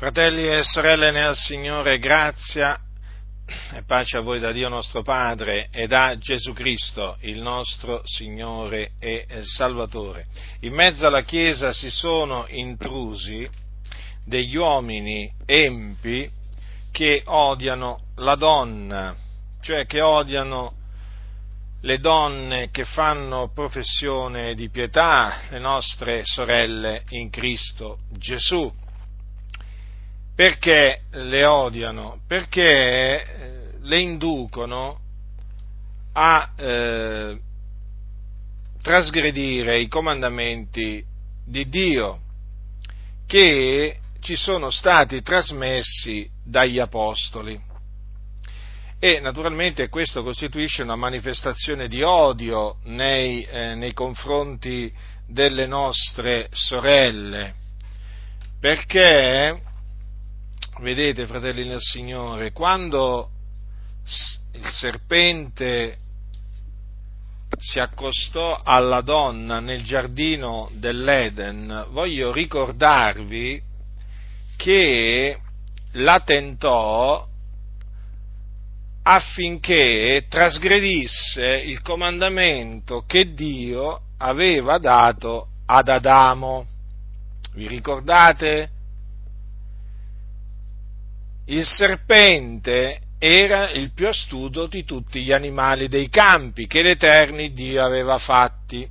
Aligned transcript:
Fratelli 0.00 0.48
e 0.48 0.64
sorelle 0.64 1.10
nel 1.10 1.36
Signore, 1.36 1.98
grazia 1.98 2.80
e 3.74 3.82
pace 3.84 4.16
a 4.16 4.22
voi 4.22 4.40
da 4.40 4.50
Dio 4.50 4.70
nostro 4.70 5.02
Padre 5.02 5.68
e 5.70 5.86
da 5.86 6.16
Gesù 6.16 6.54
Cristo, 6.54 7.18
il 7.20 7.42
nostro 7.42 8.00
Signore 8.04 8.92
e 8.98 9.26
Salvatore. 9.42 10.24
In 10.60 10.72
mezzo 10.72 11.06
alla 11.06 11.20
Chiesa 11.20 11.74
si 11.74 11.90
sono 11.90 12.46
intrusi 12.48 13.46
degli 14.24 14.56
uomini 14.56 15.30
empi 15.44 16.30
che 16.90 17.22
odiano 17.26 18.04
la 18.16 18.36
donna, 18.36 19.14
cioè 19.60 19.84
che 19.84 20.00
odiano 20.00 20.72
le 21.82 21.98
donne 21.98 22.70
che 22.70 22.86
fanno 22.86 23.50
professione 23.52 24.54
di 24.54 24.70
pietà, 24.70 25.40
le 25.50 25.58
nostre 25.58 26.22
sorelle 26.24 27.02
in 27.10 27.28
Cristo 27.28 27.98
Gesù 28.12 28.79
perché 30.40 31.02
le 31.10 31.44
odiano? 31.44 32.22
Perché 32.26 32.62
eh, 32.62 33.72
le 33.78 34.00
inducono 34.00 34.98
a 36.14 36.52
eh, 36.56 37.38
trasgredire 38.80 39.80
i 39.80 39.88
comandamenti 39.88 41.04
di 41.44 41.68
Dio 41.68 42.20
che 43.26 43.98
ci 44.20 44.34
sono 44.34 44.70
stati 44.70 45.20
trasmessi 45.20 46.26
dagli 46.42 46.78
apostoli. 46.78 47.60
E 48.98 49.20
naturalmente 49.20 49.90
questo 49.90 50.22
costituisce 50.22 50.84
una 50.84 50.96
manifestazione 50.96 51.86
di 51.86 52.02
odio 52.02 52.78
nei, 52.84 53.44
eh, 53.44 53.74
nei 53.74 53.92
confronti 53.92 54.90
delle 55.26 55.66
nostre 55.66 56.48
sorelle, 56.50 57.52
perché 58.58 59.68
Vedete, 60.80 61.26
fratelli 61.26 61.68
nel 61.68 61.78
Signore, 61.78 62.52
quando 62.52 63.28
il 64.52 64.66
serpente 64.66 65.98
si 67.58 67.78
accostò 67.78 68.58
alla 68.64 69.02
donna 69.02 69.60
nel 69.60 69.82
giardino 69.82 70.70
dell'Eden, 70.72 71.88
voglio 71.90 72.32
ricordarvi 72.32 73.62
che 74.56 75.38
la 75.92 76.20
tentò 76.20 77.28
affinché 79.02 80.24
trasgredisse 80.30 81.44
il 81.58 81.82
comandamento 81.82 83.04
che 83.06 83.34
Dio 83.34 84.00
aveva 84.16 84.78
dato 84.78 85.48
ad 85.66 85.88
Adamo. 85.90 86.66
Vi 87.52 87.68
ricordate? 87.68 88.78
Il 91.50 91.64
serpente 91.64 93.00
era 93.18 93.70
il 93.70 93.92
più 93.92 94.08
astuto 94.08 94.66
di 94.66 94.84
tutti 94.84 95.22
gli 95.22 95.32
animali 95.32 95.88
dei 95.88 96.08
campi 96.08 96.66
che 96.66 96.80
l'Eterni 96.80 97.52
Dio 97.52 97.84
aveva 97.84 98.18
fatti. 98.18 98.88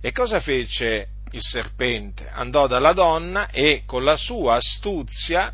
E 0.00 0.12
cosa 0.12 0.38
fece 0.40 1.08
il 1.30 1.40
serpente? 1.40 2.28
Andò 2.28 2.66
dalla 2.66 2.92
donna 2.92 3.48
e 3.50 3.82
con 3.86 4.04
la 4.04 4.16
sua 4.16 4.56
astuzia 4.56 5.52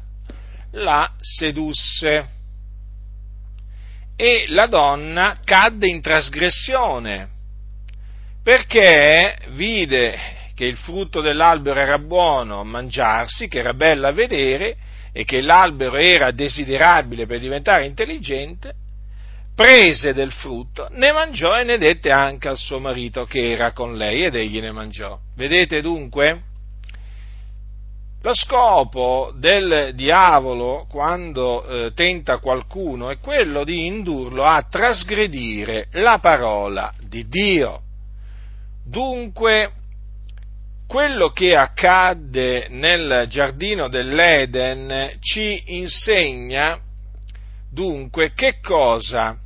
la 0.73 1.13
sedusse. 1.21 2.29
E 4.17 4.47
la 4.49 4.67
donna 4.67 5.39
cadde 5.45 5.87
in 5.87 6.01
trasgressione 6.01 7.29
perché 8.43 9.39
vide 9.51 10.19
che 10.55 10.65
il 10.65 10.77
frutto 10.77 11.21
dell'albero 11.21 11.79
era 11.79 11.99
buono 11.99 12.59
a 12.61 12.65
mangiarsi, 12.65 13.47
che 13.47 13.61
era 13.61 13.73
bello 13.73 14.09
a 14.09 14.13
vedere, 14.13 14.77
e 15.13 15.25
che 15.25 15.41
l'albero 15.41 15.97
era 15.97 16.31
desiderabile 16.31 17.27
per 17.27 17.39
diventare 17.39 17.87
intelligente, 17.87 18.75
prese 19.55 20.15
del 20.15 20.33
frutto, 20.33 20.89
ne 20.93 21.13
mangiò 21.13 21.59
e 21.59 21.65
ne 21.65 21.77
dette 21.77 22.11
anche 22.11 22.49
al 22.49 22.57
suo 22.57 22.79
marito 22.79 23.25
che 23.25 23.51
era 23.51 23.73
con 23.73 23.97
lei 23.97 24.25
ed 24.25 24.35
egli 24.35 24.61
ne 24.61 24.73
mangiò. 24.73 25.19
Vedete 25.37 25.81
dunque? 25.83 26.45
Lo 28.25 28.35
scopo 28.35 29.33
del 29.35 29.95
diavolo 29.95 30.87
quando 30.89 31.65
eh, 31.65 31.93
tenta 31.93 32.39
qualcuno 32.39 33.11
è 33.11 33.19
quello 33.19 33.65
di 33.65 33.87
indurlo 33.87 34.45
a 34.45 34.65
trasgredire 34.71 35.89
la 35.93 36.19
parola 36.21 36.95
di 37.01 37.27
Dio. 37.27 37.81
Dunque, 38.85 39.73
quello 40.93 41.31
che 41.31 41.57
accadde 41.57 42.67
nel 42.69 43.25
giardino 43.27 43.89
dell'Eden 43.89 45.17
ci 45.21 45.63
insegna 45.79 46.79
dunque 47.71 48.35
che 48.35 48.61
cosa? 48.61 49.39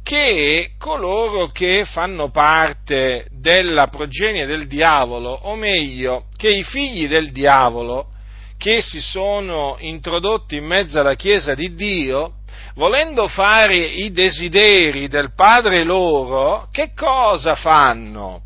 Che 0.00 0.74
coloro 0.78 1.48
che 1.48 1.84
fanno 1.84 2.30
parte 2.30 3.26
della 3.32 3.88
progenie 3.88 4.46
del 4.46 4.68
diavolo, 4.68 5.30
o 5.30 5.56
meglio, 5.56 6.26
che 6.36 6.48
i 6.48 6.62
figli 6.62 7.08
del 7.08 7.32
diavolo, 7.32 8.12
che 8.56 8.80
si 8.80 9.00
sono 9.00 9.78
introdotti 9.80 10.58
in 10.58 10.64
mezzo 10.64 11.00
alla 11.00 11.16
Chiesa 11.16 11.56
di 11.56 11.74
Dio, 11.74 12.34
volendo 12.76 13.26
fare 13.26 13.74
i 13.74 14.12
desideri 14.12 15.08
del 15.08 15.34
Padre 15.34 15.82
loro, 15.82 16.68
che 16.70 16.92
cosa 16.94 17.56
fanno? 17.56 18.42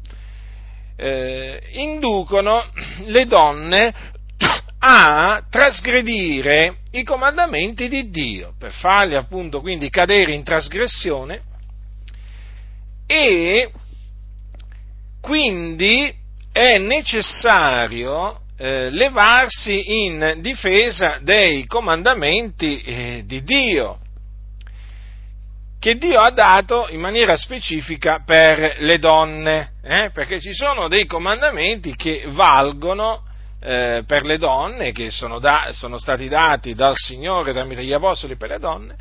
Eh, 0.96 1.60
inducono 1.72 2.64
le 3.04 3.26
donne 3.26 3.94
a 4.78 5.44
trasgredire 5.48 6.78
i 6.92 7.04
comandamenti 7.04 7.88
di 7.88 8.10
Dio, 8.10 8.54
per 8.58 8.72
farli 8.72 9.14
appunto 9.14 9.60
quindi 9.60 9.88
cadere 9.90 10.32
in 10.32 10.42
trasgressione 10.42 11.42
e 13.06 13.70
quindi 15.20 16.12
è 16.50 16.78
necessario 16.78 18.40
eh, 18.58 18.90
levarsi 18.90 20.04
in 20.04 20.38
difesa 20.40 21.18
dei 21.22 21.64
comandamenti 21.66 22.82
eh, 22.82 23.22
di 23.24 23.42
Dio 23.42 24.01
che 25.82 25.96
Dio 25.96 26.20
ha 26.20 26.30
dato 26.30 26.86
in 26.90 27.00
maniera 27.00 27.36
specifica 27.36 28.22
per 28.24 28.76
le 28.78 29.00
donne, 29.00 29.72
eh? 29.82 30.10
perché 30.14 30.38
ci 30.38 30.54
sono 30.54 30.86
dei 30.86 31.06
comandamenti 31.06 31.96
che 31.96 32.22
valgono 32.28 33.24
eh, 33.60 34.04
per 34.06 34.24
le 34.24 34.38
donne, 34.38 34.92
che 34.92 35.10
sono, 35.10 35.40
da, 35.40 35.70
sono 35.72 35.98
stati 35.98 36.28
dati 36.28 36.76
dal 36.76 36.94
Signore 36.94 37.52
tramite 37.52 37.82
gli 37.82 37.92
Apostoli 37.92 38.36
per 38.36 38.50
le 38.50 38.58
donne, 38.60 38.96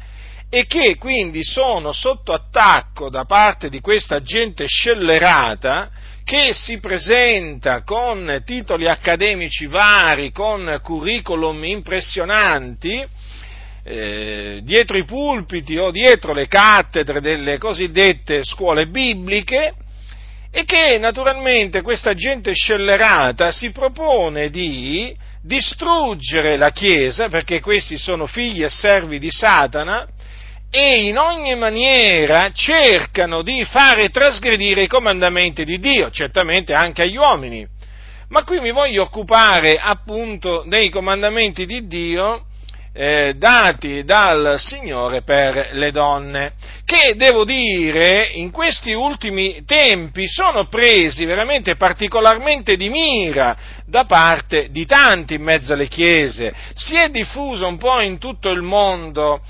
e 0.50 0.66
che 0.66 0.98
quindi 0.98 1.44
sono 1.44 1.92
sotto 1.92 2.34
attacco 2.34 3.12
da 3.12 3.26
parte 3.26 3.70
di 3.70 3.80
questa 3.80 4.24
gente 4.24 4.66
scellerata 4.66 5.92
che 6.24 6.50
si 6.52 6.80
presenta 6.80 7.84
con 7.84 8.42
titoli 8.44 8.88
accademici 8.88 9.68
vari, 9.68 10.32
con 10.32 10.80
curriculum 10.82 11.64
impressionanti, 11.64 13.08
eh, 13.84 14.60
dietro 14.64 14.98
i 14.98 15.06
pulpiti 15.06 15.78
o 15.78 15.92
dietro 15.92 16.34
le 16.34 16.48
cattedre 16.48 17.20
delle 17.22 17.58
cosiddette 17.58 18.44
scuole 18.44 18.88
bibliche 18.88 19.74
e 20.52 20.66
che 20.66 20.98
naturalmente 21.00 21.82
questa 21.82 22.14
gente 22.14 22.54
scellerata 22.54 23.52
si 23.52 23.72
propone 23.72 24.50
di 24.50 25.16
distruggere 25.42 26.58
la 26.58 26.72
Chiesa, 26.72 27.30
perché 27.30 27.62
questi 27.62 27.98
sono 27.98 28.28
figli 28.28 28.64
e 28.64 28.70
servi 28.70 29.18
di 29.18 29.32
Satana, 29.32 30.08
e 30.70 31.06
in 31.06 31.18
ogni 31.18 31.56
maniera 31.56 32.52
cercano 32.54 33.42
di 33.42 33.64
fare 33.66 34.10
trasgredire 34.10 34.84
i 34.84 34.88
comandamenti 34.88 35.66
di 35.66 35.80
Dio, 35.80 36.10
certamente 36.12 36.74
anche 36.74 37.02
agli 37.02 37.18
uomini. 37.18 37.68
Ma 38.30 38.44
qui 38.44 38.60
mi 38.60 38.72
voglio 38.72 39.04
occupare 39.04 39.78
appunto 39.78 40.64
dei 40.68 40.90
comandamenti 40.90 41.66
di 41.66 41.88
Dio 41.88 42.46
eh, 42.94 43.36
dati 43.38 44.04
dal 44.04 44.56
Signore 44.60 45.22
per 45.22 45.70
le 45.74 45.92
donne, 45.92 46.54
che 46.84 47.16
devo 47.16 47.46
dire 47.46 48.32
in 48.34 48.52
questi 48.52 48.92
ultimi 48.92 49.64
tempi 49.66 50.28
sono 50.28 50.68
presi 50.68 51.24
veramente 51.24 51.78
particolarmente 51.78 52.76
di 52.76 52.90
mira 52.90 53.58
da 53.86 54.04
parte 54.04 54.70
di 54.72 54.86
tanti 54.86 55.36
in 55.36 55.42
mezzo 55.42 55.74
alle 55.74 55.88
chiese. 55.88 56.54
Si 56.74 56.96
è 56.96 57.10
diffuso 57.10 57.66
un 57.66 57.78
po' 57.78 58.02
in 58.02 58.18
tutto 58.18 58.50
il 58.50 58.62
mondo 58.62 59.42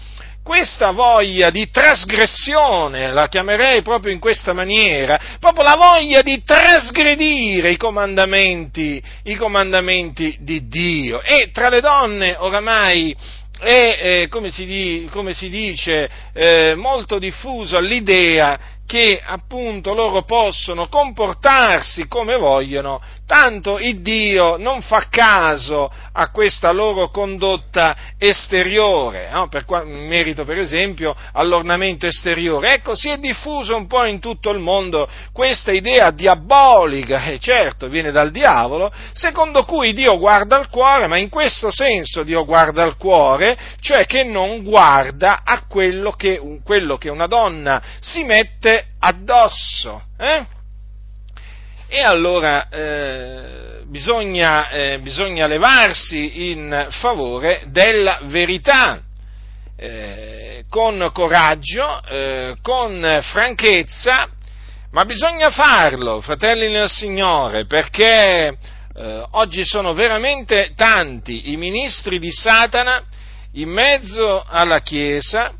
questa 0.51 0.92
voglia 0.92 1.50
di 1.50 1.71
trasgressione, 1.71 3.13
la 3.13 3.30
chiamerei 3.30 3.81
proprio 3.83 4.12
in 4.12 4.19
questa 4.19 4.51
maniera, 4.51 5.38
proprio 5.39 5.63
la 5.63 5.77
voglia 5.77 6.21
di 6.21 6.44
trasgredire 6.44 7.71
i 7.71 7.77
comandamenti, 7.77 9.01
i 9.24 9.36
comandamenti 9.36 10.36
di 10.42 10.68
Dio. 10.68 11.21
E 11.21 11.51
tra 11.53 11.69
le 11.69 11.80
donne 11.80 12.36
oramai 12.38 13.15
è, 13.59 14.00
eh, 14.01 14.27
come, 14.27 14.51
si 14.51 14.65
di, 14.65 15.07
come, 15.09 15.31
si 15.31 15.48
dice, 15.48 16.09
eh, 16.33 16.75
molto 16.75 17.18
diffusa 17.18 17.80
l'idea 17.80 18.59
che 18.86 19.21
appunto 19.24 19.94
loro 19.94 20.24
possono 20.24 20.89
comportarsi 20.89 22.09
come 22.09 22.36
vogliono, 22.36 23.01
tanto 23.31 23.80
il 23.80 24.01
Dio 24.01 24.57
non 24.57 24.81
fa 24.81 25.06
caso 25.10 25.89
a 26.12 26.30
questa 26.31 26.74
loro 26.74 27.10
condotta 27.12 27.95
esteriore, 28.18 29.30
no? 29.31 29.48
per 29.48 29.63
qua, 29.63 29.86
merito 29.86 30.44
per 30.44 30.57
esempio 30.57 31.16
all'ornamento 31.31 32.06
esteriore. 32.06 32.74
Ecco, 32.74 32.94
si 32.94 33.07
è 33.07 33.16
diffuso 33.19 33.74
un 33.74 33.88
po' 33.88 34.04
in 34.04 34.19
tutto 34.19 34.50
il 34.50 34.60
mondo 34.60 35.07
questa 35.31 35.72
idea 35.72 36.12
diabolica, 36.12 37.24
e 37.24 37.39
certo 37.39 37.88
viene 37.88 38.12
dal 38.12 38.31
diavolo, 38.31 38.92
secondo 39.13 39.63
cui 39.63 39.94
Dio 39.94 40.18
guarda 40.18 40.57
al 40.57 40.68
cuore, 40.68 41.07
ma 41.07 41.16
in 41.16 41.30
questo 41.30 41.72
senso 41.72 42.24
Dio 42.24 42.44
guarda 42.44 42.83
al 42.83 42.98
cuore, 42.98 43.57
cioè 43.80 44.06
che 44.07 44.25
non 44.25 44.62
guarda 44.62 45.44
a 45.45 45.63
quello 45.69 46.12
che, 46.12 46.60
quello 46.66 46.98
che 46.98 47.10
una 47.10 47.28
donna 47.28 47.81
si 48.01 48.25
mette 48.25 48.88
addosso. 49.00 50.01
Eh? 50.18 50.60
E 51.93 51.99
allora 52.05 52.69
eh, 52.69 53.81
bisogna, 53.85 54.69
eh, 54.69 54.99
bisogna, 54.99 55.45
levarsi 55.45 56.49
in 56.49 56.88
favore 56.89 57.63
della 57.67 58.21
verità, 58.23 59.01
eh, 59.75 60.63
con 60.69 61.09
coraggio, 61.11 62.01
eh, 62.07 62.55
con 62.61 63.19
franchezza, 63.23 64.29
ma 64.91 65.03
bisogna 65.03 65.49
farlo, 65.49 66.21
fratelli 66.21 66.71
nel 66.71 66.88
Signore, 66.88 67.65
perché 67.65 68.57
eh, 68.95 69.25
oggi 69.31 69.65
sono 69.65 69.94
veramente 69.94 70.71
tanti 70.77 71.51
i 71.51 71.57
ministri 71.57 72.19
di 72.19 72.31
Satana 72.31 73.03
in 73.55 73.67
mezzo 73.67 74.45
alla 74.47 74.79
Chiesa 74.79 75.51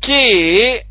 che 0.00 0.86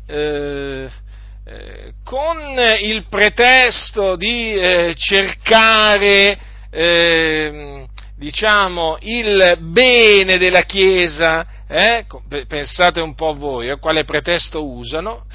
eh, 1.46 1.56
eh, 1.56 1.92
con 2.02 2.38
il 2.80 3.06
pretesto 3.08 4.16
di 4.16 4.52
eh, 4.52 4.94
cercare, 4.96 6.36
eh, 6.70 7.86
diciamo, 8.16 8.96
il 9.00 9.56
bene 9.60 10.38
della 10.38 10.62
Chiesa, 10.62 11.46
eh, 11.68 12.04
pensate 12.48 13.00
un 13.00 13.14
po' 13.14 13.34
voi 13.34 13.70
a 13.70 13.76
quale 13.76 14.04
pretesto 14.04 14.66
usano, 14.66 15.26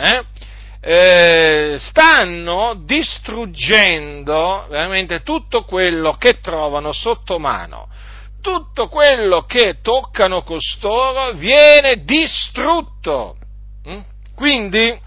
eh, 0.82 1.78
stanno 1.80 2.82
distruggendo 2.84 4.66
veramente 4.70 5.22
tutto 5.22 5.64
quello 5.64 6.14
che 6.14 6.40
trovano 6.42 6.92
sotto 6.92 7.40
mano. 7.40 7.88
Tutto 8.42 8.88
quello 8.88 9.44
che 9.44 9.78
toccano 9.82 10.42
costoro 10.42 11.32
viene 11.34 12.04
distrutto. 12.04 13.38
Mm? 13.88 14.00
Quindi, 14.36 15.00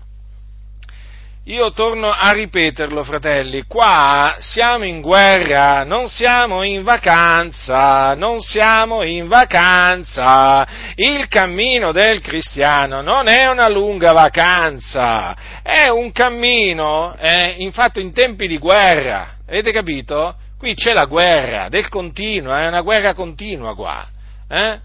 io 1.47 1.73
torno 1.73 2.11
a 2.11 2.31
ripeterlo, 2.31 3.05
fratelli, 3.05 3.65
qua 3.67 4.37
siamo 4.39 4.85
in 4.85 5.03
guerra, 5.03 5.85
non 5.85 6.09
siamo 6.09 6.63
in 6.63 6.83
vacanza, 6.83 8.15
non 8.15 8.41
siamo 8.41 9.03
in 9.03 9.29
vacanza. 9.29 10.67
Il 10.95 11.29
cammino 11.29 11.93
del 11.93 12.23
cristiano 12.23 13.03
non 13.03 13.29
è 13.29 13.47
una 13.47 13.69
lunga 13.69 14.13
vacanza, 14.13 15.37
è 15.63 15.89
un 15.89 16.13
cammino, 16.13 17.15
eh, 17.19 17.57
infatti 17.59 18.01
in 18.01 18.15
tempi 18.15 18.49
di 18.49 18.57
guerra, 18.57 19.35
avete 19.47 19.71
capito? 19.71 20.37
Qui 20.57 20.75
c'è 20.75 20.95
la 20.95 21.05
guerra 21.05 21.69
del 21.69 21.91
continuo, 21.91 22.55
è 22.55 22.67
una 22.67 22.81
guerra 22.81 23.13
continua 23.13 23.75
qua, 23.75 24.09
eh? 24.49 24.81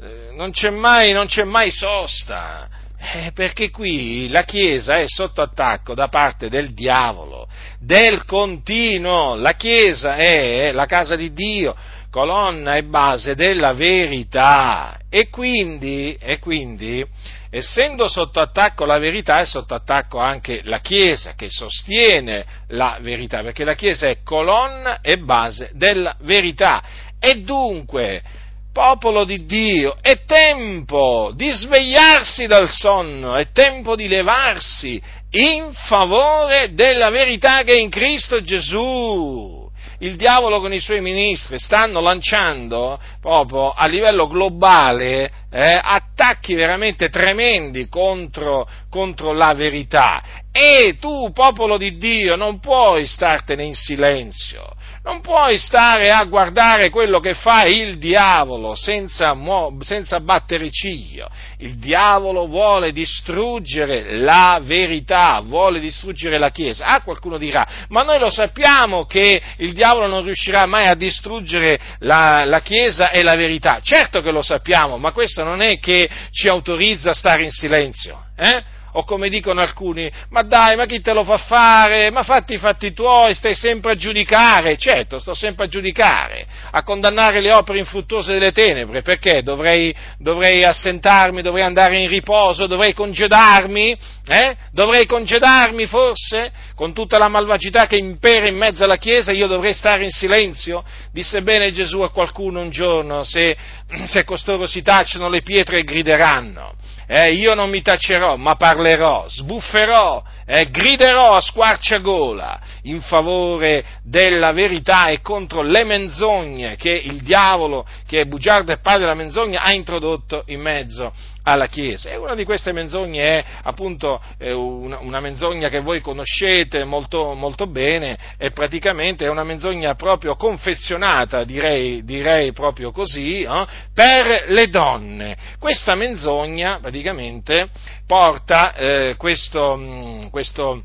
eh 0.00 0.28
non 0.32 0.50
c'è 0.50 0.70
mai, 0.70 1.12
non 1.12 1.28
c'è 1.28 1.44
mai 1.44 1.70
sosta. 1.70 2.79
Eh, 3.02 3.32
perché 3.32 3.70
qui 3.70 4.28
la 4.28 4.44
Chiesa 4.44 4.98
è 4.98 5.04
sotto 5.06 5.40
attacco 5.40 5.94
da 5.94 6.08
parte 6.08 6.50
del 6.50 6.74
diavolo, 6.74 7.48
del 7.78 8.26
continuo. 8.26 9.36
La 9.36 9.54
Chiesa 9.54 10.16
è 10.16 10.70
la 10.72 10.84
casa 10.84 11.16
di 11.16 11.32
Dio, 11.32 11.74
colonna 12.10 12.74
e 12.74 12.84
base 12.84 13.34
della 13.34 13.72
verità. 13.72 14.98
E 15.08 15.30
quindi, 15.30 16.14
e 16.20 16.38
quindi, 16.40 17.02
essendo 17.48 18.06
sotto 18.06 18.38
attacco 18.38 18.84
la 18.84 18.98
verità, 18.98 19.38
è 19.38 19.46
sotto 19.46 19.72
attacco 19.72 20.18
anche 20.18 20.60
la 20.64 20.80
Chiesa 20.80 21.32
che 21.34 21.48
sostiene 21.48 22.44
la 22.68 22.98
verità, 23.00 23.40
perché 23.40 23.64
la 23.64 23.74
Chiesa 23.74 24.08
è 24.08 24.18
colonna 24.22 25.00
e 25.00 25.16
base 25.16 25.70
della 25.72 26.14
verità. 26.20 26.82
E 27.18 27.40
dunque, 27.40 28.22
popolo 28.72 29.24
di 29.24 29.44
Dio, 29.46 29.96
è 30.00 30.24
tempo 30.24 31.32
di 31.34 31.50
svegliarsi 31.50 32.46
dal 32.46 32.68
sonno, 32.68 33.34
è 33.34 33.50
tempo 33.52 33.96
di 33.96 34.08
levarsi 34.08 35.00
in 35.30 35.70
favore 35.72 36.74
della 36.74 37.10
verità 37.10 37.62
che 37.62 37.72
è 37.72 37.78
in 37.78 37.90
Cristo 37.90 38.42
Gesù. 38.42 39.68
Il 40.02 40.16
diavolo 40.16 40.60
con 40.60 40.72
i 40.72 40.80
suoi 40.80 41.02
ministri 41.02 41.58
stanno 41.58 42.00
lanciando 42.00 42.98
proprio 43.20 43.72
a 43.72 43.86
livello 43.86 44.26
globale 44.28 45.30
eh, 45.50 45.78
attacchi 45.82 46.54
veramente 46.54 47.10
tremendi 47.10 47.86
contro, 47.86 48.66
contro 48.88 49.32
la 49.32 49.52
verità. 49.52 50.22
E 50.50 50.96
tu, 50.98 51.30
popolo 51.34 51.76
di 51.76 51.98
Dio, 51.98 52.34
non 52.34 52.60
puoi 52.60 53.06
startene 53.06 53.62
in 53.62 53.74
silenzio 53.74 54.72
non 55.02 55.22
puoi 55.22 55.58
stare 55.58 56.10
a 56.10 56.24
guardare 56.24 56.90
quello 56.90 57.20
che 57.20 57.32
fa 57.32 57.64
il 57.64 57.96
diavolo 57.96 58.74
senza, 58.74 59.34
senza 59.80 60.20
battere 60.20 60.70
ciglio. 60.70 61.28
Il 61.58 61.78
diavolo 61.78 62.46
vuole 62.46 62.92
distruggere 62.92 64.18
la 64.18 64.60
verità, 64.62 65.40
vuole 65.40 65.80
distruggere 65.80 66.38
la 66.38 66.50
Chiesa. 66.50 66.84
Ah, 66.84 67.00
qualcuno 67.00 67.38
dirà, 67.38 67.86
ma 67.88 68.02
noi 68.02 68.18
lo 68.18 68.30
sappiamo 68.30 69.06
che 69.06 69.40
il 69.56 69.72
diavolo 69.72 70.06
non 70.06 70.22
riuscirà 70.22 70.66
mai 70.66 70.86
a 70.86 70.94
distruggere 70.94 71.80
la, 72.00 72.44
la 72.44 72.60
Chiesa 72.60 73.10
e 73.10 73.22
la 73.22 73.36
verità. 73.36 73.80
Certo 73.82 74.20
che 74.20 74.30
lo 74.30 74.42
sappiamo, 74.42 74.98
ma 74.98 75.12
questo 75.12 75.44
non 75.44 75.62
è 75.62 75.78
che 75.78 76.10
ci 76.30 76.46
autorizza 76.46 77.10
a 77.10 77.14
stare 77.14 77.44
in 77.44 77.50
silenzio. 77.50 78.26
Eh? 78.36 78.78
O 78.92 79.04
come 79.04 79.28
dicono 79.28 79.60
alcuni, 79.60 80.10
ma 80.30 80.42
dai, 80.42 80.76
ma 80.76 80.86
chi 80.86 81.00
te 81.00 81.12
lo 81.12 81.24
fa 81.24 81.36
fare? 81.36 82.10
Ma 82.10 82.22
fatti 82.22 82.54
i 82.54 82.58
fatti 82.58 82.92
tuoi, 82.92 83.34
stai 83.34 83.54
sempre 83.54 83.92
a 83.92 83.94
giudicare. 83.94 84.76
Certo, 84.76 85.18
sto 85.18 85.34
sempre 85.34 85.66
a 85.66 85.68
giudicare, 85.68 86.46
a 86.70 86.82
condannare 86.82 87.40
le 87.40 87.54
opere 87.54 87.78
infruttuose 87.78 88.32
delle 88.32 88.52
tenebre, 88.52 89.02
perché 89.02 89.42
dovrei, 89.42 89.94
dovrei 90.18 90.64
assentarmi, 90.64 91.42
dovrei 91.42 91.64
andare 91.64 91.98
in 91.98 92.08
riposo, 92.08 92.66
dovrei 92.66 92.92
congedarmi? 92.92 93.96
Eh? 94.26 94.56
Dovrei 94.72 95.06
congedarmi 95.06 95.86
forse? 95.86 96.52
Con 96.74 96.92
tutta 96.92 97.18
la 97.18 97.28
malvagità 97.28 97.86
che 97.86 97.96
impera 97.96 98.48
in 98.48 98.56
mezzo 98.56 98.84
alla 98.84 98.96
Chiesa, 98.96 99.32
io 99.32 99.46
dovrei 99.46 99.74
stare 99.74 100.04
in 100.04 100.10
silenzio? 100.10 100.84
Disse 101.12 101.42
bene 101.42 101.72
Gesù 101.72 102.00
a 102.00 102.10
qualcuno 102.10 102.60
un 102.60 102.70
giorno, 102.70 103.22
se, 103.22 103.56
se 104.06 104.24
costoro 104.24 104.66
si 104.66 104.82
tacciono 104.82 105.28
le 105.28 105.42
pietre 105.42 105.82
grideranno 105.82 106.74
eh, 107.12 107.32
io 107.32 107.54
non 107.54 107.70
mi 107.70 107.82
tacerò, 107.82 108.36
ma 108.36 108.54
parlerò, 108.54 109.28
sbufferò, 109.28 110.22
eh, 110.46 110.70
griderò 110.70 111.34
a 111.34 111.40
squarciagola 111.40 112.60
in 112.82 113.00
favore 113.00 113.84
della 114.04 114.52
verità 114.52 115.06
e 115.08 115.20
contro 115.20 115.62
le 115.62 115.82
menzogne 115.82 116.76
che 116.76 116.92
il 116.92 117.22
diavolo, 117.22 117.84
che 118.06 118.20
è 118.20 118.26
bugiardo 118.26 118.70
e 118.70 118.78
padre 118.78 119.00
della 119.00 119.14
menzogna, 119.14 119.62
ha 119.62 119.72
introdotto 119.72 120.44
in 120.46 120.60
mezzo 120.60 121.12
alla 121.42 121.66
Chiesa. 121.66 122.10
E 122.10 122.16
una 122.16 122.34
di 122.34 122.44
queste 122.44 122.72
menzogne 122.72 123.22
è 123.22 123.44
appunto 123.62 124.20
eh, 124.38 124.52
una, 124.52 125.20
menzogna 125.20 125.68
che 125.68 125.80
voi 125.80 126.00
conoscete 126.00 126.84
molto, 126.84 127.34
molto 127.34 127.66
bene, 127.66 128.18
è 128.36 128.50
praticamente 128.50 129.26
una 129.26 129.44
menzogna 129.44 129.94
proprio 129.94 130.36
confezionata, 130.36 131.44
direi, 131.44 132.04
direi 132.04 132.52
proprio 132.52 132.92
così, 132.92 133.42
eh, 133.42 133.66
per 133.94 134.46
le 134.48 134.68
donne. 134.68 135.36
Questa 135.58 135.94
menzogna 135.94 136.78
praticamente 136.80 137.68
porta 138.06 138.74
eh, 138.74 139.14
questo, 139.16 139.76
mm, 139.76 140.26
questo 140.30 140.82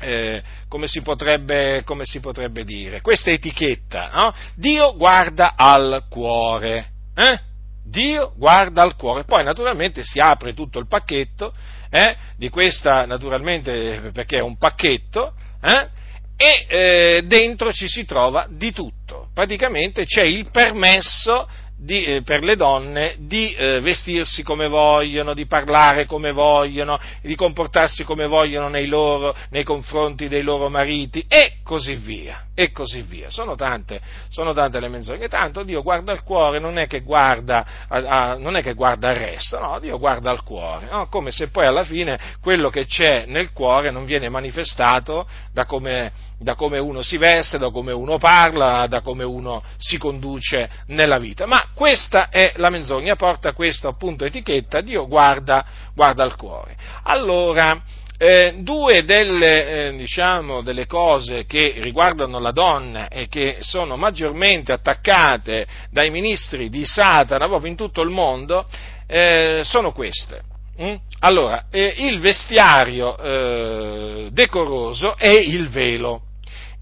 eh, 0.00 0.42
come, 0.68 0.86
si 0.86 1.02
potrebbe, 1.02 1.82
come, 1.84 2.04
si 2.04 2.20
potrebbe, 2.20 2.64
dire, 2.64 3.00
questa 3.00 3.30
etichetta, 3.30 4.10
no? 4.12 4.34
Dio 4.54 4.94
guarda 4.96 5.54
al 5.56 6.04
cuore. 6.08 6.90
Eh? 7.14 7.52
Dio 7.84 8.32
guarda 8.36 8.82
al 8.82 8.96
cuore. 8.96 9.24
Poi 9.24 9.44
naturalmente 9.44 10.02
si 10.02 10.18
apre 10.18 10.54
tutto 10.54 10.78
il 10.78 10.86
pacchetto 10.88 11.52
eh, 11.90 12.16
di 12.36 12.48
questa, 12.48 13.06
naturalmente 13.06 14.10
perché 14.12 14.38
è 14.38 14.42
un 14.42 14.56
pacchetto, 14.56 15.34
eh, 15.62 15.88
e 16.36 16.66
eh, 16.68 17.22
dentro 17.26 17.72
ci 17.72 17.86
si 17.86 18.04
trova 18.04 18.46
di 18.50 18.72
tutto. 18.72 19.28
Praticamente 19.32 20.04
c'è 20.04 20.24
il 20.24 20.50
permesso 20.50 21.48
di, 21.76 22.04
eh, 22.04 22.22
per 22.22 22.44
le 22.44 22.56
donne 22.56 23.16
di 23.18 23.52
eh, 23.52 23.80
vestirsi 23.80 24.42
come 24.42 24.68
vogliono, 24.68 25.34
di 25.34 25.46
parlare 25.46 26.06
come 26.06 26.32
vogliono, 26.32 26.98
di 27.20 27.34
comportarsi 27.34 28.04
come 28.04 28.26
vogliono 28.26 28.68
nei, 28.68 28.86
loro, 28.86 29.34
nei 29.50 29.64
confronti 29.64 30.28
dei 30.28 30.42
loro 30.42 30.68
mariti 30.68 31.24
e 31.28 31.56
così 31.62 31.96
via. 31.96 32.44
E 32.54 32.70
così 32.70 33.02
via. 33.02 33.30
Sono 33.30 33.56
tante, 33.56 34.00
sono 34.28 34.52
tante 34.52 34.78
le 34.78 34.88
menzogne. 34.88 35.28
Tanto 35.28 35.64
Dio 35.64 35.82
guarda 35.82 36.12
al 36.12 36.22
cuore, 36.22 36.60
non 36.60 36.78
è 36.78 36.86
che 36.86 37.00
guarda, 37.00 37.66
a, 37.88 37.96
a, 37.96 38.36
non 38.36 38.56
è 38.56 38.62
che 38.62 38.74
guarda 38.74 39.08
al 39.08 39.16
resto, 39.16 39.58
no, 39.58 39.78
Dio 39.80 39.98
guarda 39.98 40.30
al 40.30 40.44
cuore, 40.44 40.86
no? 40.90 41.08
come 41.08 41.32
se 41.32 41.48
poi 41.48 41.66
alla 41.66 41.84
fine 41.84 42.18
quello 42.40 42.70
che 42.70 42.86
c'è 42.86 43.24
nel 43.26 43.52
cuore 43.52 43.90
non 43.90 44.04
viene 44.04 44.28
manifestato 44.28 45.26
da 45.52 45.64
come, 45.64 46.12
da 46.38 46.54
come 46.54 46.78
uno 46.78 47.02
si 47.02 47.16
veste, 47.16 47.58
da 47.58 47.70
come 47.70 47.92
uno 47.92 48.18
parla, 48.18 48.86
da 48.86 49.00
come 49.00 49.24
uno 49.24 49.62
si 49.76 49.98
conduce 49.98 50.70
nella 50.86 51.18
vita. 51.18 51.46
Ma 51.46 51.63
questa 51.74 52.28
è 52.28 52.52
la 52.56 52.70
menzogna, 52.70 53.16
porta 53.16 53.52
questa 53.52 53.88
appunto 53.88 54.24
etichetta, 54.24 54.80
Dio 54.80 55.06
guarda, 55.06 55.64
guarda 55.94 56.24
al 56.24 56.36
cuore. 56.36 56.76
Allora, 57.04 57.80
eh, 58.16 58.54
due 58.58 59.04
delle, 59.04 59.88
eh, 59.88 59.96
diciamo, 59.96 60.62
delle, 60.62 60.86
cose 60.86 61.46
che 61.46 61.74
riguardano 61.78 62.38
la 62.38 62.52
donna 62.52 63.08
e 63.08 63.28
che 63.28 63.56
sono 63.60 63.96
maggiormente 63.96 64.72
attaccate 64.72 65.66
dai 65.90 66.10
ministri 66.10 66.68
di 66.68 66.84
Satana 66.84 67.46
proprio 67.46 67.70
in 67.70 67.76
tutto 67.76 68.02
il 68.02 68.10
mondo 68.10 68.66
eh, 69.06 69.62
sono 69.64 69.92
queste. 69.92 70.42
Mm? 70.80 70.94
Allora, 71.20 71.66
eh, 71.70 71.94
il 71.98 72.20
vestiario 72.20 73.16
eh, 73.16 74.28
decoroso 74.30 75.16
è 75.16 75.28
il 75.28 75.68
velo. 75.68 76.22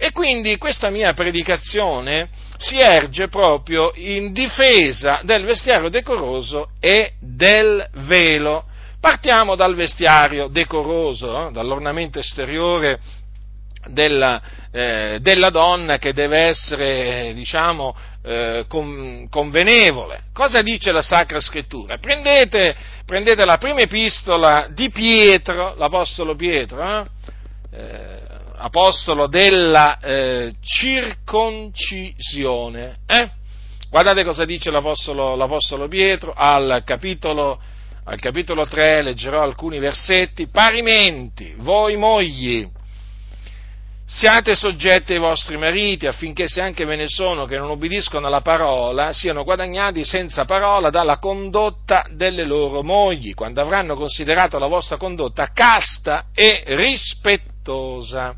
E 0.05 0.11
quindi 0.11 0.59
questa 0.59 0.91
mia 0.91 1.13
predicazione 1.13 2.29
si 2.57 2.77
erge 2.81 3.29
proprio 3.29 3.93
in 3.95 4.33
difesa 4.33 5.21
del 5.23 5.45
vestiario 5.45 5.91
decoroso 5.91 6.71
e 6.81 7.13
del 7.21 7.89
velo. 7.99 8.65
Partiamo 8.99 9.55
dal 9.55 9.77
vestiario 9.77 10.49
decoroso, 10.49 11.47
eh, 11.47 11.53
dall'ornamento 11.53 12.19
esteriore 12.19 12.99
della, 13.91 14.43
eh, 14.73 15.19
della, 15.21 15.51
donna 15.51 15.99
che 15.99 16.13
deve 16.13 16.47
essere, 16.49 17.31
diciamo, 17.33 17.95
eh, 18.25 18.65
con, 18.67 19.29
convenevole. 19.31 20.23
Cosa 20.33 20.63
dice 20.63 20.91
la 20.91 21.01
Sacra 21.01 21.39
Scrittura? 21.39 21.99
Prendete, 21.99 22.75
prendete 23.07 23.45
la 23.45 23.57
prima 23.57 23.83
epistola 23.83 24.67
di 24.69 24.91
Pietro, 24.91 25.77
l'Apostolo 25.77 26.35
Pietro, 26.35 26.83
eh? 27.71 28.32
Apostolo 28.57 29.27
della 29.27 29.99
eh, 29.99 30.55
circoncisione. 30.61 32.99
Eh? 33.07 33.31
Guardate 33.91 34.23
cosa 34.25 34.45
dice 34.45 34.71
l'apostolo, 34.71 35.35
l'apostolo 35.37 35.89
Pietro 35.89 36.33
al 36.35 36.83
capitolo, 36.85 37.61
al 38.05 38.21
capitolo 38.21 38.65
3, 38.65 39.03
leggerò 39.03 39.43
alcuni 39.43 39.79
versetti. 39.79 40.49
Parimenti, 40.49 41.55
voi 41.59 41.97
mogli, 41.97 42.67
Siate 44.15 44.55
soggetti 44.55 45.15
ai 45.15 45.19
vostri 45.19 45.57
mariti 45.57 46.07
affinché 46.07 46.47
se 46.47 46.61
anche 46.61 46.85
ve 46.85 46.97
ne 46.97 47.09
sono 47.09 47.47
che 47.47 47.57
non 47.57 47.71
obbediscono 47.71 48.27
alla 48.27 48.43
parola, 48.43 49.15
siano 49.15 49.43
guadagnati 49.43 50.05
senza 50.05 50.45
parola 50.45 50.91
dalla 50.91 51.17
condotta 51.17 52.05
delle 52.11 52.45
loro 52.45 52.83
mogli, 52.83 53.33
quando 53.33 53.63
avranno 53.63 53.97
considerato 53.97 54.59
la 54.59 54.67
vostra 54.67 54.99
condotta 54.99 55.53
casta 55.55 56.27
e 56.35 56.63
rispettosa 56.67 58.37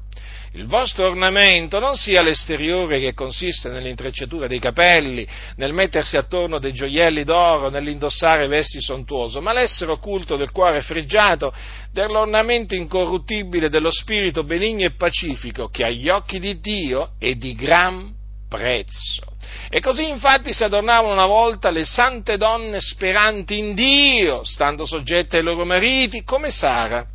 il 0.54 0.66
vostro 0.66 1.08
ornamento 1.08 1.80
non 1.80 1.96
sia 1.96 2.22
l'esteriore 2.22 3.00
che 3.00 3.12
consiste 3.12 3.68
nell'intrecciatura 3.70 4.46
dei 4.46 4.60
capelli, 4.60 5.26
nel 5.56 5.72
mettersi 5.72 6.16
attorno 6.16 6.60
dei 6.60 6.72
gioielli 6.72 7.24
d'oro, 7.24 7.70
nell'indossare 7.70 8.46
vesti 8.46 8.80
sontuose, 8.80 9.40
ma 9.40 9.52
l'essere 9.52 9.90
occulto 9.90 10.36
del 10.36 10.52
cuore 10.52 10.82
fregiato, 10.82 11.52
dell'ornamento 11.90 12.76
incorruttibile 12.76 13.68
dello 13.68 13.90
spirito 13.90 14.44
benigno 14.44 14.86
e 14.86 14.94
pacifico, 14.94 15.68
che 15.68 15.84
agli 15.84 16.08
occhi 16.08 16.38
di 16.38 16.60
Dio 16.60 17.14
è 17.18 17.34
di 17.34 17.54
gran 17.54 18.12
prezzo. 18.48 19.24
E 19.68 19.80
così 19.80 20.08
infatti 20.08 20.52
si 20.52 20.62
adornavano 20.62 21.12
una 21.12 21.26
volta 21.26 21.70
le 21.70 21.84
sante 21.84 22.36
donne 22.36 22.80
speranti 22.80 23.58
in 23.58 23.74
Dio, 23.74 24.44
stando 24.44 24.86
soggette 24.86 25.38
ai 25.38 25.42
loro 25.42 25.64
mariti, 25.64 26.22
come 26.22 26.52
Sara 26.52 27.08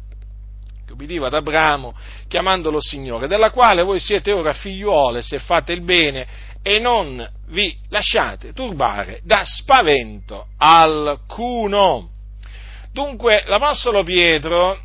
che 0.90 0.94
ubbidiva 0.94 1.28
ad 1.28 1.36
Abramo 1.36 1.96
chiamandolo 2.28 2.82
Signore, 2.82 3.28
della 3.28 3.52
quale 3.52 3.84
voi 3.84 4.00
siete 4.00 4.32
ora 4.32 4.54
figliuole 4.54 5.22
se 5.22 5.38
fate 5.38 5.72
il 5.72 5.82
bene 5.82 6.28
e 6.64 6.80
non 6.80 7.28
vi 7.48 7.78
lasciate 7.90 8.54
turbare 8.54 9.22
da 9.24 9.44
spavento 9.44 10.48
alcuno. 10.58 12.10
Dunque 12.92 13.44
l'Apostolo 13.46 14.04
Pietro, 14.04 14.80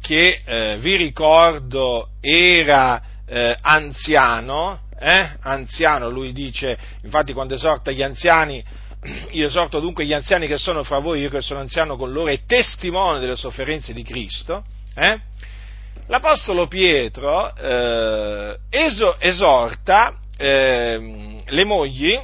che 0.00 0.40
eh, 0.44 0.78
vi 0.78 0.94
ricordo 0.94 2.10
era 2.20 3.02
eh, 3.26 3.56
anziano, 3.60 4.82
eh? 4.98 5.30
anziano, 5.40 6.08
lui 6.08 6.32
dice, 6.32 6.78
infatti 7.02 7.32
quando 7.32 7.54
esorta 7.54 7.90
gli 7.90 8.02
anziani 8.02 8.64
io 9.30 9.46
esorto 9.46 9.80
dunque 9.80 10.04
gli 10.04 10.12
anziani 10.12 10.46
che 10.46 10.58
sono 10.58 10.82
fra 10.82 10.98
voi, 10.98 11.20
io 11.20 11.30
che 11.30 11.40
sono 11.40 11.60
anziano 11.60 11.96
con 11.96 12.12
loro, 12.12 12.28
e 12.28 12.44
testimone 12.46 13.18
delle 13.18 13.36
sofferenze 13.36 13.92
di 13.92 14.02
Cristo, 14.02 14.64
eh? 14.94 15.18
l'Apostolo 16.06 16.66
Pietro 16.66 17.54
eh, 17.54 18.58
eso, 18.68 19.18
esorta 19.18 20.18
eh, 20.36 21.42
le 21.46 21.64
mogli 21.64 22.18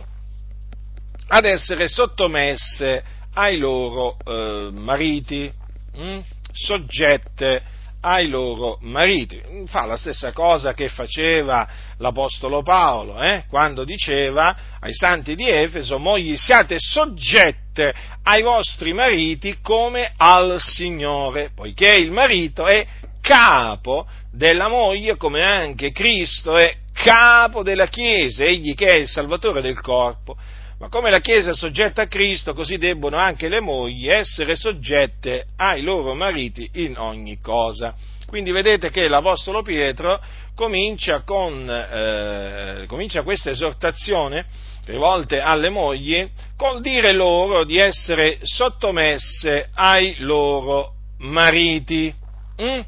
ad 1.28 1.44
essere 1.44 1.88
sottomesse 1.88 3.02
ai 3.34 3.58
loro 3.58 4.16
eh, 4.24 4.70
mariti, 4.72 5.50
hm? 5.94 6.18
soggette 6.52 7.62
ai 8.00 8.28
loro 8.28 8.78
mariti. 8.82 9.40
Fa 9.66 9.86
la 9.86 9.96
stessa 9.96 10.32
cosa 10.32 10.74
che 10.74 10.88
faceva 10.88 11.68
l'Apostolo 11.98 12.62
Paolo, 12.62 13.20
eh? 13.20 13.44
quando 13.48 13.84
diceva 13.84 14.56
ai 14.80 14.94
santi 14.94 15.34
di 15.34 15.48
Efeso, 15.48 15.98
mogli 15.98 16.36
siate 16.36 16.76
soggette 16.78 17.94
ai 18.22 18.42
vostri 18.42 18.92
mariti 18.92 19.58
come 19.60 20.12
al 20.16 20.56
Signore, 20.60 21.50
poiché 21.54 21.96
il 21.96 22.10
marito 22.10 22.66
è 22.66 22.86
capo 23.20 24.06
della 24.30 24.68
moglie, 24.68 25.16
come 25.16 25.42
anche 25.42 25.90
Cristo 25.90 26.56
è 26.56 26.76
capo 26.92 27.62
della 27.62 27.88
Chiesa, 27.88 28.44
egli 28.44 28.74
che 28.74 28.88
è 28.88 28.96
il 28.96 29.08
Salvatore 29.08 29.60
del 29.60 29.80
corpo. 29.80 30.36
Ma 30.78 30.88
come 30.88 31.10
la 31.10 31.20
Chiesa 31.20 31.52
è 31.52 31.54
soggetta 31.54 32.02
a 32.02 32.06
Cristo, 32.06 32.52
così 32.52 32.76
debbono 32.76 33.16
anche 33.16 33.48
le 33.48 33.60
mogli 33.60 34.08
essere 34.08 34.56
soggette 34.56 35.46
ai 35.56 35.80
loro 35.80 36.14
mariti 36.14 36.68
in 36.74 36.98
ogni 36.98 37.40
cosa. 37.40 37.94
Quindi 38.26 38.50
vedete 38.50 38.90
che 38.90 39.08
l'Apostolo 39.08 39.62
Pietro 39.62 40.20
comincia, 40.54 41.22
con, 41.22 41.68
eh, 41.70 42.84
comincia 42.88 43.22
questa 43.22 43.50
esortazione 43.50 44.44
rivolte 44.84 45.40
alle 45.40 45.70
mogli 45.70 46.28
col 46.56 46.82
dire 46.82 47.12
loro 47.12 47.64
di 47.64 47.78
essere 47.78 48.38
sottomesse 48.42 49.68
ai 49.72 50.16
loro 50.18 50.92
mariti. 51.18 52.14
Mm? 52.60 52.80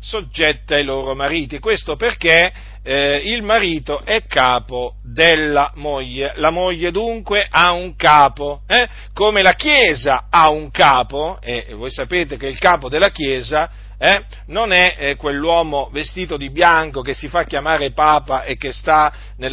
soggette 0.00 0.76
ai 0.76 0.84
loro 0.84 1.14
mariti. 1.14 1.58
Questo 1.58 1.94
perché 1.94 2.52
eh, 2.82 3.20
il 3.24 3.42
marito 3.42 4.02
è 4.04 4.24
capo 4.26 4.94
della 5.02 5.72
moglie. 5.74 6.32
La 6.36 6.50
moglie 6.50 6.90
dunque 6.90 7.46
ha 7.48 7.72
un 7.72 7.94
capo, 7.96 8.62
eh? 8.66 8.88
come 9.12 9.42
la 9.42 9.54
Chiesa 9.54 10.26
ha 10.30 10.48
un 10.50 10.70
capo, 10.70 11.38
e 11.42 11.66
voi 11.74 11.90
sapete 11.90 12.36
che 12.36 12.46
il 12.46 12.58
capo 12.58 12.88
della 12.88 13.10
Chiesa 13.10 13.70
eh, 14.02 14.24
non 14.46 14.72
è 14.72 14.96
eh, 14.98 15.16
quell'uomo 15.16 15.90
vestito 15.92 16.38
di 16.38 16.50
bianco 16.50 17.02
che 17.02 17.12
si 17.12 17.28
fa 17.28 17.44
chiamare 17.44 17.92
Papa 17.92 18.44
e 18.44 18.56
che 18.56 18.72
sta 18.72 19.12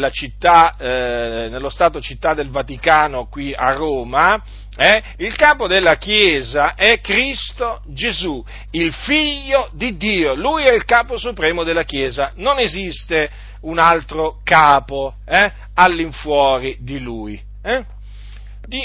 città, 0.10 0.78
eh, 0.78 1.50
nello 1.50 1.68
Stato 1.68 2.00
città 2.00 2.34
del 2.34 2.50
Vaticano 2.50 3.28
qui 3.28 3.54
a 3.54 3.74
Roma, 3.74 4.42
eh, 4.78 5.04
il 5.18 5.36
capo 5.36 5.68
della 5.68 5.98
Chiesa 5.98 6.76
è 6.76 7.02
Cristo 7.02 7.82
Gesù, 7.88 8.44
il 8.72 8.94
figlio 8.94 9.70
di 9.74 9.98
Dio, 9.98 10.36
lui 10.36 10.64
è 10.64 10.74
il 10.74 10.86
capo 10.86 11.18
supremo 11.18 11.64
della 11.64 11.84
Chiesa, 11.84 12.32
non 12.36 12.60
esiste 12.60 13.30
un 13.62 13.80
altro 13.80 14.40
capo 14.44 15.16
eh, 15.26 15.52
all'infuori 15.74 16.78
di 16.80 17.00
lui. 17.00 17.42
Eh. 17.64 17.84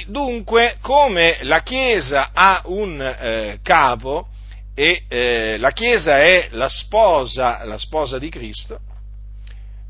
Dunque, 0.06 0.76
come 0.80 1.38
la 1.42 1.62
Chiesa 1.62 2.30
ha 2.32 2.62
un 2.66 3.00
eh, 3.00 3.58
capo, 3.62 4.28
e 4.75 5.02
eh, 5.08 5.58
la 5.58 5.70
Chiesa 5.72 6.20
è 6.20 6.49
la 6.52 6.68
sposa, 6.68 7.64
la 7.64 7.78
sposa 7.78 8.18
di 8.18 8.30
Cristo, 8.30 8.78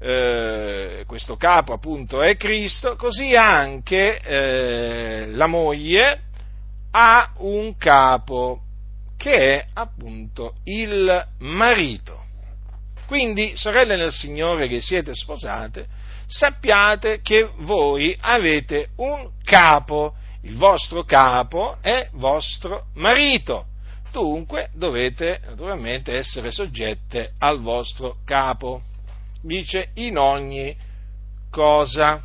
eh, 0.03 1.05
questo 1.07 1.37
capo 1.37 1.73
appunto 1.73 2.23
è 2.23 2.37
Cristo, 2.37 2.97
così 2.97 3.37
anche 3.37 4.19
eh, 4.21 5.27
la 5.31 5.47
moglie 5.47 6.23
ha 6.91 7.33
un 7.39 7.77
capo 7.77 8.63
che 9.17 9.61
è 9.61 9.67
appunto 9.75 10.55
il 10.65 11.27
marito. 11.39 12.21
Quindi, 13.07 13.53
sorelle 13.57 13.97
nel 13.97 14.11
Signore 14.11 14.67
che 14.67 14.81
siete 14.81 15.15
sposate, 15.15 15.87
sappiate 16.27 17.21
che 17.21 17.49
voi 17.59 18.17
avete 18.21 18.89
un 18.97 19.31
capo, 19.45 20.15
il 20.43 20.57
vostro 20.57 21.05
capo 21.05 21.77
è 21.81 22.09
vostro 22.13 22.87
marito. 22.95 23.67
Dunque 24.11 24.71
dovete 24.75 25.41
naturalmente 25.47 26.17
essere 26.17 26.51
soggette 26.51 27.33
al 27.39 27.61
vostro 27.61 28.17
capo. 28.25 28.83
Dice 29.43 29.91
in 29.95 30.19
ogni 30.19 30.75
cosa. 31.51 32.23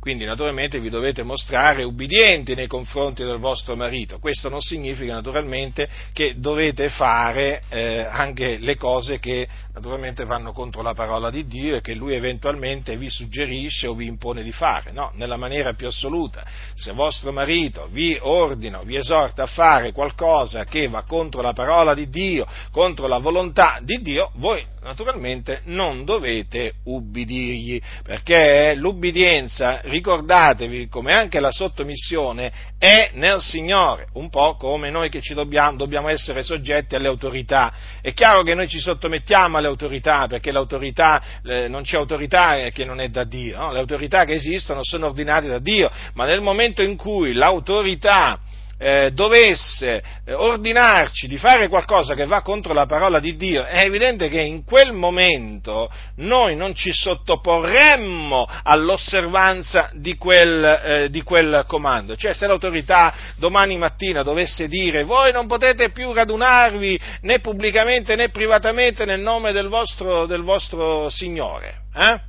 Quindi 0.00 0.24
naturalmente 0.24 0.78
vi 0.78 0.90
dovete 0.90 1.24
mostrare 1.24 1.82
ubbidienti 1.82 2.54
nei 2.54 2.68
confronti 2.68 3.24
del 3.24 3.38
vostro 3.38 3.74
marito. 3.74 4.20
Questo 4.20 4.48
non 4.48 4.60
significa 4.60 5.12
naturalmente 5.12 5.88
che 6.12 6.34
dovete 6.36 6.88
fare 6.88 7.62
eh, 7.68 8.06
anche 8.08 8.58
le 8.58 8.76
cose 8.76 9.18
che 9.18 9.48
naturalmente 9.74 10.24
vanno 10.24 10.52
contro 10.52 10.82
la 10.82 10.94
parola 10.94 11.30
di 11.30 11.46
Dio 11.46 11.76
e 11.76 11.80
che 11.80 11.94
lui 11.94 12.14
eventualmente 12.14 12.96
vi 12.96 13.10
suggerisce 13.10 13.88
o 13.88 13.94
vi 13.94 14.06
impone 14.06 14.42
di 14.42 14.52
fare, 14.52 14.92
no, 14.92 15.10
nella 15.14 15.36
maniera 15.36 15.74
più 15.74 15.88
assoluta. 15.88 16.44
Se 16.74 16.92
vostro 16.92 17.32
marito 17.32 17.88
vi 17.90 18.16
ordina, 18.20 18.80
vi 18.82 18.96
esorta 18.96 19.44
a 19.44 19.46
fare 19.46 19.92
qualcosa 19.92 20.64
che 20.64 20.88
va 20.88 21.02
contro 21.02 21.42
la 21.42 21.52
parola 21.52 21.94
di 21.94 22.08
Dio, 22.08 22.46
contro 22.70 23.08
la 23.08 23.18
volontà 23.18 23.80
di 23.82 24.00
Dio, 24.00 24.30
voi 24.36 24.64
naturalmente 24.82 25.60
non 25.64 26.04
dovete 26.04 26.74
ubbidirgli, 26.84 27.80
perché 28.02 28.74
l'ubbidienza, 28.74 29.80
ricordatevi, 29.88 30.88
come 30.88 31.12
anche 31.12 31.40
la 31.40 31.50
sottomissione, 31.50 32.52
è 32.78 33.10
nel 33.14 33.40
Signore, 33.40 34.08
un 34.14 34.30
po' 34.30 34.56
come 34.56 34.90
noi 34.90 35.08
che 35.08 35.20
ci 35.20 35.34
dobbiamo, 35.34 35.76
dobbiamo 35.76 36.08
essere 36.08 36.42
soggetti 36.42 36.94
alle 36.94 37.08
autorità. 37.08 37.72
È 38.00 38.12
chiaro 38.12 38.42
che 38.42 38.54
noi 38.54 38.68
ci 38.68 38.78
sottomettiamo 38.78 39.56
alle 39.56 39.68
autorità, 39.68 40.26
perché 40.26 40.52
l'autorità, 40.52 41.22
eh, 41.42 41.68
non 41.68 41.82
c'è 41.82 41.96
autorità 41.96 42.56
che 42.70 42.84
non 42.84 43.00
è 43.00 43.08
da 43.08 43.24
Dio, 43.24 43.58
no? 43.58 43.72
le 43.72 43.78
autorità 43.80 44.24
che 44.24 44.34
esistono 44.34 44.80
sono 44.82 45.06
ordinate 45.06 45.48
da 45.48 45.58
Dio, 45.58 45.90
ma 46.14 46.26
nel 46.26 46.40
momento 46.40 46.82
in 46.82 46.96
cui 46.96 47.32
l'autorità 47.32 48.38
eh, 48.78 49.10
dovesse 49.12 50.02
eh, 50.24 50.32
ordinarci 50.32 51.26
di 51.26 51.36
fare 51.36 51.68
qualcosa 51.68 52.14
che 52.14 52.26
va 52.26 52.42
contro 52.42 52.72
la 52.72 52.86
parola 52.86 53.18
di 53.18 53.36
Dio, 53.36 53.64
è 53.64 53.80
evidente 53.80 54.28
che 54.28 54.40
in 54.40 54.64
quel 54.64 54.92
momento 54.92 55.90
noi 56.16 56.54
non 56.54 56.74
ci 56.74 56.92
sottoporremmo 56.92 58.48
all'osservanza 58.62 59.90
di 59.94 60.16
quel, 60.16 60.64
eh, 60.64 61.10
di 61.10 61.22
quel 61.22 61.64
comando. 61.66 62.16
Cioè 62.16 62.32
se 62.34 62.46
l'autorità 62.46 63.12
domani 63.36 63.76
mattina 63.76 64.22
dovesse 64.22 64.68
dire 64.68 65.02
voi 65.02 65.32
non 65.32 65.46
potete 65.46 65.90
più 65.90 66.12
radunarvi 66.12 67.00
né 67.22 67.40
pubblicamente 67.40 68.14
né 68.14 68.28
privatamente 68.28 69.04
nel 69.04 69.20
nome 69.20 69.52
del 69.52 69.68
vostro, 69.68 70.26
del 70.26 70.42
vostro 70.42 71.08
Signore, 71.08 71.82
eh? 71.94 72.20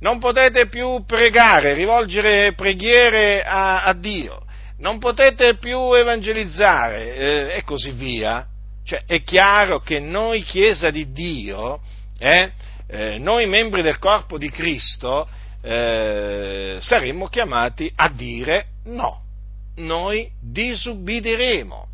non 0.00 0.18
potete 0.18 0.68
più 0.68 1.04
pregare, 1.06 1.74
rivolgere 1.74 2.52
preghiere 2.54 3.42
a, 3.42 3.84
a 3.84 3.92
Dio, 3.94 4.45
non 4.78 4.98
potete 4.98 5.56
più 5.56 5.94
evangelizzare 5.94 7.14
eh, 7.14 7.56
e 7.56 7.62
così 7.64 7.90
via. 7.92 8.46
Cioè, 8.84 9.02
è 9.06 9.22
chiaro 9.22 9.80
che 9.80 9.98
noi, 9.98 10.42
Chiesa 10.42 10.90
di 10.90 11.10
Dio, 11.12 11.80
eh, 12.18 12.52
eh, 12.88 13.18
noi 13.18 13.46
membri 13.46 13.82
del 13.82 13.98
corpo 13.98 14.38
di 14.38 14.50
Cristo, 14.50 15.28
eh, 15.62 16.76
saremmo 16.80 17.26
chiamati 17.26 17.90
a 17.96 18.08
dire 18.08 18.66
no, 18.84 19.22
noi 19.76 20.30
disubbidiremo, 20.40 21.88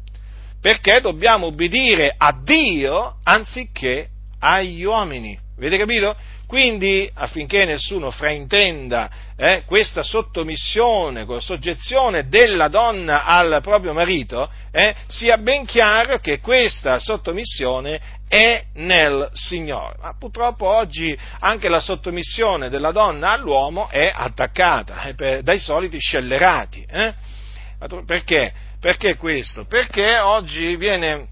perché 0.61 1.01
dobbiamo 1.01 1.47
ubbidire 1.47 2.15
a 2.17 2.39
Dio 2.43 3.17
anziché 3.23 4.09
agli 4.39 4.85
uomini. 4.85 5.39
Avete 5.57 5.79
capito? 5.79 6.15
Quindi, 6.53 7.11
affinché 7.15 7.65
nessuno 7.65 8.11
fraintenda 8.11 9.11
eh, 9.37 9.63
questa 9.65 10.03
sottomissione, 10.03 11.25
soggezione 11.39 12.29
della 12.29 12.69
donna 12.69 13.25
al 13.25 13.61
proprio 13.63 13.95
marito, 13.95 14.51
eh, 14.71 14.95
sia 15.07 15.39
ben 15.39 15.65
chiaro 15.65 16.19
che 16.19 16.41
questa 16.41 16.99
sottomissione 16.99 17.99
è 18.29 18.65
nel 18.75 19.31
Signore. 19.33 19.97
Ma 20.03 20.15
purtroppo 20.19 20.67
oggi 20.67 21.19
anche 21.39 21.71
la 21.71 21.81
sottomissione 21.81 22.69
della 22.69 22.93
donna 22.93 23.31
all'uomo 23.31 23.89
è 23.89 24.13
attaccata 24.15 25.05
eh, 25.05 25.43
dai 25.43 25.59
soliti 25.59 25.99
scellerati. 25.99 26.87
Eh. 26.87 27.15
Perché? 28.05 28.53
Perché 28.79 29.17
questo? 29.17 29.65
Perché 29.65 30.19
oggi 30.19 30.77
viene 30.77 31.29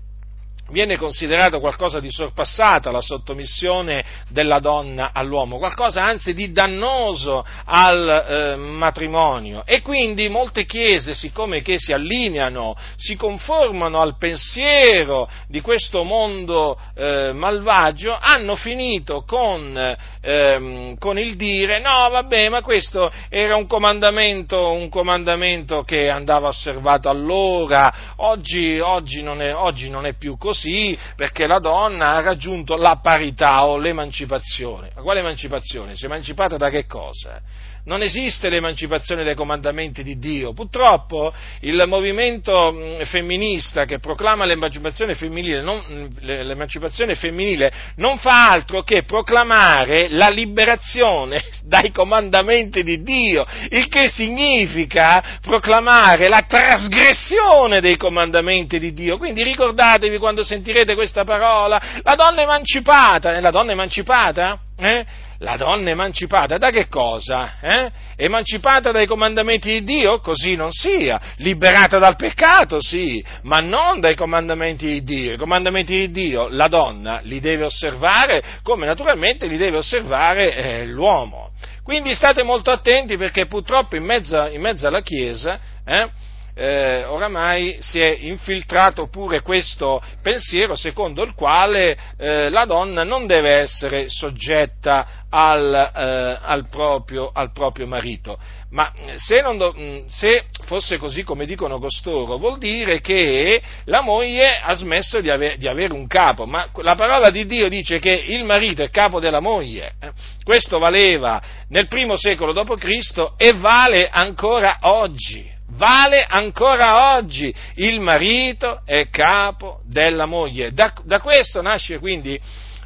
viene 0.70 0.96
considerato 0.96 1.60
qualcosa 1.60 2.00
di 2.00 2.10
sorpassata 2.10 2.90
la 2.90 3.00
sottomissione 3.00 4.04
della 4.28 4.58
donna 4.58 5.10
all'uomo, 5.12 5.58
qualcosa 5.58 6.02
anzi 6.04 6.34
di 6.34 6.52
dannoso 6.52 7.44
al 7.64 8.08
eh, 8.08 8.56
matrimonio. 8.56 9.62
E 9.66 9.82
quindi 9.82 10.28
molte 10.28 10.64
chiese, 10.64 11.14
siccome 11.14 11.62
che 11.62 11.78
si 11.78 11.92
allineano, 11.92 12.76
si 12.96 13.16
conformano 13.16 14.00
al 14.00 14.16
pensiero 14.18 15.28
di 15.48 15.60
questo 15.60 16.04
mondo 16.04 16.78
eh, 16.94 17.32
malvagio, 17.32 18.16
hanno 18.18 18.56
finito 18.56 19.22
con, 19.26 19.96
ehm, 20.20 20.98
con, 20.98 21.18
il 21.18 21.36
dire 21.36 21.80
no 21.80 22.08
vabbè 22.10 22.48
ma 22.48 22.62
questo 22.62 23.10
era 23.28 23.56
un 23.56 23.66
comandamento, 23.66 24.72
un 24.72 24.88
comandamento 24.88 25.82
che 25.82 26.08
andava 26.08 26.48
osservato 26.48 27.08
allora, 27.08 27.92
oggi, 28.16 28.78
oggi, 28.78 29.22
non, 29.22 29.42
è, 29.42 29.54
oggi 29.54 29.88
non 29.90 30.06
è 30.06 30.14
più 30.14 30.36
così, 30.36 30.59
così 30.60 30.98
perché 31.16 31.46
la 31.46 31.58
donna 31.58 32.16
ha 32.16 32.20
raggiunto 32.20 32.76
la 32.76 32.98
parità 33.02 33.64
o 33.64 33.78
l'emancipazione. 33.78 34.90
Ma 34.94 35.00
quale 35.00 35.20
emancipazione? 35.20 35.96
Si 35.96 36.02
è 36.02 36.06
emancipata 36.06 36.58
da 36.58 36.68
che 36.68 36.86
cosa? 36.86 37.40
Non 37.84 38.02
esiste 38.02 38.48
l'emancipazione 38.48 39.24
dai 39.24 39.34
comandamenti 39.34 40.02
di 40.02 40.18
Dio. 40.18 40.52
Purtroppo 40.52 41.32
il 41.60 41.82
movimento 41.86 42.72
mm, 42.72 43.02
femminista 43.02 43.84
che 43.84 43.98
proclama 43.98 44.44
l'emancipazione 44.44 45.14
femminile 45.14 45.62
non, 45.62 46.08
l'emancipazione 46.20 47.14
femminile 47.14 47.72
non 47.96 48.18
fa 48.18 48.50
altro 48.50 48.82
che 48.82 49.04
proclamare 49.04 50.08
la 50.10 50.28
liberazione 50.28 51.42
dai 51.64 51.90
comandamenti 51.90 52.82
di 52.82 53.02
Dio, 53.02 53.46
il 53.70 53.88
che 53.88 54.08
significa 54.08 55.38
proclamare 55.40 56.28
la 56.28 56.44
trasgressione 56.46 57.80
dei 57.80 57.96
comandamenti 57.96 58.78
di 58.78 58.92
Dio. 58.92 59.16
Quindi 59.16 59.42
ricordatevi 59.42 60.18
quando 60.18 60.44
sentirete 60.44 60.94
questa 60.94 61.24
parola, 61.24 61.80
la 62.02 62.14
donna 62.14 62.42
emancipata, 62.42 63.38
la 63.40 63.50
donna 63.50 63.72
emancipata? 63.72 64.58
Eh? 64.78 65.28
La 65.42 65.56
donna 65.56 65.88
emancipata 65.88 66.58
da 66.58 66.68
che 66.68 66.86
cosa? 66.88 67.54
Eh? 67.62 67.90
Emancipata 68.16 68.90
dai 68.90 69.06
comandamenti 69.06 69.70
di 69.70 69.84
Dio? 69.84 70.20
Così 70.20 70.54
non 70.54 70.70
sia. 70.70 71.18
Liberata 71.36 71.96
dal 71.96 72.14
peccato? 72.14 72.76
Sì, 72.82 73.24
ma 73.44 73.60
non 73.60 74.00
dai 74.00 74.14
comandamenti 74.14 74.84
di 74.84 75.02
Dio. 75.02 75.32
I 75.32 75.38
comandamenti 75.38 75.94
di 75.94 76.10
Dio 76.10 76.48
la 76.48 76.68
donna 76.68 77.20
li 77.22 77.40
deve 77.40 77.64
osservare 77.64 78.42
come 78.62 78.84
naturalmente 78.84 79.46
li 79.46 79.56
deve 79.56 79.78
osservare 79.78 80.54
eh, 80.54 80.86
l'uomo. 80.86 81.52
Quindi 81.82 82.14
state 82.14 82.42
molto 82.42 82.70
attenti 82.70 83.16
perché 83.16 83.46
purtroppo 83.46 83.96
in 83.96 84.04
mezzo, 84.04 84.46
in 84.46 84.60
mezzo 84.60 84.86
alla 84.86 85.00
Chiesa 85.00 85.58
eh, 85.86 86.10
eh, 86.54 87.04
oramai 87.04 87.76
si 87.80 88.00
è 88.00 88.16
infiltrato 88.20 89.08
pure 89.08 89.40
questo 89.42 90.02
pensiero 90.22 90.74
secondo 90.74 91.22
il 91.22 91.34
quale 91.34 91.96
eh, 92.18 92.50
la 92.50 92.64
donna 92.64 93.04
non 93.04 93.26
deve 93.26 93.50
essere 93.50 94.08
soggetta 94.08 95.20
al, 95.30 95.72
eh, 95.72 96.38
al, 96.42 96.68
proprio, 96.68 97.30
al 97.32 97.52
proprio, 97.52 97.86
marito. 97.86 98.38
Ma 98.70 98.92
se, 99.14 99.42
do, 99.56 99.74
mm, 99.78 100.06
se, 100.06 100.44
fosse 100.64 100.98
così 100.98 101.22
come 101.22 101.46
dicono 101.46 101.78
costoro, 101.78 102.36
vuol 102.36 102.58
dire 102.58 103.00
che 103.00 103.62
la 103.84 104.00
moglie 104.00 104.58
ha 104.60 104.74
smesso 104.74 105.20
di, 105.20 105.30
ave, 105.30 105.56
di, 105.56 105.68
avere 105.68 105.92
un 105.92 106.06
capo, 106.06 106.46
ma 106.46 106.66
la 106.76 106.94
parola 106.94 107.30
di 107.30 107.46
Dio 107.46 107.68
dice 107.68 107.98
che 107.98 108.12
il 108.12 108.44
marito 108.44 108.82
è 108.82 108.90
capo 108.90 109.20
della 109.20 109.40
moglie. 109.40 109.92
Eh. 110.00 110.10
Questo 110.42 110.78
valeva 110.78 111.40
nel 111.68 111.86
primo 111.86 112.16
secolo 112.16 112.52
d.C. 112.52 113.32
e 113.36 113.52
vale 113.54 114.08
ancora 114.08 114.78
oggi 114.82 115.58
vale 115.80 116.26
ancora 116.28 117.16
oggi. 117.16 117.52
Il 117.76 118.00
marito 118.00 118.82
è 118.84 119.08
capo 119.08 119.80
della 119.86 120.26
moglie. 120.26 120.72
Da, 120.72 120.92
da 121.04 121.18
questo 121.20 121.62
nasce 121.62 121.98
quindi 121.98 122.38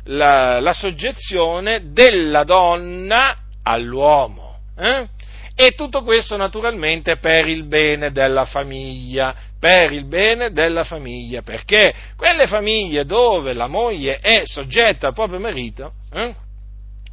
la, 0.05 0.61
la, 0.61 0.73
soggezione 0.73 1.93
della 1.93 2.45
donna 2.45 3.37
all'uomo. 3.65 4.61
Eh? 4.79 5.09
E 5.57 5.73
tutto 5.73 6.03
questo 6.03 6.37
naturalmente 6.37 7.17
per 7.17 7.49
il 7.49 7.65
bene 7.65 8.13
della 8.13 8.45
famiglia, 8.45 9.35
per 9.59 9.93
il 9.93 10.07
bene 10.07 10.53
della 10.53 10.85
famiglia, 10.85 11.43
perché 11.43 11.93
quelle 12.17 12.47
famiglie 12.47 13.05
dove 13.05 13.53
la 13.55 13.67
moglie 13.67 14.19
è 14.21 14.43
soggetta 14.45 15.09
al 15.09 15.15
proprio 15.15 15.41
marito, 15.41 15.93
eh, 16.13 16.35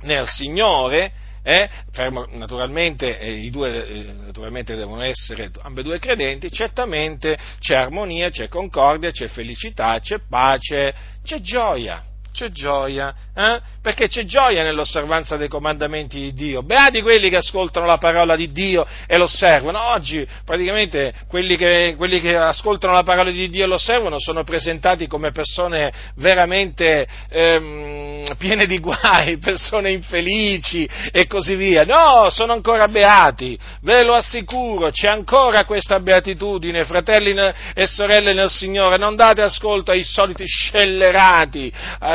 nel 0.02 0.28
Signore, 0.28 1.12
eh? 1.44 1.70
Fermo, 1.92 2.28
naturalmente 2.32 3.20
eh, 3.20 3.32
i 3.32 3.50
due 3.50 3.88
eh, 3.88 4.14
naturalmente 4.14 4.76
devono 4.76 5.02
essere 5.02 5.52
ambedue 5.62 6.00
credenti, 6.00 6.52
certamente 6.52 7.38
c'è 7.60 7.76
armonia, 7.76 8.30
c'è 8.30 8.48
concordia, 8.48 9.12
c'è 9.12 9.28
felicità, 9.28 10.00
c'è 10.00 10.20
pace, 10.28 10.94
c'è 11.24 11.40
gioia. 11.40 12.04
C'è 12.32 12.50
gioia, 12.50 13.14
eh? 13.36 13.60
perché 13.82 14.08
c'è 14.08 14.24
gioia 14.24 14.64
nell'osservanza 14.64 15.38
dei 15.38 15.48
comandamenti 15.48 16.20
di 16.20 16.34
Dio. 16.34 16.64
Beati 16.64 17.02
quelli 17.02 17.30
che 17.30 17.38
ascoltano 17.38 17.86
la 17.86 17.98
parola 17.98 18.36
di 18.36 18.52
Dio 18.52 18.86
e 19.06 19.18
lo 19.18 19.26
osservano. 19.26 19.80
Oggi 19.90 20.26
praticamente 20.46 21.14
quelli 21.28 21.58
che, 21.58 21.96
quelli 21.98 22.22
che 22.22 22.36
ascoltano 22.36 22.94
la 22.94 23.04
parola 23.04 23.32
di 23.32 23.50
Dio 23.50 23.66
e 23.66 23.68
lo 23.68 23.76
osservano 23.76 24.20
sono 24.20 24.44
presentati 24.44 25.08
come 25.08 25.32
persone 25.32 25.92
veramente 26.16 27.08
ehm, 27.30 28.36
piene 28.38 28.66
di 28.66 28.80
guai, 28.80 29.38
persone 29.42 29.92
infelici 29.92 30.88
e 31.12 31.28
così 31.28 31.56
via. 31.56 31.84
No, 31.84 32.30
sono 32.30 32.54
ancora 32.54 32.88
beati, 32.88 33.58
ve 33.82 34.04
lo 34.04 34.14
assicuro, 34.14 34.90
c'è 34.90 35.08
ancora 35.08 35.66
questa 35.66 36.00
beatitudine, 36.00 36.86
fratelli 36.86 37.36
e 37.74 37.88
sorelle 37.88 38.34
nel 38.34 38.50
Signore, 38.50 38.98
non 38.98 39.16
date 39.16 39.42
ascolto 39.42 39.92
ai 39.92 40.04
soliti 40.04 40.46
scellerati, 40.46 41.72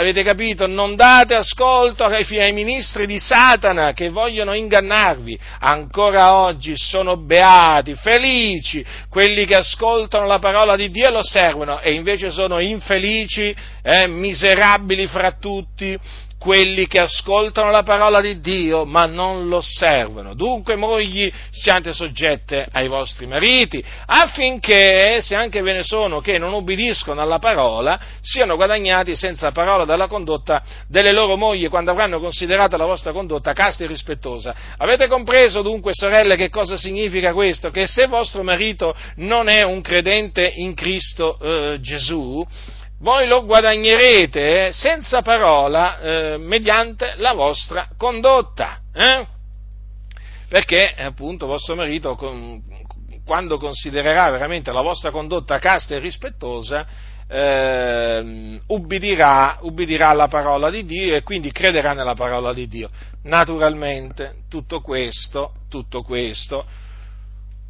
avete 0.06 0.22
capito? 0.22 0.66
Non 0.66 0.94
date 0.94 1.34
ascolto 1.34 2.04
ai, 2.04 2.52
ministri 2.52 3.06
di 3.06 3.18
Satana 3.18 3.92
che 3.92 4.08
vogliono 4.08 4.54
ingannarvi. 4.54 5.38
Ancora 5.60 6.34
oggi 6.34 6.74
sono 6.76 7.16
beati, 7.16 7.94
felici 7.96 8.84
quelli 9.08 9.44
che 9.44 9.56
ascoltano 9.56 10.26
la 10.26 10.38
parola 10.38 10.76
di 10.76 10.90
Dio 10.90 11.08
e 11.08 11.10
lo 11.10 11.22
servono 11.22 11.80
e 11.80 11.92
invece 11.92 12.30
sono 12.30 12.60
infelici, 12.60 13.54
eh, 13.82 14.06
miserabili 14.06 15.06
fra 15.06 15.32
tutti 15.32 15.98
quelli 16.38 16.86
che 16.86 17.00
ascoltano 17.00 17.70
la 17.70 17.82
parola 17.82 18.20
di 18.20 18.40
Dio 18.40 18.84
ma 18.84 19.06
non 19.06 19.48
lo 19.48 19.56
osservano. 19.56 20.34
Dunque, 20.34 20.76
mogli, 20.76 21.32
siate 21.50 21.92
soggette 21.92 22.66
ai 22.70 22.88
vostri 22.88 23.26
mariti, 23.26 23.82
affinché, 24.06 25.20
se 25.22 25.34
anche 25.34 25.62
ve 25.62 25.72
ne 25.72 25.82
sono 25.82 26.20
che 26.20 26.38
non 26.38 26.52
ubbidiscono 26.52 27.20
alla 27.20 27.38
parola, 27.38 27.98
siano 28.20 28.56
guadagnati 28.56 29.16
senza 29.16 29.50
parola 29.52 29.84
dalla 29.84 30.06
condotta 30.06 30.62
delle 30.88 31.12
loro 31.12 31.36
mogli 31.36 31.68
quando 31.68 31.90
avranno 31.90 32.20
considerato 32.20 32.76
la 32.76 32.84
vostra 32.84 33.12
condotta 33.12 33.52
casta 33.52 33.84
e 33.84 33.86
rispettosa. 33.86 34.54
Avete 34.76 35.08
compreso 35.08 35.62
dunque, 35.62 35.92
sorelle, 35.94 36.36
che 36.36 36.48
cosa 36.48 36.76
significa 36.76 37.32
questo? 37.32 37.70
Che 37.70 37.86
se 37.86 38.06
vostro 38.06 38.42
marito 38.42 38.94
non 39.16 39.48
è 39.48 39.62
un 39.62 39.80
credente 39.80 40.52
in 40.56 40.74
Cristo 40.74 41.38
eh, 41.40 41.78
Gesù, 41.80 42.46
voi 42.98 43.26
lo 43.26 43.44
guadagnerete 43.44 44.72
senza 44.72 45.22
parola 45.22 45.98
eh, 45.98 46.38
mediante 46.38 47.14
la 47.16 47.32
vostra 47.32 47.88
condotta. 47.96 48.80
Eh? 48.92 49.26
Perché 50.48 50.94
appunto 50.96 51.46
vostro 51.46 51.74
marito 51.74 52.14
con, 52.14 52.62
quando 53.24 53.58
considererà 53.58 54.30
veramente 54.30 54.72
la 54.72 54.80
vostra 54.80 55.10
condotta 55.10 55.58
casta 55.58 55.94
e 55.94 55.98
rispettosa, 55.98 56.86
eh, 57.28 58.60
ubbidirà, 58.68 59.58
ubbidirà 59.62 60.10
alla 60.10 60.28
parola 60.28 60.70
di 60.70 60.84
Dio 60.84 61.16
e 61.16 61.22
quindi 61.22 61.50
crederà 61.50 61.92
nella 61.92 62.14
parola 62.14 62.52
di 62.52 62.68
Dio. 62.68 62.88
Naturalmente 63.24 64.44
tutto 64.48 64.80
questo, 64.80 65.52
tutto 65.68 66.02
questo 66.02 66.64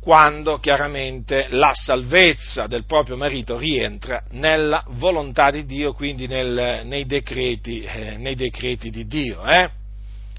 quando 0.07 0.59
chiaramente 0.59 1.49
la 1.51 1.73
salvezza 1.75 2.69
del 2.69 2.85
proprio 2.85 3.16
marito 3.16 3.59
rientra 3.59 4.23
nella 4.31 4.85
volontà 4.90 5.51
di 5.51 5.64
Dio, 5.64 5.95
quindi 5.95 6.29
nel, 6.29 6.83
nei, 6.85 7.07
decreti, 7.07 7.81
eh, 7.81 8.16
nei, 8.16 8.37
decreti, 8.37 8.90
di 8.90 9.05
Dio. 9.09 9.45
Eh? 9.45 9.69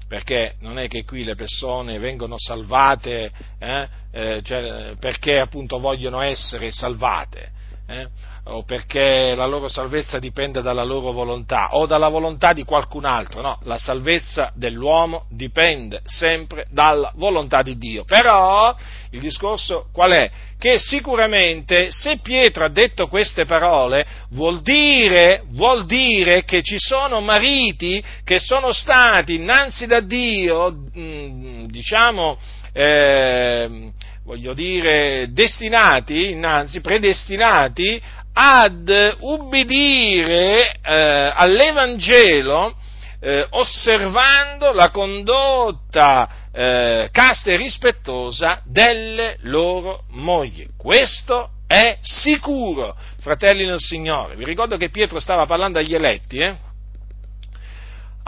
Perché 0.08 0.54
non 0.60 0.78
è 0.78 0.88
che 0.88 1.04
qui 1.04 1.22
le 1.22 1.34
persone 1.34 1.98
vengono 1.98 2.36
salvate 2.38 3.30
eh, 3.58 3.88
eh 4.10 4.40
cioè, 4.42 4.94
perché 4.98 5.38
appunto 5.38 5.78
vogliono 5.78 6.22
essere 6.22 6.70
salvate 6.70 7.50
eh? 7.88 8.06
o 8.44 8.64
perché 8.64 9.34
la 9.34 9.46
loro 9.46 9.68
salvezza 9.68 10.18
dipende 10.18 10.60
dalla 10.60 10.84
loro 10.84 11.10
volontà 11.12 11.74
o 11.74 11.86
dalla 11.86 12.08
volontà 12.08 12.52
di 12.52 12.64
qualcun 12.64 13.04
altro, 13.04 13.40
no, 13.40 13.58
la 13.64 13.78
salvezza 13.78 14.52
dell'uomo 14.54 15.26
dipende 15.30 16.02
sempre 16.04 16.66
dalla 16.70 17.12
volontà 17.16 17.62
di 17.62 17.76
Dio. 17.76 18.04
Però 18.04 18.74
il 19.10 19.20
discorso 19.20 19.88
qual 19.92 20.12
è? 20.12 20.30
Che 20.58 20.78
sicuramente 20.78 21.90
se 21.90 22.18
Pietro 22.18 22.64
ha 22.64 22.68
detto 22.68 23.06
queste 23.06 23.44
parole 23.44 24.04
vuol 24.30 24.60
dire, 24.60 25.44
vuol 25.52 25.86
dire 25.86 26.44
che 26.44 26.62
ci 26.62 26.76
sono 26.78 27.20
mariti 27.20 28.02
che 28.24 28.38
sono 28.38 28.72
stati 28.72 29.34
innanzi 29.34 29.86
da 29.86 30.00
Dio, 30.00 30.70
mm, 30.96 31.64
diciamo, 31.66 32.38
eh, 32.72 33.92
voglio 34.28 34.52
dire, 34.52 35.28
destinati, 35.30 36.32
innanzi, 36.32 36.82
predestinati 36.82 37.98
ad 38.34 39.16
ubbidire 39.20 40.74
eh, 40.82 41.32
all'Evangelo 41.34 42.76
eh, 43.20 43.46
osservando 43.48 44.72
la 44.72 44.90
condotta 44.90 46.28
eh, 46.52 47.08
casta 47.10 47.52
e 47.52 47.56
rispettosa 47.56 48.60
delle 48.66 49.38
loro 49.44 50.02
mogli. 50.10 50.68
Questo 50.76 51.52
è 51.66 51.96
sicuro, 52.02 52.96
fratelli 53.20 53.64
nel 53.64 53.80
Signore. 53.80 54.36
Vi 54.36 54.44
ricordo 54.44 54.76
che 54.76 54.90
Pietro 54.90 55.20
stava 55.20 55.46
parlando 55.46 55.78
agli 55.78 55.94
eletti, 55.94 56.36
eh? 56.36 56.54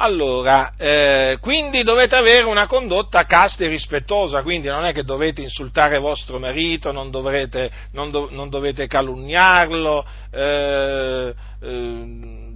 Allora, 0.02 0.72
eh, 0.78 1.36
quindi 1.42 1.82
dovete 1.82 2.16
avere 2.16 2.46
una 2.46 2.66
condotta 2.66 3.26
casta 3.26 3.64
e 3.64 3.68
rispettosa, 3.68 4.40
quindi 4.40 4.66
non 4.68 4.84
è 4.86 4.94
che 4.94 5.04
dovete 5.04 5.42
insultare 5.42 5.98
vostro 5.98 6.38
marito, 6.38 6.90
non, 6.90 7.10
dovrete, 7.10 7.70
non, 7.92 8.10
do, 8.10 8.28
non 8.30 8.48
dovete 8.48 8.86
calunniarlo, 8.86 10.06
eh, 10.30 11.34
eh, 11.60 12.04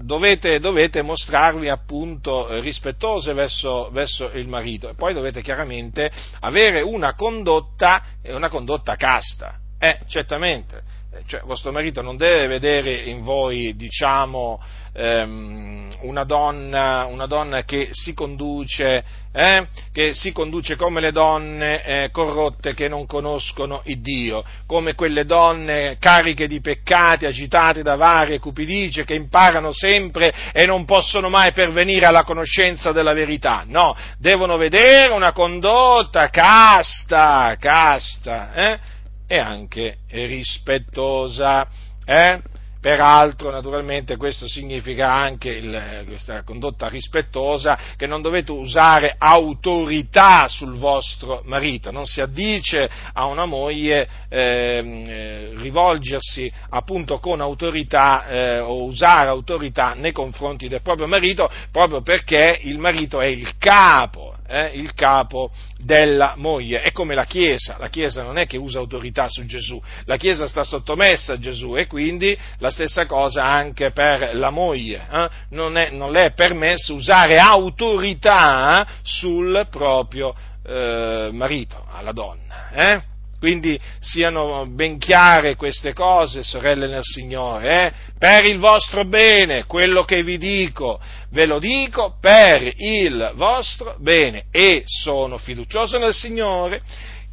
dovete, 0.00 0.58
dovete, 0.58 1.02
mostrarvi 1.02 1.68
appunto 1.68 2.48
rispettose 2.60 3.34
verso, 3.34 3.90
verso, 3.92 4.30
il 4.32 4.48
marito 4.48 4.88
e 4.88 4.94
poi 4.94 5.12
dovete 5.12 5.42
chiaramente 5.42 6.10
avere 6.40 6.80
una 6.80 7.14
condotta, 7.14 8.04
una 8.22 8.48
condotta 8.48 8.96
casta. 8.96 9.58
Eh, 9.78 9.98
certamente, 10.06 10.82
cioè, 11.26 11.42
vostro 11.42 11.72
marito 11.72 12.00
non 12.00 12.16
deve 12.16 12.46
vedere 12.46 12.94
in 12.94 13.22
voi, 13.22 13.76
diciamo, 13.76 14.60
ehm, 14.94 15.92
una, 16.02 16.24
donna, 16.24 17.06
una, 17.06 17.26
donna, 17.26 17.64
che 17.64 17.88
si 17.90 18.14
conduce, 18.14 19.04
eh, 19.32 19.66
che 19.92 20.14
si 20.14 20.32
conduce 20.32 20.76
come 20.76 21.00
le 21.00 21.12
donne 21.12 21.84
eh, 21.84 22.10
corrotte 22.10 22.74
che 22.74 22.88
non 22.88 23.06
conoscono 23.06 23.82
il 23.86 24.00
Dio, 24.00 24.44
come 24.66 24.94
quelle 24.94 25.24
donne 25.24 25.96
cariche 25.98 26.46
di 26.46 26.60
peccati, 26.60 27.26
agitate 27.26 27.82
da 27.82 27.96
varie 27.96 28.38
cupidigie, 28.38 29.04
che 29.04 29.14
imparano 29.14 29.72
sempre 29.72 30.32
e 30.52 30.66
non 30.66 30.84
possono 30.84 31.28
mai 31.28 31.52
pervenire 31.52 32.06
alla 32.06 32.22
conoscenza 32.22 32.92
della 32.92 33.12
verità. 33.12 33.64
No, 33.66 33.96
devono 34.18 34.56
vedere 34.56 35.12
una 35.12 35.32
condotta 35.32 36.30
casta, 36.30 37.56
casta, 37.58 38.52
eh, 38.54 38.78
e 39.26 39.38
anche 39.38 39.98
rispettosa. 40.10 41.66
Eh? 42.04 42.40
Peraltro, 42.84 43.50
naturalmente, 43.50 44.18
questo 44.18 44.46
significa 44.46 45.10
anche 45.10 45.48
il, 45.48 46.02
questa 46.06 46.42
condotta 46.42 46.86
rispettosa 46.86 47.78
che 47.96 48.06
non 48.06 48.20
dovete 48.20 48.52
usare 48.52 49.14
autorità 49.16 50.48
sul 50.48 50.76
vostro 50.76 51.40
marito, 51.46 51.90
non 51.90 52.04
si 52.04 52.20
addice 52.20 52.86
a 53.14 53.24
una 53.24 53.46
moglie 53.46 54.06
ehm, 54.28 55.04
eh, 55.08 55.52
rivolgersi 55.54 56.52
appunto 56.68 57.20
con 57.20 57.40
autorità 57.40 58.26
eh, 58.26 58.58
o 58.58 58.84
usare 58.84 59.30
autorità 59.30 59.94
nei 59.94 60.12
confronti 60.12 60.68
del 60.68 60.82
proprio 60.82 61.06
marito 61.06 61.48
proprio 61.72 62.02
perché 62.02 62.58
il 62.64 62.78
marito 62.78 63.18
è 63.18 63.28
il 63.28 63.56
capo, 63.56 64.34
eh, 64.46 64.66
il 64.74 64.94
capo 64.94 65.50
della 65.78 66.34
moglie. 66.36 66.82
È 66.82 66.92
come 66.92 67.14
la 67.14 67.24
Chiesa, 67.24 67.76
la 67.78 67.88
Chiesa 67.88 68.22
non 68.22 68.38
è 68.38 68.46
che 68.46 68.56
usa 68.56 68.78
autorità 68.78 69.28
su 69.28 69.44
Gesù, 69.46 69.80
la 70.04 70.16
Chiesa 70.16 70.46
sta 70.46 70.62
sottomessa 70.62 71.34
a 71.34 71.38
Gesù 71.38 71.76
e 71.76 71.86
quindi 71.86 72.36
la 72.58 72.70
stessa 72.70 73.06
cosa 73.06 73.44
anche 73.44 73.90
per 73.90 74.34
la 74.34 74.50
moglie. 74.50 75.06
Eh? 75.10 75.28
Non, 75.50 75.76
è, 75.76 75.90
non, 75.90 76.10
le 76.10 76.26
è 76.26 76.32
permesso 76.32 76.94
usare 76.94 77.38
autorità 77.38 78.86
sul 79.02 79.66
proprio 79.70 80.34
eh, 80.66 81.30
marito, 81.32 81.84
alla 81.90 82.12
donna. 82.12 83.12
Quindi 83.44 83.78
siano 84.00 84.64
ben 84.66 84.96
chiare 84.96 85.54
queste 85.54 85.92
cose, 85.92 86.42
sorelle 86.42 86.86
nel 86.86 87.02
Signore, 87.02 87.68
eh? 87.68 87.92
per 88.18 88.46
il 88.46 88.56
vostro 88.56 89.04
bene, 89.04 89.66
quello 89.66 90.04
che 90.04 90.22
vi 90.22 90.38
dico, 90.38 90.98
ve 91.28 91.44
lo 91.44 91.58
dico 91.58 92.16
per 92.18 92.72
il 92.74 93.32
vostro 93.34 93.96
bene 93.98 94.46
e 94.50 94.84
sono 94.86 95.36
fiducioso 95.36 95.98
nel 95.98 96.14
Signore 96.14 96.80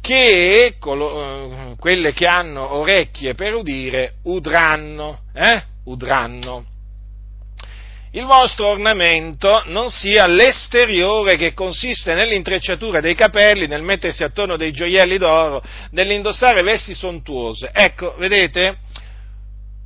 che 0.02 0.66
eh, 0.66 1.76
quelle 1.78 2.12
che 2.12 2.26
hanno 2.26 2.74
orecchie 2.74 3.32
per 3.32 3.54
udire 3.54 4.16
udranno, 4.24 5.20
eh? 5.32 5.62
udranno 5.84 6.71
il 8.12 8.24
vostro 8.24 8.68
ornamento 8.68 9.62
non 9.66 9.88
sia 9.88 10.26
l'esteriore 10.26 11.36
che 11.36 11.54
consiste 11.54 12.14
nell'intrecciatura 12.14 13.00
dei 13.00 13.14
capelli, 13.14 13.66
nel 13.66 13.82
mettersi 13.82 14.22
attorno 14.22 14.56
dei 14.56 14.72
gioielli 14.72 15.18
d'oro, 15.18 15.62
nell'indossare 15.90 16.62
vesti 16.62 16.94
sontuose. 16.94 17.70
Ecco, 17.72 18.14
vedete? 18.18 18.78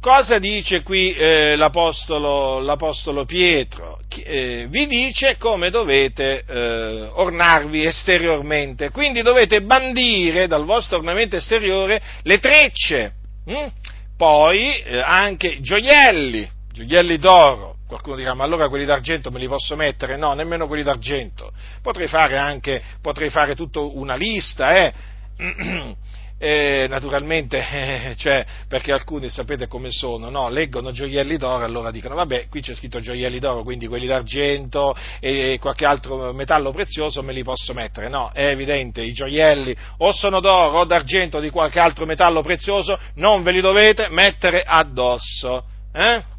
cosa 0.07 0.39
dice 0.39 0.83
qui 0.83 1.13
eh, 1.13 1.57
l'apostolo, 1.57 2.61
l'apostolo, 2.61 3.25
Pietro? 3.25 3.99
Eh, 4.23 4.67
vi 4.69 4.87
dice 4.87 5.37
come 5.37 5.69
dovete 5.69 6.45
eh, 6.47 7.09
ornarvi 7.13 7.85
esteriormente, 7.85 8.91
quindi 8.91 9.23
dovete 9.23 9.63
bandire 9.63 10.47
dal 10.47 10.65
vostro 10.65 10.99
ornamento 10.99 11.35
esteriore 11.35 12.01
le 12.23 12.39
trecce, 12.39 13.15
hm? 13.47 13.67
poi 14.17 14.81
eh, 14.81 15.01
anche 15.01 15.61
gioielli, 15.61 16.49
gioielli 16.73 17.19
d'oro. 17.19 17.76
Qualcuno 17.87 18.17
dirà, 18.17 18.35
ma 18.35 18.45
allora 18.45 18.69
quelli 18.69 18.85
d'argento 18.85 19.31
me 19.31 19.39
li 19.39 19.47
posso 19.47 19.77
mettere? 19.77 20.17
No, 20.17 20.33
nemmeno 20.35 20.67
quelli 20.67 20.83
d'argento. 20.83 21.53
Potrei 21.83 22.09
fare 22.09 22.37
anche, 22.37 22.83
potrei 23.01 23.31
fare 23.31 23.55
tutta 23.55 23.81
una 23.81 24.17
lista, 24.17 24.75
eh? 24.75 24.93
eh, 26.39 26.87
naturalmente, 26.89 27.59
eh, 28.11 28.15
cioè, 28.17 28.45
perché 28.69 28.93
alcuni 28.93 29.31
sapete 29.31 29.69
come 29.69 29.91
sono, 29.91 30.29
no? 30.31 30.49
leggono 30.49 30.91
gioielli 30.91 31.37
d'oro 31.37 31.63
e 31.63 31.65
allora 31.65 31.91
dicono 31.91 32.15
vabbè 32.15 32.49
qui 32.49 32.61
c'è 32.61 32.75
scritto 32.75 33.01
gioielli 33.01 33.39
d'oro, 33.39 33.63
quindi 33.63 33.87
quelli 33.87 34.07
d'argento 34.07 34.95
e 35.21 35.59
qualche 35.61 35.85
altro 35.85 36.33
metallo 36.33 36.73
prezioso 36.73 37.23
me 37.23 37.33
li 37.33 37.43
posso 37.43 37.73
mettere, 37.73 38.09
no, 38.09 38.31
è 38.33 38.49
evidente, 38.49 39.03
i 39.03 39.13
gioielli 39.13 39.77
o 39.99 40.13
sono 40.13 40.41
d'oro 40.41 40.81
o 40.81 40.85
d'argento 40.85 41.39
o 41.39 41.41
di 41.41 41.51
qualche 41.51 41.79
altro 41.79 42.05
metallo 42.05 42.43
prezioso, 42.43 42.99
non 43.15 43.43
ve 43.43 43.53
li 43.53 43.61
dovete 43.61 44.09
mettere 44.11 44.63
addosso, 44.63 45.65
eh? 45.93 46.35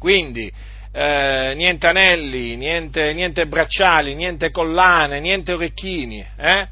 Quindi 0.00 0.50
eh, 0.92 1.52
niente 1.54 1.86
anelli, 1.86 2.56
niente, 2.56 3.12
niente, 3.12 3.46
bracciali, 3.46 4.14
niente 4.14 4.50
collane, 4.50 5.20
niente 5.20 5.52
orecchini, 5.52 6.24
eh? 6.36 6.68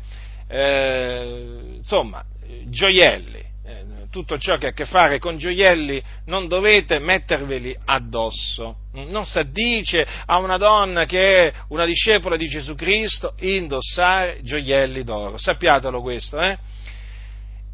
Eh, 0.49 1.77
insomma, 1.77 2.25
gioielli, 2.65 3.45
eh, 3.65 3.85
tutto 4.11 4.39
ciò 4.39 4.57
che 4.57 4.67
ha 4.67 4.71
a 4.71 4.73
che 4.73 4.87
fare 4.87 5.19
con 5.19 5.37
gioielli 5.37 6.03
non 6.25 6.49
dovete 6.49 6.99
metterveli 6.99 7.77
addosso. 7.85 8.77
Non 8.93 9.27
si 9.27 9.39
addice 9.39 10.07
a 10.25 10.39
una 10.39 10.57
donna 10.57 11.05
che 11.05 11.49
è 11.49 11.53
una 11.69 11.85
discepola 11.85 12.37
di 12.37 12.49
Gesù 12.49 12.75
Cristo 12.75 13.35
indossare 13.41 14.41
gioielli 14.43 15.05
d'oro. 15.05 15.37
Sappiatelo 15.37 16.01
questo, 16.01 16.41
eh? 16.41 16.59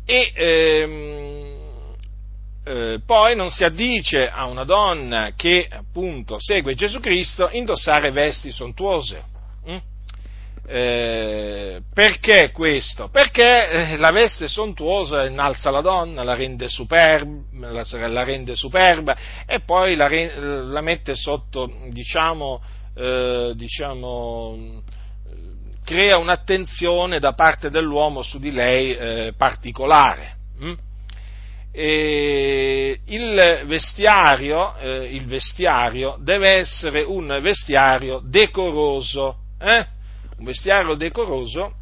E 0.05 0.33
ehm, 0.35 1.64
eh, 2.65 3.01
poi 3.05 3.37
non 3.37 3.51
si 3.51 3.63
addice 3.63 4.27
a 4.29 4.47
una 4.47 4.65
donna 4.65 5.33
che 5.37 5.69
appunto 5.71 6.37
segue 6.39 6.75
Gesù 6.75 6.99
Cristo 6.99 7.49
indossare 7.53 8.11
vesti 8.11 8.51
sontuose. 8.53 9.23
Hm? 9.67 9.77
Eh, 10.67 11.83
perché 11.93 12.51
questo? 12.53 13.09
Perché 13.09 13.69
eh, 13.69 13.97
la 13.99 14.11
veste 14.11 14.49
sontuosa 14.49 15.27
innalza 15.27 15.71
la 15.71 15.83
donna, 15.83 16.23
la 16.23 16.33
rende, 16.33 16.69
superba, 16.69 17.69
la, 17.69 18.09
la 18.09 18.25
rende 18.25 18.55
superba 18.55 19.15
e 19.47 19.61
poi 19.61 19.95
la, 19.95 20.09
la 20.09 20.81
mette 20.81 21.15
sotto, 21.15 21.71
diciamo, 21.91 22.63
eh, 22.95 23.53
diciamo, 23.55 24.83
crea 25.85 26.17
un'attenzione 26.17 27.19
da 27.19 27.35
parte 27.35 27.69
dell'uomo 27.69 28.23
su 28.23 28.39
di 28.39 28.51
lei 28.51 28.97
eh, 28.97 29.35
particolare. 29.37 30.37
Hm? 31.75 32.93
il 33.07 33.63
vestiario, 33.67 34.77
eh, 34.77 35.15
il 35.15 35.27
vestiario 35.27 36.17
deve 36.21 36.53
essere 36.53 37.03
un 37.03 37.39
vestiario 37.43 38.21
decoroso. 38.23 39.39
Eh? 39.59 39.87
un 40.39 40.45
vestiario 40.45 40.95
decoroso, 40.95 41.73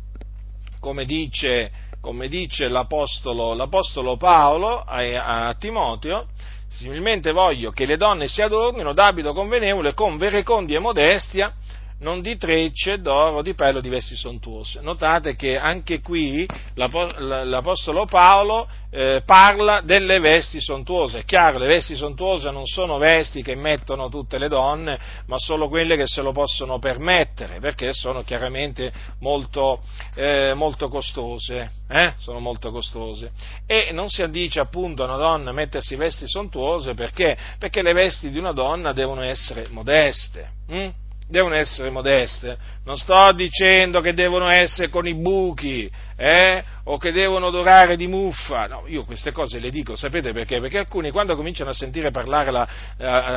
come 0.81 1.05
dice, 1.05 1.71
come 2.01 2.29
dice 2.29 2.69
l'apostolo, 2.69 3.55
l'apostolo, 3.55 4.17
Paolo 4.17 4.79
a, 4.79 5.49
a 5.49 5.55
Timoteo, 5.55 6.29
similmente 6.69 7.33
voglio 7.33 7.71
che 7.71 7.87
le 7.87 7.97
donne 7.97 8.29
si 8.29 8.43
adornino 8.43 8.93
d'abito 8.93 9.33
convenevole 9.33 9.95
con 9.95 10.17
verecondia 10.17 10.79
e 10.79 10.81
modestia, 10.81 11.55
non 12.03 12.21
di 12.21 12.37
trecce, 12.37 13.01
d'oro, 13.01 13.43
di 13.43 13.55
pelo, 13.55 13.81
di 13.81 13.89
vesti 13.89 14.17
sontuose. 14.17 14.81
Notate 14.81 15.35
che 15.37 15.57
anche 15.57 16.01
qui 16.01 16.47
l'Apostolo 16.75 18.07
Paolo 18.07 18.69
eh, 18.91 19.23
parla 19.25 19.81
delle 19.81 20.19
vesti 20.19 20.61
sontuose. 20.61 21.21
È 21.21 21.25
chiaro, 21.25 21.59
le 21.59 21.67
vesti 21.67 21.95
sontuose 21.95 22.51
non 22.51 22.67
sono 22.67 22.99
vesti 22.99 23.43
che 23.43 23.55
mettono 23.55 24.09
tutte 24.09 24.39
le 24.39 24.49
donne, 24.49 24.99
ma 25.27 25.39
solo 25.39 25.69
quelle 25.69 25.97
che 25.97 26.07
se 26.07 26.23
lo 26.23 26.33
possono 26.33 26.79
permettere, 26.79 27.61
perché 27.61 27.93
sono 27.93 28.23
chiaramente 28.23 28.93
molto, 29.21 29.81
eh, 30.15 30.53
molto 30.55 30.89
costose. 30.89 31.71
Eh? 31.89 32.15
Sono 32.19 32.41
molto 32.41 32.71
costose. 32.73 33.31
E 33.67 33.91
non 33.93 34.09
si 34.09 34.23
addice 34.23 34.59
appunto 34.61 35.03
a 35.03 35.07
una 35.07 35.17
donna 35.17 35.53
mettersi 35.53 35.95
vesti 35.95 36.27
sontuose 36.27 36.95
perché? 36.95 37.37
Perché 37.59 37.81
le 37.83 37.93
vesti 37.93 38.31
di 38.31 38.39
una 38.39 38.53
donna 38.53 38.93
devono 38.93 39.23
essere 39.23 39.69
modeste. 39.71 40.51
Hm? 40.69 40.89
Devono 41.33 41.55
essere 41.55 41.91
modeste, 41.91 42.57
non 42.85 42.97
sto 42.97 43.33
dicendo 43.33 44.01
che 44.01 44.15
devono 44.15 44.49
essere 44.49 44.89
con 44.89 45.09
i 45.09 45.15
buchi, 45.15 45.91
eh? 46.23 46.63
o 46.85 46.99
che 46.99 47.11
devono 47.11 47.47
odorare 47.47 47.97
di 47.97 48.07
muffa, 48.07 48.67
no, 48.69 48.85
io 48.87 49.05
queste 49.05 49.33
cose 49.33 49.59
le 49.59 49.71
dico, 49.71 49.97
sapete 49.97 50.33
perché? 50.33 50.61
Perché 50.61 50.79
alcuni 50.79 51.11
quando 51.11 51.35
cominciano 51.35 51.71
a 51.71 51.73
sentire 51.73 52.13
parlare, 52.13 52.51
la, 52.53 52.69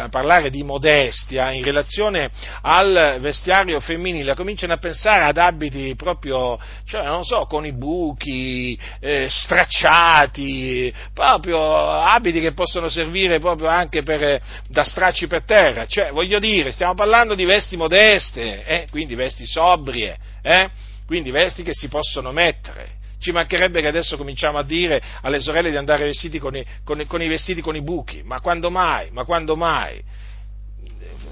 a 0.03 0.09
parlare 0.09 0.51
di 0.51 0.63
modestia 0.63 1.51
in 1.51 1.63
relazione 1.63 2.29
al 2.61 3.17
vestiario 3.21 3.79
femminile, 3.79 4.35
cominciano 4.35 4.73
a 4.73 4.77
pensare 4.77 5.23
ad 5.23 5.37
abiti 5.37 5.95
proprio, 5.95 6.59
cioè 6.85 7.03
non 7.05 7.23
so, 7.23 7.45
con 7.45 7.65
i 7.65 7.73
buchi, 7.73 8.77
eh, 8.99 9.27
stracciati, 9.29 10.93
proprio 11.11 11.91
abiti 11.91 12.39
che 12.39 12.53
possono 12.53 12.87
servire 12.87 13.39
proprio 13.39 13.67
anche 13.67 14.03
per, 14.03 14.41
da 14.67 14.83
stracci 14.83 15.25
per 15.25 15.43
terra, 15.43 15.87
cioè 15.87 16.11
voglio 16.11 16.37
dire, 16.37 16.71
stiamo 16.71 16.93
parlando 16.93 17.33
di 17.33 17.45
vesti 17.45 17.77
modeste, 17.77 18.63
eh? 18.63 18.87
quindi 18.91 19.15
vesti 19.15 19.45
sobrie, 19.47 20.17
eh? 20.43 20.69
Quindi 21.05 21.31
vesti 21.31 21.63
che 21.63 21.73
si 21.73 21.87
possono 21.87 22.31
mettere. 22.31 23.03
Ci 23.19 23.31
mancherebbe 23.31 23.81
che 23.81 23.87
adesso 23.87 24.17
cominciamo 24.17 24.57
a 24.57 24.63
dire 24.63 25.01
alle 25.21 25.39
sorelle 25.39 25.71
di 25.71 25.77
andare 25.77 26.03
vestiti 26.03 26.37
con 26.37 26.55
i, 26.55 26.65
con, 26.83 27.03
con 27.07 27.21
i 27.21 27.27
vestiti 27.27 27.61
con 27.61 27.75
i 27.75 27.81
buchi, 27.81 28.21
ma 28.23 28.39
quando 28.41 28.69
mai? 28.69 29.09
Ma 29.11 29.23
quando 29.23 29.55
mai? 29.55 30.03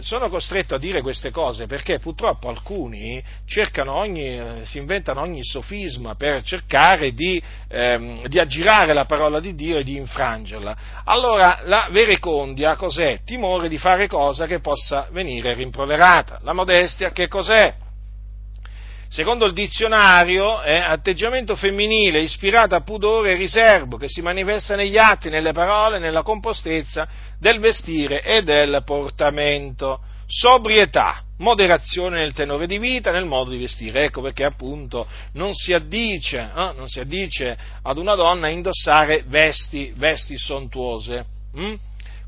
sono 0.03 0.27
costretto 0.29 0.75
a 0.75 0.79
dire 0.79 1.01
queste 1.01 1.31
cose 1.31 1.65
perché 1.65 1.99
purtroppo 1.99 2.49
alcuni 2.49 3.23
ogni, 3.86 4.65
si 4.65 4.77
inventano 4.77 5.21
ogni 5.21 5.43
sofisma 5.43 6.15
per 6.15 6.41
cercare 6.43 7.13
di, 7.13 7.41
ehm, 7.69 8.27
di, 8.27 8.39
aggirare 8.39 8.93
la 8.93 9.05
parola 9.05 9.39
di 9.39 9.55
Dio 9.55 9.77
e 9.77 9.83
di 9.83 9.95
infrangerla. 9.95 10.77
Allora 11.05 11.62
la 11.63 11.88
verecondia 11.91 12.75
cos'è? 12.75 13.21
Timore 13.23 13.69
di 13.69 13.77
fare 13.77 14.07
cosa 14.07 14.45
che 14.45 14.59
possa 14.59 15.07
venire 15.12 15.53
rimproverata. 15.53 16.39
La 16.43 16.53
modestia 16.53 17.12
che 17.12 17.27
cos'è? 17.27 17.83
Secondo 19.13 19.45
il 19.45 19.54
dizionario 19.54 20.62
è 20.62 20.76
atteggiamento 20.76 21.56
femminile 21.56 22.21
ispirato 22.21 22.73
a 22.73 22.82
pudore 22.82 23.34
e 23.34 23.36
riservo 23.36 23.95
che 23.95 24.10
si 24.10 24.23
manifesta 24.23 24.76
negli 24.76 24.97
atti, 24.97 25.30
nelle 25.30 25.52
parole, 25.52 25.99
nella 25.99 26.23
compostezza 26.23 27.08
del 27.39 27.60
vestire 27.60 28.23
e 28.23 28.41
del 28.41 28.82
portamento. 28.84 29.99
Sobrietà, 30.26 31.21
moderazione 31.38 32.21
nel 32.21 32.34
tenore 32.34 32.65
di 32.65 32.80
vita, 32.80 33.12
nel 33.12 33.28
modo 33.28 33.52
di 33.52 33.60
vestire. 33.60 34.06
Ecco 34.06 34.21
perché 34.21 34.45
appunto 34.45 35.06
non 35.34 35.54
si 35.54 35.73
addice, 35.73 36.39
eh, 36.39 36.73
non 36.76 36.88
si 36.88 36.99
addice 36.99 37.56
ad 37.84 37.99
una 37.99 38.15
donna 38.15 38.47
indossare 38.47 39.26
vesti, 39.28 39.93
vesti 39.95 40.36
sontuose. 40.39 41.23
Hm? 41.56 41.76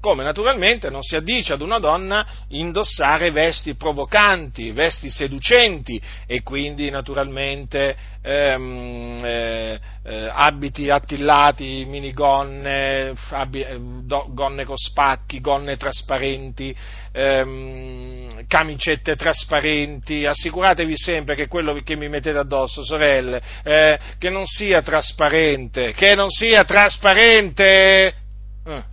Come 0.05 0.23
naturalmente 0.23 0.91
non 0.91 1.01
si 1.01 1.15
addice 1.15 1.53
ad 1.53 1.61
una 1.61 1.79
donna 1.79 2.27
indossare 2.49 3.31
vesti 3.31 3.73
provocanti, 3.73 4.69
vesti 4.69 5.09
seducenti 5.09 5.99
e 6.27 6.43
quindi 6.43 6.91
naturalmente 6.91 7.97
ehm, 8.21 9.19
eh, 9.23 9.79
eh, 10.03 10.29
abiti 10.31 10.91
attillati, 10.91 11.85
minigonne, 11.87 13.15
abbi, 13.31 13.63
eh, 13.63 13.79
do, 13.79 14.27
gonne 14.29 14.63
con 14.63 14.77
spacchi, 14.77 15.41
gonne 15.41 15.75
trasparenti, 15.75 16.75
ehm, 17.11 18.45
camicette 18.47 19.15
trasparenti, 19.15 20.27
assicuratevi 20.27 20.95
sempre 20.95 21.33
che 21.33 21.47
quello 21.47 21.73
che 21.83 21.95
mi 21.95 22.09
mettete 22.09 22.37
addosso, 22.37 22.83
sorelle, 22.83 23.41
eh, 23.63 23.97
che 24.19 24.29
non 24.29 24.45
sia 24.45 24.83
trasparente, 24.83 25.93
che 25.93 26.13
non 26.13 26.29
sia 26.29 26.63
trasparente, 26.63 28.24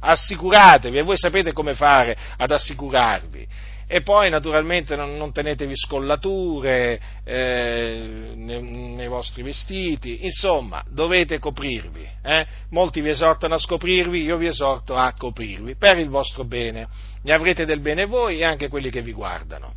assicuratevi 0.00 0.98
e 0.98 1.02
voi 1.02 1.16
sapete 1.16 1.52
come 1.52 1.74
fare 1.74 2.16
ad 2.36 2.50
assicurarvi. 2.50 3.70
E 3.86 4.00
poi 4.00 4.30
naturalmente 4.30 4.96
non, 4.96 5.16
non 5.18 5.32
tenetevi 5.32 5.76
scollature 5.76 6.98
eh, 7.24 8.32
nei, 8.34 8.62
nei, 8.62 9.08
vostri 9.08 9.42
vestiti, 9.42 10.24
insomma 10.24 10.82
dovete 10.88 11.38
coprirvi. 11.38 12.08
Eh? 12.22 12.46
Molti 12.70 13.02
vi 13.02 13.10
esortano 13.10 13.54
a 13.54 13.58
scoprirvi, 13.58 14.22
io 14.22 14.38
vi 14.38 14.46
esorto 14.46 14.96
a 14.96 15.12
coprirvi 15.12 15.76
per 15.76 15.98
il 15.98 16.08
vostro 16.08 16.44
bene. 16.44 16.88
Ne 17.22 17.34
avrete 17.34 17.66
del 17.66 17.80
bene 17.80 18.06
voi 18.06 18.38
e 18.38 18.44
anche 18.44 18.68
quelli 18.68 18.88
che 18.88 19.02
vi 19.02 19.12
guardano. 19.12 19.74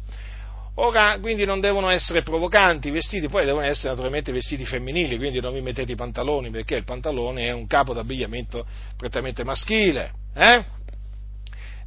Ora, 0.77 1.17
quindi 1.21 1.45
non 1.45 1.61
devono 1.61 1.87
essere 1.89 2.21
provocanti 2.21 2.89
i 2.89 2.91
vestiti, 2.91 3.29
poi 3.29 3.45
devono 3.45 3.65
essere 3.65 3.89
naturalmente 3.89 4.33
vestiti 4.33 4.65
femminili, 4.65 5.15
quindi 5.17 5.39
non 5.39 5.53
vi 5.53 5.61
mettete 5.61 5.93
i 5.93 5.95
pantaloni, 5.95 6.49
perché 6.49 6.75
il 6.75 6.83
pantalone 6.83 7.47
è 7.47 7.51
un 7.51 7.65
capo 7.65 7.93
d'abbigliamento 7.93 8.65
prettamente 8.97 9.45
maschile. 9.45 10.11
eh? 10.33 10.63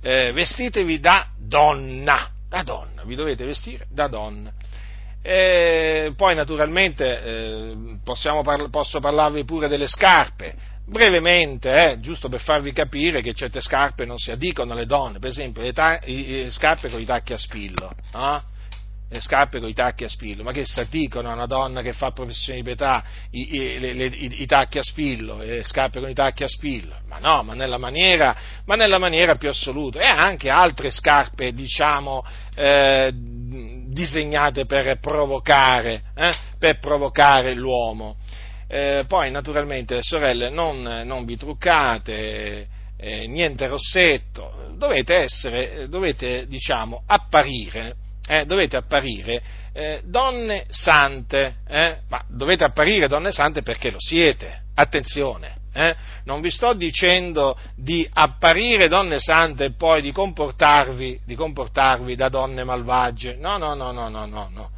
Eh, 0.01 0.33
vestitevi 0.33 1.01
da 1.01 1.27
donna, 1.37 2.31
da 2.49 2.63
donna, 2.63 3.03
vi 3.05 3.15
dovete 3.15 3.45
vestire 3.45 3.87
da 3.91 4.07
donna. 4.07 4.53
E 5.21 6.13
poi 6.17 6.35
naturalmente 6.35 7.23
eh, 7.23 7.77
parla, 8.43 8.69
posso 8.71 9.01
parlarvi 9.01 9.45
pure 9.45 9.69
delle 9.69 9.89
scarpe, 9.89 10.55
brevemente, 10.87 11.91
eh, 11.91 12.01
giusto 12.01 12.31
per 12.31 12.41
farvi 12.41 12.73
capire 12.73 13.21
che 13.21 13.35
certe 13.35 13.61
scarpe 13.61 14.07
non 14.07 14.17
si 14.17 14.31
addicono 14.31 14.73
alle 14.73 14.87
donne, 14.87 15.19
per 15.19 15.29
esempio 15.29 15.61
le, 15.61 15.73
ta- 15.75 16.01
le 16.03 16.49
scarpe 16.49 16.89
con 16.89 17.01
i 17.01 17.05
tacchi 17.05 17.35
a 17.35 17.37
spillo, 17.37 17.93
no? 18.15 18.43
Le 19.11 19.21
scarpe 19.21 19.59
con 19.59 19.69
i 19.69 19.75
tacchi 19.75 20.05
a 20.05 20.09
spillo, 20.09 20.43
ma 20.43 20.53
che 20.53 20.65
si 20.67 20.81
addicono 20.81 21.31
a 21.31 21.33
una 21.33 21.47
donna 21.47 21.81
che 21.81 21.95
fa 21.95 22.11
professione 22.11 22.59
di 22.59 22.65
pietà 22.65 23.03
i, 23.31 23.57
i, 23.57 23.79
le, 23.79 24.07
i, 24.07 24.43
i, 24.43 24.47
tacchi 24.47 24.79
a 24.79 24.83
spillo, 24.83 25.39
le 25.39 25.65
scarpe 25.65 26.01
con 26.01 26.11
i 26.11 26.15
tacchi 26.15 26.43
a 26.43 26.49
spillo, 26.49 26.95
ma 27.09 27.19
no, 27.19 27.43
ma 27.43 27.55
nella 27.55 27.79
maniera, 27.79 28.37
ma 28.67 28.75
nella 28.75 28.99
maniera 28.99 29.37
più 29.37 29.49
assoluta, 29.49 30.01
e 30.01 30.07
anche 30.07 30.51
altre 30.51 30.91
scarpe, 30.91 31.55
diciamo, 31.55 32.23
eh, 32.55 33.11
disegnate 33.15 34.67
per 34.67 34.99
provocare, 35.01 36.03
eh, 36.15 36.35
per 36.59 36.79
provocare 36.79 37.55
l'uomo. 37.55 38.17
Eh, 38.71 39.05
poi 39.09 39.31
naturalmente 39.31 40.03
sorelle 40.03 40.51
non, 40.51 40.83
non 40.83 41.25
vi 41.25 41.39
truccate, 41.39 42.69
eh, 42.99 43.27
niente 43.27 43.67
rossetto, 43.67 44.75
dovete 44.77 45.15
essere, 45.15 45.89
dovete 45.89 46.47
diciamo 46.47 47.05
apparire, 47.07 47.95
eh, 48.29 48.45
dovete 48.45 48.77
apparire 48.77 49.43
eh, 49.73 50.01
donne 50.05 50.65
sante, 50.69 51.59
eh, 51.69 51.99
ma 52.09 52.23
dovete 52.29 52.65
apparire 52.65 53.09
donne 53.09 53.33
sante 53.33 53.63
perché 53.63 53.91
lo 53.91 54.01
siete, 54.01 54.63
attenzione, 54.75 55.57
eh? 55.73 55.95
non 56.25 56.41
vi 56.41 56.51
sto 56.51 56.73
dicendo 56.73 57.57
di 57.77 58.09
apparire 58.13 58.89
donne 58.89 59.21
sante 59.21 59.67
e 59.67 59.73
poi 59.73 60.03
di 60.03 60.13
comportarvi, 60.13 61.21
di 61.25 61.35
comportarvi 61.35 62.17
da 62.17 62.29
donne 62.29 62.65
malvagie, 62.65 63.37
no, 63.37 63.57
no, 63.57 63.75
no, 63.75 63.93
no, 63.93 64.09
no, 64.09 64.27
no, 64.27 64.49
no. 64.53 64.71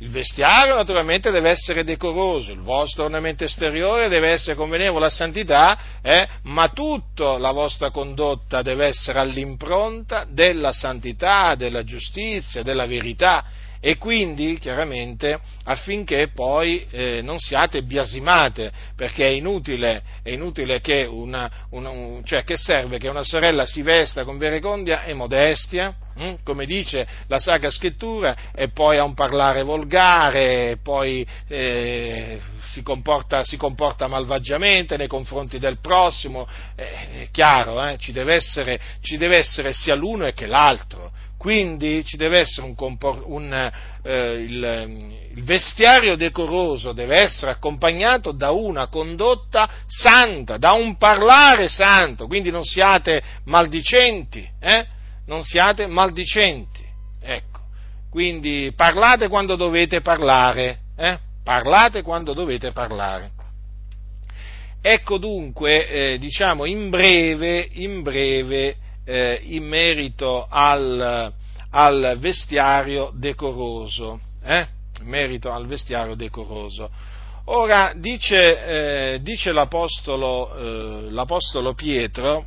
Il 0.00 0.10
vestiario 0.10 0.74
naturalmente 0.74 1.30
deve 1.30 1.48
essere 1.48 1.82
decoroso, 1.82 2.52
il 2.52 2.60
vostro 2.60 3.04
ornamento 3.04 3.44
esteriore 3.44 4.08
deve 4.08 4.28
essere 4.28 4.54
convenevole 4.54 4.98
alla 4.98 5.08
santità, 5.08 5.78
eh, 6.02 6.28
ma 6.42 6.68
tutta 6.68 7.38
la 7.38 7.50
vostra 7.50 7.90
condotta 7.90 8.60
deve 8.60 8.88
essere 8.88 9.20
all'impronta 9.20 10.26
della 10.28 10.72
santità, 10.72 11.54
della 11.54 11.82
giustizia, 11.82 12.62
della 12.62 12.84
verità 12.84 13.42
e 13.80 13.96
quindi 13.98 14.58
chiaramente 14.58 15.38
affinché 15.64 16.28
poi 16.34 16.86
eh, 16.90 17.22
non 17.22 17.38
siate 17.38 17.82
biasimate, 17.82 18.72
perché 18.96 19.24
è 19.24 19.30
inutile, 19.30 20.02
è 20.22 20.30
inutile 20.30 20.80
che, 20.80 21.04
una, 21.04 21.50
una, 21.70 21.90
un, 21.90 22.24
cioè 22.24 22.44
che 22.44 22.56
serve 22.56 22.98
che 22.98 23.08
una 23.08 23.24
sorella 23.24 23.66
si 23.66 23.82
vesta 23.82 24.24
con 24.24 24.38
verecondia 24.38 25.04
e 25.04 25.14
modestia, 25.14 25.94
hm? 26.14 26.34
come 26.42 26.66
dice 26.66 27.06
la 27.26 27.38
Sacra 27.38 27.70
Scrittura, 27.70 28.36
e 28.54 28.68
poi 28.68 28.98
ha 28.98 29.04
un 29.04 29.14
parlare 29.14 29.62
volgare, 29.62 30.70
e 30.70 30.76
poi 30.82 31.26
eh, 31.48 32.40
si, 32.72 32.82
comporta, 32.82 33.44
si, 33.44 33.56
comporta, 33.56 34.06
malvagiamente 34.06 34.96
nei 34.96 35.08
confronti 35.08 35.58
del 35.58 35.78
prossimo, 35.80 36.46
eh, 36.74 37.22
è 37.22 37.28
chiaro, 37.30 37.84
eh? 37.86 37.96
ci 37.98 38.12
deve, 38.12 38.34
essere, 38.34 38.80
ci 39.00 39.16
deve 39.16 39.36
essere 39.36 39.72
sia 39.72 39.94
l'uno 39.94 40.30
che 40.32 40.46
l'altro 40.46 41.12
quindi 41.46 42.04
ci 42.04 42.16
deve 42.16 42.40
essere 42.40 42.66
un, 42.66 42.74
compor- 42.74 43.22
un 43.24 43.70
eh, 44.02 44.32
il, 44.32 45.30
il, 45.32 45.44
vestiario 45.44 46.16
decoroso 46.16 46.90
deve 46.90 47.18
essere 47.18 47.52
accompagnato 47.52 48.32
da 48.32 48.50
una 48.50 48.88
condotta 48.88 49.70
santa, 49.86 50.56
da 50.56 50.72
un 50.72 50.96
parlare 50.96 51.68
santo, 51.68 52.26
quindi 52.26 52.50
non 52.50 52.64
siate 52.64 53.22
maldicenti, 53.44 54.44
eh? 54.58 54.86
non 55.26 55.44
siate 55.44 55.86
maldicenti, 55.86 56.84
ecco, 57.22 57.60
quindi 58.10 58.72
parlate 58.74 59.28
quando 59.28 59.54
dovete 59.54 60.00
parlare, 60.00 60.80
eh? 60.96 61.16
parlate 61.44 62.02
quando 62.02 62.32
dovete 62.32 62.72
parlare. 62.72 63.30
Ecco 64.82 65.16
dunque, 65.18 65.86
eh, 65.86 66.18
diciamo 66.18 66.64
in 66.64 66.90
breve, 66.90 67.68
in 67.70 68.02
breve 68.02 68.78
eh, 69.06 69.40
in 69.44 69.64
merito 69.64 70.46
al, 70.50 71.32
al 71.70 72.16
vestiario 72.18 73.10
decoroso. 73.14 74.20
Eh? 74.42 74.66
In 75.00 75.06
merito 75.06 75.50
al 75.50 75.66
vestiario 75.66 76.14
decoroso. 76.14 76.90
Ora 77.48 77.92
dice, 77.96 79.14
eh, 79.14 79.22
dice 79.22 79.52
l'apostolo, 79.52 80.56
eh, 80.56 81.10
l'apostolo, 81.10 81.74
Pietro 81.74 82.44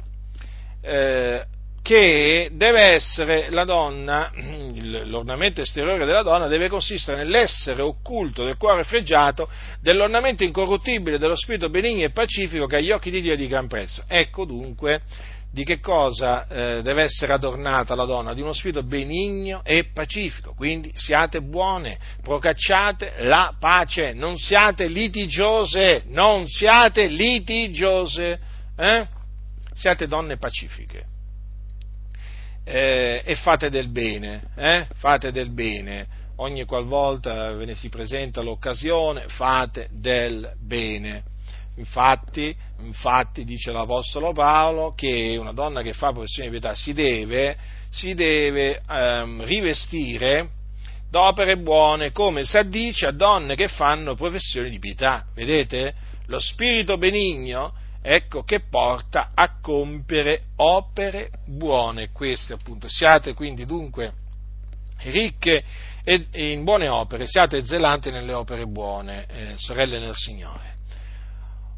eh, 0.81 1.45
che 1.81 2.49
deve 2.51 2.81
essere 2.81 3.49
la 3.49 3.63
donna, 3.63 4.31
l'ornamento 4.35 5.61
esteriore 5.61 6.05
della 6.05 6.21
donna 6.21 6.47
deve 6.47 6.67
consistere 6.67 7.17
nell'essere 7.17 7.81
occulto 7.81 8.43
del 8.43 8.57
cuore 8.57 8.83
fregiato 8.83 9.49
dell'ornamento 9.79 10.43
incorruttibile 10.43 11.17
dello 11.17 11.35
spirito 11.35 11.69
benigno 11.69 12.05
e 12.05 12.11
pacifico 12.11 12.67
che 12.67 12.75
agli 12.75 12.91
occhi 12.91 13.09
di 13.09 13.21
Dio 13.21 13.33
è 13.33 13.37
di 13.37 13.47
gran 13.47 13.67
prezzo. 13.67 14.03
Ecco 14.07 14.45
dunque 14.45 15.01
di 15.51 15.63
che 15.63 15.79
cosa 15.79 16.47
eh, 16.47 16.81
deve 16.83 17.03
essere 17.03 17.33
adornata 17.33 17.95
la 17.95 18.05
donna? 18.05 18.33
Di 18.33 18.41
uno 18.41 18.53
spirito 18.53 18.83
benigno 18.83 19.61
e 19.63 19.85
pacifico, 19.85 20.53
quindi 20.53 20.91
siate 20.93 21.41
buone, 21.41 21.97
procacciate 22.21 23.15
la 23.19 23.55
pace, 23.59 24.13
non 24.13 24.37
siate 24.37 24.87
litigiose, 24.87 26.03
non 26.07 26.47
siate 26.47 27.07
litigiose, 27.07 28.39
eh? 28.77 29.07
siate 29.73 30.07
donne 30.07 30.37
pacifiche 30.37 31.05
eh, 32.69 33.23
e 33.25 33.35
fate 33.35 33.71
del 33.71 33.89
bene, 33.89 34.49
eh? 34.55 34.87
fate 34.95 35.31
del 35.31 35.49
bene, 35.49 36.07
ogni 36.35 36.65
qualvolta 36.65 37.51
ve 37.53 37.65
ne 37.65 37.73
si 37.73 37.89
presenta 37.89 38.41
l'occasione, 38.41 39.25
fate 39.27 39.89
del 39.91 40.53
bene. 40.59 41.23
Infatti, 41.79 42.53
infatti, 42.81 43.45
dice 43.45 43.71
l'Apostolo 43.71 44.33
Paolo 44.33 44.93
che 44.93 45.37
una 45.39 45.53
donna 45.53 45.81
che 45.81 45.93
fa 45.93 46.11
professione 46.11 46.49
di 46.49 46.59
pietà 46.59 46.75
si 46.75 46.91
deve, 46.91 47.57
si 47.89 48.13
deve 48.13 48.81
ehm, 48.87 49.45
rivestire 49.45 50.49
d'opere 51.09 51.57
buone 51.57 52.11
come 52.11 52.43
si 52.43 52.57
addice 52.57 53.07
a 53.07 53.11
donne 53.11 53.55
che 53.55 53.69
fanno 53.69 54.13
professione 54.15 54.69
di 54.69 54.77
pietà. 54.77 55.25
Vedete? 55.33 55.95
Lo 56.25 56.39
spirito 56.39 56.97
benigno 56.97 57.73
ecco 58.01 58.43
che 58.43 58.59
porta 58.59 59.31
a 59.33 59.59
compiere 59.61 60.47
opere 60.57 61.29
buone. 61.45 62.11
Queste 62.11 62.53
appunto. 62.53 62.89
Siate 62.89 63.33
quindi 63.33 63.65
dunque 63.65 64.11
ricche 65.03 65.63
e 66.03 66.51
in 66.51 66.65
buone 66.65 66.89
opere, 66.89 67.25
siate 67.25 67.65
zelanti 67.65 68.11
nelle 68.11 68.33
opere 68.33 68.65
buone, 68.65 69.25
eh, 69.27 69.53
sorelle 69.55 69.99
nel 69.99 70.15
Signore. 70.15 70.78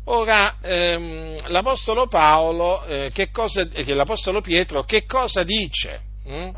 Ora, 0.06 0.56
ehm, 0.62 1.50
l'Apostolo 1.50 2.08
Paolo, 2.08 2.84
eh, 2.86 3.12
cosa, 3.32 3.68
eh, 3.72 3.94
l'Apostolo 3.94 4.42
Pietro, 4.42 4.84
che 4.84 5.06
cosa 5.06 5.44
dice? 5.44 6.02
Hm? 6.26 6.50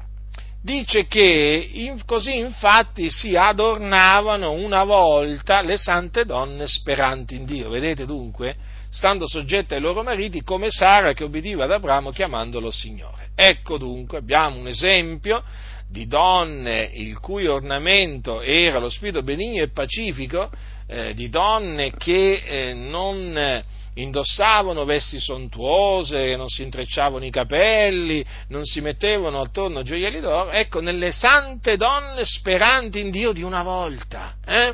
Dice 0.61 1.07
che 1.07 1.69
in, 1.73 2.05
così 2.05 2.37
infatti 2.37 3.09
si 3.09 3.35
adornavano 3.35 4.53
una 4.53 4.85
volta 4.85 5.61
le 5.61 5.77
sante 5.77 6.23
donne 6.23 6.67
speranti 6.67 7.35
in 7.35 7.43
Dio. 7.43 7.69
Vedete 7.69 8.05
dunque? 8.05 8.55
Stando 8.89 9.27
soggette 9.27 9.75
ai 9.75 9.81
loro 9.81 10.03
mariti 10.03 10.41
come 10.41 10.69
Sara 10.69 11.11
che 11.11 11.25
obbediva 11.25 11.65
ad 11.65 11.71
Abramo 11.71 12.11
chiamandolo 12.11 12.71
Signore. 12.71 13.31
Ecco 13.35 13.77
dunque, 13.77 14.19
abbiamo 14.19 14.57
un 14.57 14.67
esempio 14.67 15.43
di 15.89 16.07
donne 16.07 16.89
il 16.93 17.19
cui 17.19 17.45
ornamento 17.45 18.39
era 18.41 18.79
lo 18.79 18.89
spirito 18.89 19.21
benigno 19.21 19.63
e 19.63 19.69
pacifico, 19.69 20.49
eh, 20.87 21.13
di 21.13 21.29
donne 21.29 21.91
che 21.95 22.33
eh, 22.45 22.73
non 22.73 23.61
indossavano 23.95 24.85
vesti 24.85 25.19
sontuose, 25.19 26.35
non 26.35 26.47
si 26.47 26.63
intrecciavano 26.63 27.25
i 27.25 27.29
capelli, 27.29 28.25
non 28.47 28.65
si 28.65 28.81
mettevano 28.81 29.39
attorno 29.41 29.83
gioielli 29.83 30.19
d'oro, 30.19 30.49
ecco, 30.49 30.81
nelle 30.81 31.11
sante 31.11 31.77
donne 31.77 32.25
speranti 32.25 32.99
in 32.99 33.11
Dio 33.11 33.31
di 33.31 33.43
una 33.43 33.61
volta, 33.61 34.35
eh, 34.45 34.73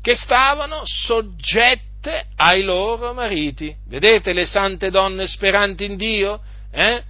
che 0.00 0.14
stavano 0.14 0.82
soggette 0.84 2.26
ai 2.36 2.62
loro 2.62 3.12
mariti. 3.12 3.74
Vedete 3.86 4.32
le 4.32 4.46
sante 4.46 4.90
donne 4.90 5.26
speranti 5.26 5.84
in 5.84 5.96
Dio? 5.96 6.40
Eh? 6.70 7.02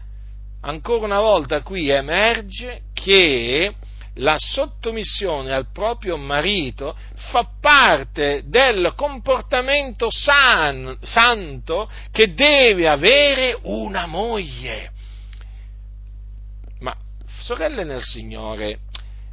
Ancora 0.63 1.05
una 1.05 1.21
volta 1.21 1.63
qui 1.63 1.91
emerge 1.91 2.81
che 2.95 3.75
la 4.17 4.37
sottomissione 4.39 5.53
al 5.53 5.71
proprio 5.73 6.17
marito 6.17 6.97
fa 7.31 7.49
parte 7.61 8.43
del 8.47 8.93
comportamento 8.97 10.09
san, 10.11 10.97
santo 11.03 11.91
che 12.11 12.33
deve 12.35 12.89
avere 12.89 13.59
una 13.63 14.07
moglie. 14.07 14.91
Ma, 16.81 16.95
sorelle 17.41 17.85
nel 17.85 18.03
Signore, 18.03 18.79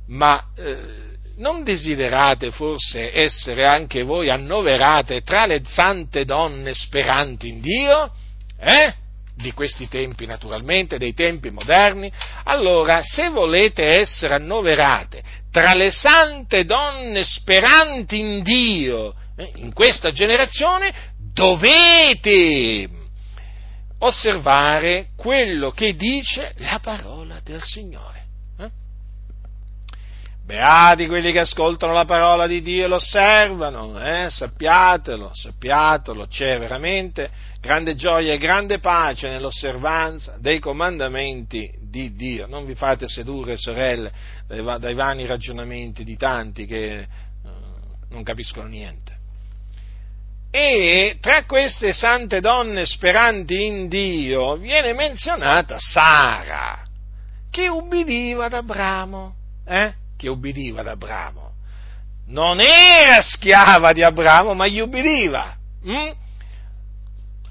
ma 0.08 0.44
eh, 0.56 1.12
non 1.38 1.64
desiderate 1.64 2.52
forse 2.52 3.14
essere 3.14 3.66
anche 3.66 4.04
voi 4.04 4.30
annoverate 4.30 5.22
tra 5.22 5.46
le 5.46 5.62
sante 5.66 6.26
donne 6.26 6.74
speranti 6.74 7.48
in 7.48 7.62
Dio? 7.62 8.12
Eh? 8.60 9.02
Di 9.36 9.52
questi 9.52 9.88
tempi 9.88 10.26
naturalmente, 10.26 10.98
dei 10.98 11.14
tempi 11.14 11.50
moderni, 11.50 12.12
allora 12.44 13.02
se 13.02 13.30
volete 13.30 14.00
essere 14.00 14.36
annoverate 14.36 15.24
tra 15.52 15.74
le 15.74 15.92
sante 15.92 16.66
donne 16.66 17.24
speranti 17.24 18.20
in 18.20 18.42
Dio 18.42 19.14
eh, 19.36 19.52
in 19.56 19.74
questa 19.74 20.12
generazione, 20.12 21.14
dovete 21.32 22.90
osservare 24.00 25.10
quello 25.16 25.72
che 25.72 25.96
dice 25.96 26.54
la 26.58 26.80
parola 26.80 27.40
del 27.44 27.62
Signore. 27.62 28.23
Beati 30.46 31.08
quelli 31.08 31.32
che 31.32 31.40
ascoltano 31.40 31.94
la 31.94 32.04
parola 32.04 32.48
di 32.48 32.62
Dio 32.62 32.84
e 32.84 32.88
lo 32.88 32.96
osservano, 32.96 33.98
eh? 33.98 34.30
sappiatelo, 34.30 35.32
sappiatelo, 35.34 36.28
c'è 36.28 36.60
veramente 36.60 37.32
grande 37.62 37.96
gioia 37.96 38.34
e 38.34 38.38
grande 38.38 38.80
pace 38.80 39.30
nell'osservanza 39.30 40.36
dei 40.40 40.60
comandamenti 40.60 41.72
di 41.90 42.14
Dio. 42.14 42.46
Non 42.46 42.66
vi 42.66 42.76
fate 42.76 43.08
sedurre, 43.08 43.56
sorelle, 43.56 44.12
dai, 44.46 44.80
dai 44.80 44.94
vani 44.94 45.26
ragionamenti 45.26 46.04
di 46.04 46.18
tanti 46.18 46.66
che 46.66 47.00
eh, 47.00 47.08
non 48.10 48.24
capiscono 48.24 48.68
niente. 48.68 49.16
E 50.52 51.16
tra 51.22 51.46
queste 51.46 51.94
sante 51.94 52.42
donne 52.42 52.86
speranti 52.86 53.64
in 53.64 53.88
Dio 53.88 54.58
viene 54.58 54.94
menzionata 54.94 55.78
Sara, 55.80 56.84
che 57.50 57.70
ubbidiva 57.70 58.46
ad 58.46 58.54
Abramo, 58.54 59.36
eh? 59.66 60.02
Che 60.24 60.30
ubbidiva 60.30 60.80
ad 60.80 60.88
Abramo. 60.88 61.52
Non 62.28 62.62
era 62.62 63.22
schiava 63.22 63.92
di 63.92 64.04
Abramo, 64.04 64.54
ma 64.54 64.68
gli 64.68 64.80
ubbidiva. 64.80 65.54
Hm? 65.84 66.12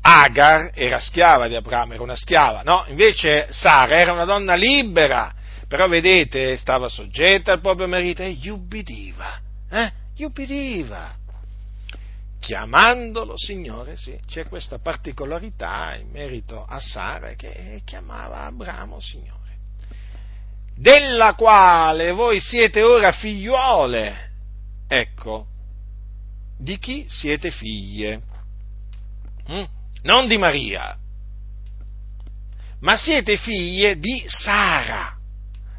Agar 0.01 0.71
era 0.73 0.99
schiava 0.99 1.49
di 1.49 1.55
Abramo, 1.55 1.93
era 1.93 2.03
una 2.03 2.17
schiava, 2.17 2.63
no? 2.63 2.87
Invece 2.89 3.49
Sara 3.51 3.99
era 3.99 4.13
una 4.13 4.25
donna 4.25 4.55
libera, 4.55 5.35
però 5.69 5.87
vedete, 5.87 6.57
stava 6.57 6.89
soggetta 6.89 7.53
al 7.53 7.61
proprio 7.61 7.87
marito 7.89 8.23
e 8.23 8.33
gli 8.33 8.49
ubbidiva, 8.49 9.39
eh? 9.69 9.93
Gli 10.15 10.23
ubbidiva 10.23 11.15
chiamandolo 12.41 13.35
Signore, 13.37 13.97
sì, 13.97 14.19
c'è 14.27 14.47
questa 14.47 14.79
particolarità 14.79 15.95
in 15.95 16.09
merito 16.09 16.65
a 16.65 16.81
Sara 16.81 17.35
che 17.35 17.83
chiamava 17.85 18.47
Abramo 18.47 18.99
Signore, 18.99 19.42
della 20.75 21.35
quale 21.35 22.11
voi 22.13 22.41
siete 22.41 22.83
ora 22.83 23.13
figliuole. 23.13 24.31
Ecco, 24.89 25.47
di 26.59 26.79
chi 26.79 27.07
siete 27.09 27.51
figlie? 27.51 28.23
Mm? 29.51 29.65
Non 30.03 30.27
di 30.27 30.37
Maria, 30.37 30.97
ma 32.81 32.97
siete 32.97 33.37
figlie 33.37 33.99
di 33.99 34.25
Sara. 34.27 35.17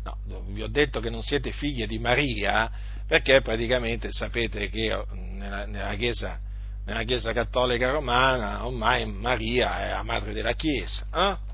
No, 0.03 0.43
vi 0.47 0.61
ho 0.61 0.67
detto 0.67 0.99
che 0.99 1.09
non 1.09 1.21
siete 1.21 1.51
figlie 1.51 1.87
di 1.87 1.99
Maria 1.99 2.69
perché 3.05 3.41
praticamente 3.41 4.11
sapete 4.11 4.69
che 4.69 5.05
nella, 5.11 5.65
nella 5.65 5.95
Chiesa 5.95 6.39
nella 6.85 7.03
Chiesa 7.03 7.31
Cattolica 7.31 7.89
Romana 7.89 8.65
ormai 8.65 9.05
Maria 9.05 9.87
è 9.87 9.91
la 9.91 10.03
madre 10.03 10.33
della 10.33 10.53
Chiesa. 10.53 11.05
Eh? 11.13 11.51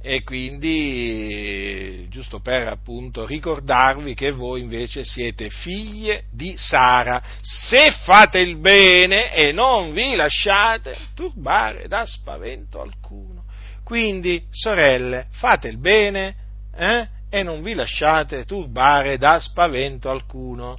E 0.00 0.22
quindi, 0.22 2.06
giusto 2.10 2.40
per 2.40 2.68
appunto 2.68 3.26
ricordarvi 3.26 4.14
che 4.14 4.30
voi 4.30 4.60
invece 4.60 5.04
siete 5.04 5.50
figlie 5.50 6.24
di 6.30 6.54
Sara, 6.56 7.22
se 7.40 7.90
fate 8.04 8.38
il 8.38 8.56
bene 8.58 9.34
e 9.34 9.52
non 9.52 9.92
vi 9.92 10.14
lasciate 10.14 10.96
turbare 11.14 11.88
da 11.88 12.06
spavento 12.06 12.80
alcuno. 12.80 13.44
Quindi, 13.82 14.44
sorelle, 14.50 15.26
fate 15.30 15.68
il 15.68 15.78
bene 15.78 16.36
eh? 16.76 17.08
e 17.28 17.42
non 17.42 17.62
vi 17.62 17.74
lasciate 17.74 18.44
turbare 18.44 19.18
da 19.18 19.40
spavento 19.40 20.08
alcuno 20.08 20.78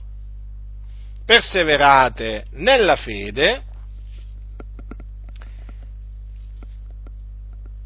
perseverate 1.27 2.45
nella 2.51 2.95
fede, 2.95 3.63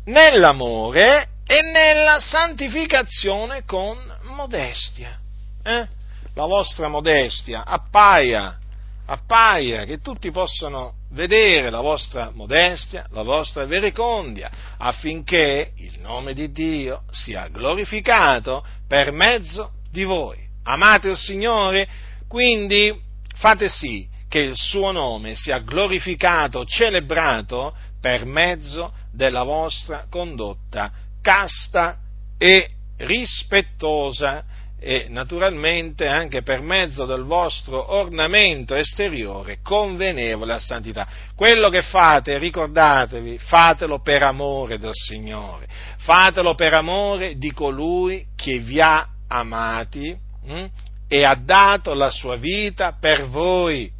nell'amore 0.05 1.27
e 1.45 1.61
nella 1.61 2.19
santificazione 2.19 3.63
con 3.65 3.97
modestia. 4.23 5.17
Eh? 5.63 5.87
La 6.33 6.45
vostra 6.45 6.87
modestia 6.87 7.65
appaia, 7.65 8.57
appaia, 9.05 9.83
che 9.83 9.99
tutti 9.99 10.31
possano 10.31 10.93
vedere 11.11 11.69
la 11.69 11.81
vostra 11.81 12.31
modestia, 12.33 13.05
la 13.11 13.23
vostra 13.23 13.65
verecondia, 13.65 14.49
affinché 14.77 15.73
il 15.75 15.99
nome 15.99 16.33
di 16.33 16.51
Dio 16.51 17.03
sia 17.11 17.47
glorificato 17.49 18.65
per 18.87 19.11
mezzo 19.11 19.71
di 19.91 20.03
voi. 20.03 20.37
Amate 20.63 21.09
il 21.09 21.17
Signore, 21.17 21.87
quindi 22.27 22.97
fate 23.35 23.67
sì 23.67 24.07
che 24.29 24.39
il 24.39 24.55
suo 24.55 24.91
nome 24.91 25.35
sia 25.35 25.59
glorificato, 25.59 26.63
celebrato 26.63 27.75
per 28.01 28.25
mezzo 28.25 28.91
della 29.11 29.43
vostra 29.43 30.07
condotta 30.09 30.91
casta 31.21 31.97
e 32.37 32.69
rispettosa 32.97 34.43
e 34.83 35.05
naturalmente 35.09 36.07
anche 36.07 36.41
per 36.41 36.61
mezzo 36.61 37.05
del 37.05 37.23
vostro 37.23 37.93
ornamento 37.93 38.73
esteriore 38.73 39.59
convenevole 39.61 40.53
a 40.53 40.59
santità. 40.59 41.07
Quello 41.35 41.69
che 41.69 41.83
fate, 41.83 42.39
ricordatevi, 42.39 43.37
fatelo 43.37 43.99
per 44.01 44.23
amore 44.23 44.79
del 44.79 44.95
Signore, 44.95 45.67
fatelo 45.97 46.55
per 46.55 46.73
amore 46.73 47.37
di 47.37 47.51
colui 47.51 48.25
che 48.35 48.57
vi 48.57 48.81
ha 48.81 49.07
amati 49.27 50.17
hm? 50.47 50.65
e 51.07 51.23
ha 51.25 51.35
dato 51.35 51.93
la 51.93 52.09
sua 52.09 52.37
vita 52.37 52.97
per 52.99 53.27
voi. 53.27 53.99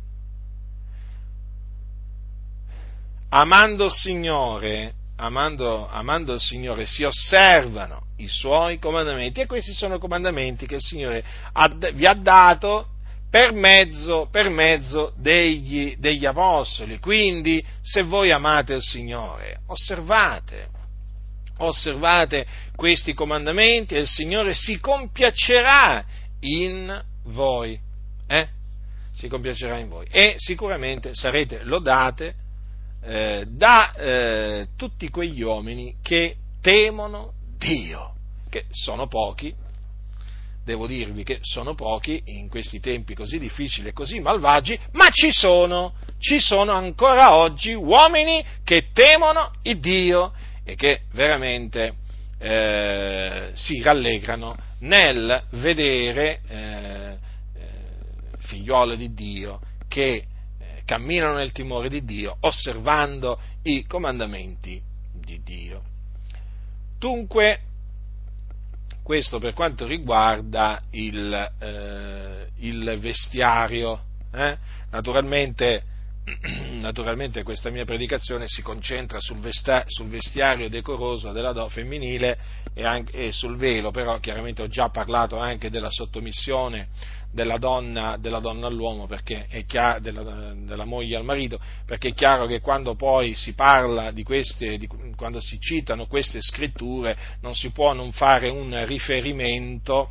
Amando 3.33 3.85
il 3.85 3.91
Signore, 3.91 4.93
amando, 5.15 5.87
amando 5.87 6.33
il 6.33 6.41
Signore, 6.41 6.85
si 6.85 7.03
osservano 7.03 8.07
i 8.17 8.27
suoi 8.27 8.77
comandamenti 8.77 9.39
e 9.39 9.45
questi 9.45 9.71
sono 9.71 9.99
comandamenti 9.99 10.65
che 10.65 10.75
il 10.75 10.81
Signore 10.81 11.23
vi 11.93 12.05
ha 12.05 12.13
dato 12.13 12.87
per 13.29 13.53
mezzo, 13.53 14.27
per 14.29 14.49
mezzo 14.49 15.13
degli, 15.15 15.95
degli 15.97 16.25
apostoli. 16.25 16.99
Quindi, 16.99 17.63
se 17.81 18.01
voi 18.01 18.31
amate 18.31 18.73
il 18.73 18.81
Signore, 18.81 19.61
osservate, 19.67 20.67
osservate 21.59 22.45
questi 22.75 23.13
comandamenti 23.13 23.95
e 23.95 23.99
il 23.99 24.07
Signore 24.07 24.53
si 24.53 24.77
compiacerà 24.77 26.03
in 26.41 27.01
voi. 27.27 27.79
Eh? 28.27 28.47
Si 29.13 29.29
compiacerà 29.29 29.77
in 29.77 29.87
voi. 29.87 30.05
E 30.11 30.33
sicuramente 30.35 31.15
sarete 31.15 31.63
lodate 31.63 32.40
eh, 33.03 33.45
da 33.47 33.93
eh, 33.93 34.67
tutti 34.75 35.09
quegli 35.09 35.41
uomini 35.41 35.95
che 36.01 36.35
temono 36.61 37.33
Dio, 37.57 38.13
che 38.49 38.65
sono 38.71 39.07
pochi, 39.07 39.53
devo 40.63 40.85
dirvi 40.85 41.23
che 41.23 41.39
sono 41.41 41.73
pochi 41.73 42.21
in 42.25 42.47
questi 42.47 42.79
tempi 42.79 43.15
così 43.15 43.39
difficili 43.39 43.89
e 43.89 43.93
così 43.93 44.19
malvagi, 44.19 44.79
ma 44.91 45.09
ci 45.09 45.31
sono, 45.31 45.93
ci 46.19 46.39
sono 46.39 46.73
ancora 46.73 47.35
oggi 47.35 47.73
uomini 47.73 48.43
che 48.63 48.89
temono 48.93 49.51
il 49.63 49.79
Dio 49.79 50.33
e 50.63 50.75
che 50.75 51.01
veramente 51.13 51.95
eh, 52.37 53.51
si 53.53 53.81
rallegrano 53.81 54.55
nel 54.79 55.43
vedere 55.51 56.41
eh, 56.47 56.57
eh, 56.57 57.17
figliuole 58.39 58.97
di 58.97 59.13
Dio 59.13 59.59
che 59.87 60.25
camminano 60.85 61.35
nel 61.35 61.51
timore 61.51 61.89
di 61.89 62.03
Dio, 62.03 62.37
osservando 62.41 63.39
i 63.63 63.85
comandamenti 63.85 64.81
di 65.13 65.41
Dio. 65.43 65.81
Dunque, 66.97 67.59
questo 69.03 69.39
per 69.39 69.53
quanto 69.53 69.85
riguarda 69.85 70.81
il, 70.91 71.51
eh, 71.59 72.47
il 72.57 72.97
vestiario. 72.99 74.03
Eh? 74.31 74.57
Naturalmente 74.91 75.83
naturalmente 76.79 77.43
questa 77.43 77.69
mia 77.69 77.83
predicazione 77.83 78.45
si 78.47 78.61
concentra 78.61 79.19
sul, 79.19 79.39
vesta- 79.39 79.83
sul 79.87 80.07
vestiario 80.07 80.69
decoroso 80.69 81.31
della 81.31 81.51
donna 81.51 81.69
femminile 81.69 82.37
e, 82.73 82.85
anche, 82.85 83.11
e, 83.11 83.31
sul 83.31 83.57
velo, 83.57 83.91
però 83.91 84.19
chiaramente 84.19 84.61
ho 84.61 84.67
già 84.67 84.89
parlato 84.89 85.37
anche 85.37 85.69
della 85.69 85.89
sottomissione 85.89 86.89
della 87.31 87.57
donna, 87.57 88.17
della 88.17 88.39
donna 88.39 88.67
all'uomo, 88.67 89.07
chiaro, 89.65 89.99
della, 89.99 90.53
della, 90.53 90.85
moglie 90.85 91.15
al 91.15 91.23
marito, 91.23 91.59
perché 91.85 92.09
è 92.09 92.13
chiaro 92.13 92.45
che 92.45 92.59
quando 92.59 92.95
poi 92.95 93.33
si 93.33 93.53
parla 93.53 94.11
di 94.11 94.23
queste, 94.23 94.77
di, 94.77 94.87
quando 95.15 95.39
si 95.39 95.59
citano 95.59 96.07
queste 96.07 96.41
scritture, 96.41 97.17
non 97.41 97.55
si 97.55 97.71
può 97.71 97.93
non 97.93 98.11
fare 98.11 98.49
un 98.49 98.85
riferimento 98.85 100.09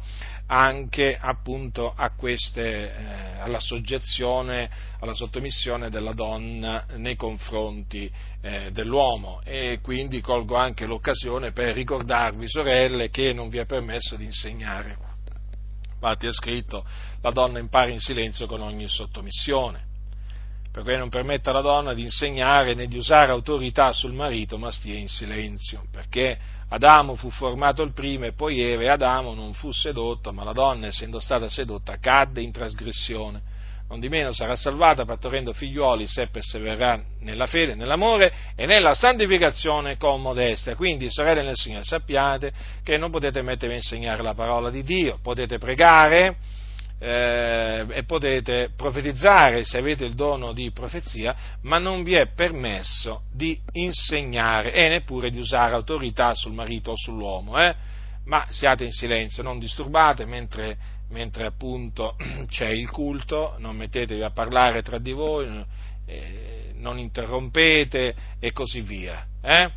anche 0.52 1.16
appunto 1.16 1.92
a 1.94 2.10
queste, 2.16 2.92
eh, 2.92 3.40
alla 3.40 3.60
soggezione, 3.60 4.68
alla 4.98 5.14
sottomissione 5.14 5.90
della 5.90 6.12
donna 6.12 6.86
nei 6.96 7.14
confronti 7.14 8.10
eh, 8.40 8.70
dell'uomo 8.72 9.40
e 9.44 9.78
quindi 9.80 10.20
colgo 10.20 10.56
anche 10.56 10.86
l'occasione 10.86 11.52
per 11.52 11.72
ricordarvi 11.74 12.48
sorelle 12.48 13.10
che 13.10 13.32
non 13.32 13.48
vi 13.48 13.58
è 13.58 13.66
permesso 13.66 14.16
di 14.16 14.24
insegnare. 14.24 15.09
Infatti 16.03 16.26
è 16.26 16.32
scritto 16.32 16.84
la 17.20 17.30
donna 17.30 17.59
impara 17.59 17.90
in 17.90 18.01
silenzio 18.01 18.46
con 18.46 18.62
ogni 18.62 18.88
sottomissione 18.88 19.88
perché 20.72 20.96
non 20.96 21.09
permette 21.09 21.51
alla 21.51 21.62
donna 21.62 21.94
di 21.94 22.03
insegnare 22.03 22.74
né 22.74 22.86
di 22.86 22.96
usare 22.96 23.32
autorità 23.32 23.92
sul 23.92 24.12
marito, 24.12 24.57
ma 24.57 24.70
stia 24.70 24.96
in 24.96 25.09
silenzio, 25.09 25.84
perché 25.90 26.38
Adamo 26.68 27.16
fu 27.16 27.28
formato 27.30 27.82
il 27.82 27.92
primo 27.92 28.26
e 28.26 28.32
poi 28.32 28.61
Eva 28.61 28.82
e 28.82 28.88
Adamo 28.88 29.34
non 29.34 29.53
fu 29.53 29.72
sedotto, 29.72 30.32
ma 30.32 30.44
la 30.44 30.53
donna, 30.53 30.86
essendo 30.86 31.18
stata 31.18 31.48
sedotta, 31.48 31.98
cadde 31.98 32.40
in 32.40 32.53
trasgressione. 32.53 33.49
Non 33.91 33.99
di 33.99 34.09
meno 34.09 34.30
sarà 34.30 34.55
salvata 34.55 35.05
partorendo 35.05 35.53
figliuoli 35.53 36.07
se 36.07 36.28
persevererà 36.28 37.03
nella 37.22 37.47
fede, 37.47 37.74
nell'amore 37.74 38.32
e 38.55 38.64
nella 38.64 38.95
santificazione 38.95 39.97
con 39.97 40.22
modestia. 40.22 40.76
Quindi, 40.76 41.11
sorelle 41.11 41.43
nel 41.43 41.57
Signore, 41.57 41.82
sappiate 41.82 42.53
che 42.84 42.97
non 42.97 43.11
potete 43.11 43.43
mettervi 43.43 43.74
a 43.74 43.78
insegnare 43.78 44.22
la 44.22 44.34
parola 44.34 44.70
di 44.70 44.84
Dio, 44.84 45.18
potete 45.20 45.59
pregare, 45.59 46.36
eh, 47.01 47.84
e 47.91 48.05
potete 48.05 48.70
profetizzare 48.76 49.64
se 49.64 49.78
avete 49.78 50.05
il 50.05 50.14
dono 50.14 50.53
di 50.53 50.70
profezia, 50.70 51.34
ma 51.62 51.78
non 51.78 52.05
vi 52.05 52.14
è 52.14 52.28
permesso 52.28 53.22
di 53.32 53.59
insegnare 53.72 54.72
e 54.72 54.88
neppure 54.88 55.30
di 55.30 55.41
usare 55.41 55.74
autorità 55.74 56.32
sul 56.34 56.53
marito 56.53 56.93
o 56.93 56.97
sull'uomo. 56.97 57.59
Eh? 57.59 57.74
Ma 58.26 58.47
siate 58.51 58.84
in 58.84 58.93
silenzio, 58.93 59.43
non 59.43 59.59
disturbate 59.59 60.26
mentre, 60.26 60.76
mentre 61.11 61.46
appunto 61.46 62.16
c'è 62.48 62.68
il 62.68 62.90
culto, 62.90 63.54
non 63.58 63.76
mettetevi 63.76 64.22
a 64.22 64.30
parlare 64.30 64.82
tra 64.82 64.98
di 64.98 65.12
voi, 65.12 65.64
eh, 66.06 66.72
non 66.76 66.98
interrompete 66.98 68.14
e 68.38 68.52
così 68.52 68.80
via. 68.80 69.26
Eh? 69.42 69.70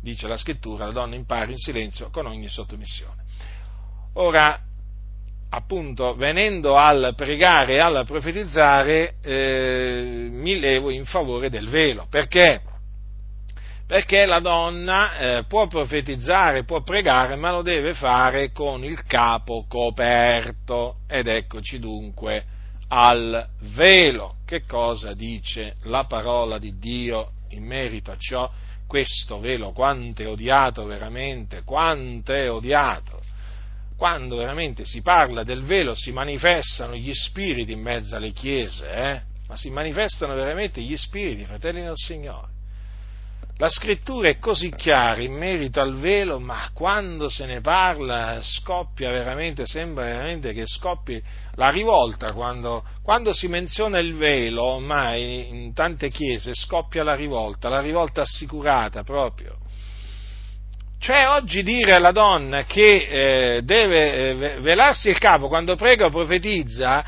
Dice 0.00 0.26
la 0.26 0.36
scrittura, 0.36 0.86
la 0.86 0.92
donna 0.92 1.14
impara 1.14 1.50
in 1.50 1.58
silenzio 1.58 2.10
con 2.10 2.26
ogni 2.26 2.48
sottomissione. 2.48 3.22
Ora, 4.14 4.60
appunto 5.50 6.14
venendo 6.14 6.76
al 6.76 7.12
pregare 7.14 7.74
e 7.74 7.78
al 7.78 8.04
profetizzare 8.06 9.16
eh, 9.22 10.28
mi 10.30 10.58
levo 10.58 10.90
in 10.90 11.04
favore 11.04 11.50
del 11.50 11.68
velo. 11.68 12.06
Perché? 12.08 12.62
Perché 13.86 14.24
la 14.24 14.40
donna 14.40 15.16
eh, 15.16 15.44
può 15.44 15.66
profetizzare, 15.66 16.64
può 16.64 16.82
pregare, 16.82 17.36
ma 17.36 17.50
lo 17.50 17.62
deve 17.62 17.92
fare 17.92 18.52
con 18.52 18.84
il 18.84 19.02
capo 19.04 19.66
coperto. 19.68 20.96
Ed 21.06 21.26
eccoci 21.26 21.78
dunque 21.78 22.44
al 22.88 23.46
velo. 23.74 24.36
Che 24.46 24.64
cosa 24.66 25.12
dice 25.12 25.76
la 25.84 26.04
parola 26.04 26.58
di 26.58 26.78
Dio 26.78 27.32
in 27.50 27.64
merito 27.64 28.10
a 28.10 28.16
ciò? 28.18 28.50
Questo 28.86 29.40
velo, 29.40 29.72
quanto 29.72 30.22
è 30.22 30.28
odiato 30.28 30.84
veramente, 30.84 31.62
quanto 31.64 32.32
è 32.32 32.50
odiato 32.50 33.20
quando 34.02 34.34
veramente 34.34 34.84
si 34.84 35.00
parla 35.00 35.44
del 35.44 35.62
velo 35.62 35.94
si 35.94 36.10
manifestano 36.10 36.96
gli 36.96 37.14
spiriti 37.14 37.70
in 37.70 37.80
mezzo 37.80 38.16
alle 38.16 38.32
chiese, 38.32 38.90
eh? 38.90 39.20
ma 39.46 39.54
si 39.54 39.70
manifestano 39.70 40.34
veramente 40.34 40.80
gli 40.80 40.96
spiriti, 40.96 41.44
fratelli 41.44 41.82
del 41.82 41.94
Signore. 41.94 42.51
La 43.58 43.68
scrittura 43.68 44.28
è 44.28 44.38
così 44.38 44.70
chiara 44.70 45.20
in 45.20 45.34
merito 45.34 45.80
al 45.80 45.96
velo, 45.96 46.40
ma 46.40 46.70
quando 46.72 47.28
se 47.28 47.46
ne 47.46 47.60
parla 47.60 48.40
scoppia 48.42 49.10
veramente, 49.10 49.66
sembra 49.66 50.04
veramente 50.04 50.52
che 50.52 50.64
scoppi 50.66 51.22
la 51.54 51.68
rivolta, 51.68 52.32
quando, 52.32 52.82
quando 53.02 53.32
si 53.32 53.48
menziona 53.48 53.98
il 53.98 54.14
velo, 54.14 54.62
ormai 54.62 55.48
in 55.48 55.74
tante 55.74 56.10
chiese 56.10 56.54
scoppia 56.54 57.04
la 57.04 57.14
rivolta, 57.14 57.68
la 57.68 57.80
rivolta 57.80 58.22
assicurata 58.22 59.04
proprio. 59.04 59.58
Cioè 60.98 61.28
oggi 61.28 61.62
dire 61.62 61.94
alla 61.94 62.12
donna 62.12 62.64
che 62.64 63.56
eh, 63.56 63.62
deve 63.62 64.30
eh, 64.30 64.60
velarsi 64.60 65.08
il 65.08 65.18
capo 65.18 65.48
quando 65.48 65.74
prega 65.74 66.06
o 66.06 66.10
profetizza 66.10 67.04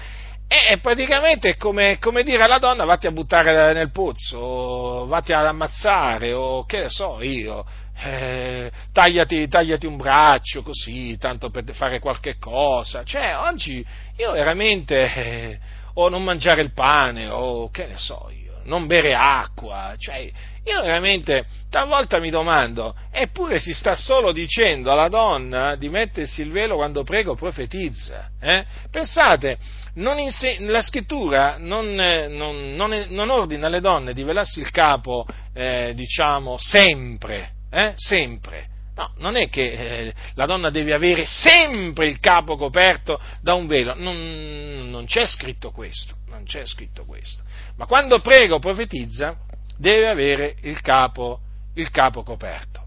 è 0.46 0.78
praticamente 0.78 1.56
come, 1.56 1.98
come, 1.98 2.22
dire 2.22 2.42
alla 2.42 2.58
donna 2.58 2.84
vatti 2.84 3.06
a 3.06 3.12
buttare 3.12 3.72
nel 3.72 3.90
pozzo, 3.90 5.06
vatti 5.06 5.32
ad 5.32 5.46
ammazzare, 5.46 6.32
o 6.32 6.64
che 6.64 6.78
ne 6.78 6.88
so 6.88 7.20
io, 7.22 7.64
eh, 8.02 8.70
tagliati, 8.92 9.48
tagliati, 9.48 9.86
un 9.86 9.96
braccio 9.96 10.62
così, 10.62 11.16
tanto 11.18 11.50
per 11.50 11.64
fare 11.74 11.98
qualche 11.98 12.36
cosa. 12.38 13.02
Cioè 13.04 13.36
oggi 13.36 13.84
io 14.16 14.32
veramente, 14.32 15.14
eh, 15.14 15.58
o 15.94 16.08
non 16.08 16.22
mangiare 16.22 16.62
il 16.62 16.72
pane, 16.72 17.28
o 17.28 17.70
che 17.70 17.86
ne 17.86 17.96
so 17.96 18.30
io, 18.30 18.60
non 18.64 18.86
bere 18.86 19.14
acqua, 19.14 19.94
cioè 19.96 20.30
io 20.64 20.80
veramente 20.80 21.44
talvolta 21.68 22.18
mi 22.20 22.30
domando, 22.30 22.94
eppure 23.10 23.58
si 23.58 23.74
sta 23.74 23.94
solo 23.94 24.32
dicendo 24.32 24.90
alla 24.90 25.08
donna 25.08 25.76
di 25.76 25.90
mettersi 25.90 26.40
il 26.40 26.50
velo 26.50 26.76
quando 26.76 27.04
prego 27.04 27.32
o 27.32 27.36
profetizza. 27.36 28.30
Eh? 28.40 28.64
Pensate, 28.90 29.58
inse- 29.94 30.58
la 30.60 30.80
scrittura 30.80 31.56
non, 31.58 31.94
non, 31.94 32.74
non, 32.74 33.06
non, 33.08 33.30
ordina 33.30 33.66
alle 33.66 33.80
donne 33.80 34.14
di 34.14 34.22
velarsi 34.22 34.60
il 34.60 34.70
capo, 34.70 35.26
eh, 35.52 35.92
diciamo, 35.94 36.56
sempre, 36.58 37.50
eh? 37.70 37.92
sempre. 37.96 38.68
No, 38.96 39.12
non 39.18 39.36
è 39.36 39.48
che 39.48 39.72
eh, 39.72 40.14
la 40.34 40.46
donna 40.46 40.70
deve 40.70 40.94
avere 40.94 41.26
sempre 41.26 42.06
il 42.06 42.20
capo 42.20 42.56
coperto 42.56 43.20
da 43.42 43.52
un 43.54 43.66
velo, 43.66 43.92
non, 43.96 44.88
non 44.88 45.04
c'è 45.04 45.26
scritto 45.26 45.72
questo, 45.72 46.14
non 46.28 46.44
c'è 46.44 46.64
scritto 46.64 47.04
questo. 47.04 47.42
Ma 47.76 47.86
quando 47.86 48.20
prego 48.20 48.54
o 48.54 48.58
profetizza, 48.60 49.36
deve 49.76 50.08
avere 50.08 50.56
il 50.62 50.80
capo, 50.80 51.40
il 51.74 51.90
capo 51.90 52.22
coperto 52.22 52.82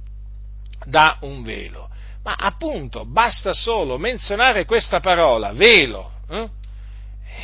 da 0.86 1.18
un 1.22 1.44
velo. 1.44 1.90
Ma 2.24 2.36
appunto 2.38 3.06
basta 3.06 3.54
solo 3.54 3.98
menzionare 3.98 4.66
questa 4.66 5.00
parola, 5.00 5.54
velo, 5.54 6.12
eh? 6.30 6.50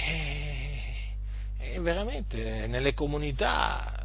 e, 0.05 0.81
e 1.57 1.79
veramente 1.79 2.67
nelle 2.67 2.93
comunità 2.93 4.02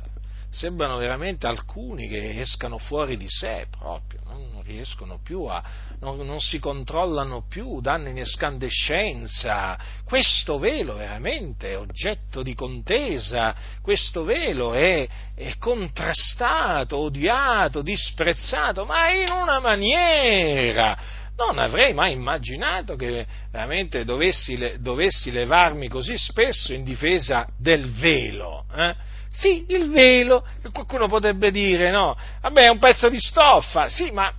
sembrano 0.51 0.97
veramente 0.97 1.47
alcuni 1.47 2.09
che 2.09 2.41
escano 2.41 2.79
fuori 2.79 3.17
di 3.17 3.29
sé 3.29 3.67
proprio, 3.71 4.21
non 4.25 4.63
riescono 4.63 5.21
più 5.23 5.45
a, 5.45 5.63
non, 6.01 6.19
non, 6.19 6.41
si 6.41 6.59
controllano 6.59 7.45
più, 7.49 7.81
danno 7.81 8.09
in 8.09 8.19
escandescenza. 8.19 9.79
Questo 10.05 10.59
velo 10.59 10.95
veramente 10.95 11.71
è 11.71 11.79
oggetto 11.79 12.43
di 12.43 12.55
contesa, 12.55 13.55
questo 13.83 14.25
velo 14.25 14.73
è, 14.73 15.07
è 15.35 15.57
contrastato, 15.59 16.97
odiato, 16.97 17.83
disprezzato, 17.83 18.85
ma 18.85 19.13
in 19.13 19.31
una 19.31 19.61
maniera 19.61 21.17
non 21.37 21.59
avrei 21.59 21.95
mai 21.95 22.13
immaginato 22.13 22.97
che 22.97 23.25
veramente 23.53 24.05
dovessi, 24.05 24.77
dovessi, 24.81 25.31
levarmi 25.31 25.89
così 25.89 26.19
spesso 26.19 26.73
in 26.73 26.83
difesa 26.83 27.47
del 27.57 27.93
velo. 27.93 28.65
Eh? 28.75 29.17
Sì, 29.39 29.67
il 29.69 29.91
velo, 29.91 30.45
qualcuno 30.73 31.07
potrebbe 31.07 31.53
dire, 31.53 31.91
no, 31.93 32.17
vabbè 32.41 32.65
è 32.65 32.71
un 32.71 32.81
pezzo 32.81 33.09
di 33.09 33.21
stoffa, 33.21 33.89
sì, 33.89 34.11
ma 34.11 34.33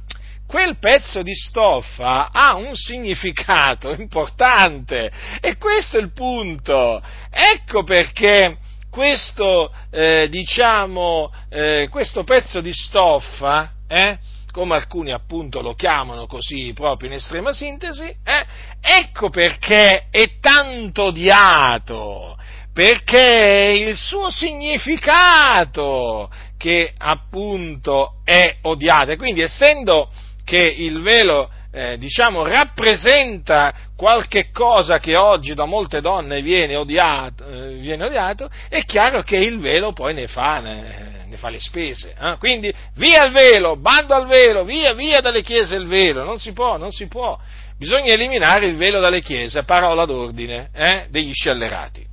quel 0.45 0.77
pezzo 0.77 1.21
di 1.21 1.33
stoffa 1.33 2.31
ha 2.33 2.55
un 2.55 2.75
significato 2.75 3.93
importante. 3.97 5.09
E 5.39 5.55
questo 5.55 5.97
è 5.97 6.01
il 6.01 6.11
punto. 6.11 7.01
Ecco 7.29 7.83
perché 7.83 8.57
questo, 8.91 9.71
eh, 9.89 10.27
diciamo, 10.29 11.31
eh, 11.47 11.87
questo 11.89 12.25
pezzo 12.25 12.59
di 12.59 12.73
stoffa, 12.73 13.71
eh, 13.87 14.17
come 14.51 14.75
alcuni 14.75 15.13
appunto 15.13 15.61
lo 15.61 15.75
chiamano 15.75 16.25
così 16.25 16.73
proprio 16.73 17.07
in 17.07 17.15
estrema 17.15 17.53
sintesi, 17.53 18.03
eh, 18.03 18.45
ecco 18.81 19.29
perché 19.29 20.07
è 20.09 20.39
tanto 20.41 21.03
odiato 21.03 22.37
perché 22.73 23.85
il 23.87 23.95
suo 23.95 24.29
significato 24.29 26.29
che 26.57 26.93
appunto 26.97 28.15
è 28.23 28.57
odiato. 28.63 29.11
E 29.11 29.17
quindi 29.17 29.41
essendo 29.41 30.09
che 30.43 30.73
il 30.77 31.01
velo 31.01 31.49
eh, 31.71 31.97
diciamo, 31.97 32.43
rappresenta 32.43 33.73
qualche 33.95 34.49
cosa 34.51 34.97
che 34.97 35.15
oggi 35.15 35.53
da 35.53 35.65
molte 35.65 36.01
donne 36.01 36.41
viene 36.41 36.75
odiato, 36.75 37.45
eh, 37.45 37.73
viene 37.75 38.05
odiato, 38.05 38.49
è 38.67 38.83
chiaro 38.85 39.21
che 39.21 39.37
il 39.37 39.59
velo 39.59 39.93
poi 39.93 40.13
ne 40.13 40.27
fa, 40.27 40.59
ne, 40.59 41.25
ne 41.27 41.37
fa 41.37 41.49
le 41.49 41.59
spese. 41.59 42.15
Eh? 42.19 42.37
Quindi 42.39 42.73
via 42.95 43.25
il 43.25 43.31
velo, 43.31 43.77
bando 43.77 44.15
al 44.15 44.27
velo, 44.27 44.63
via, 44.63 44.93
via 44.93 45.21
dalle 45.21 45.43
chiese 45.43 45.75
il 45.75 45.87
velo, 45.87 46.23
non 46.23 46.39
si 46.39 46.53
può, 46.53 46.77
non 46.77 46.91
si 46.91 47.07
può. 47.07 47.37
Bisogna 47.77 48.11
eliminare 48.11 48.65
il 48.65 48.75
velo 48.75 48.99
dalle 48.99 49.21
chiese, 49.21 49.63
parola 49.63 50.05
d'ordine 50.05 50.69
eh, 50.73 51.05
degli 51.09 51.31
scellerati. 51.31 52.08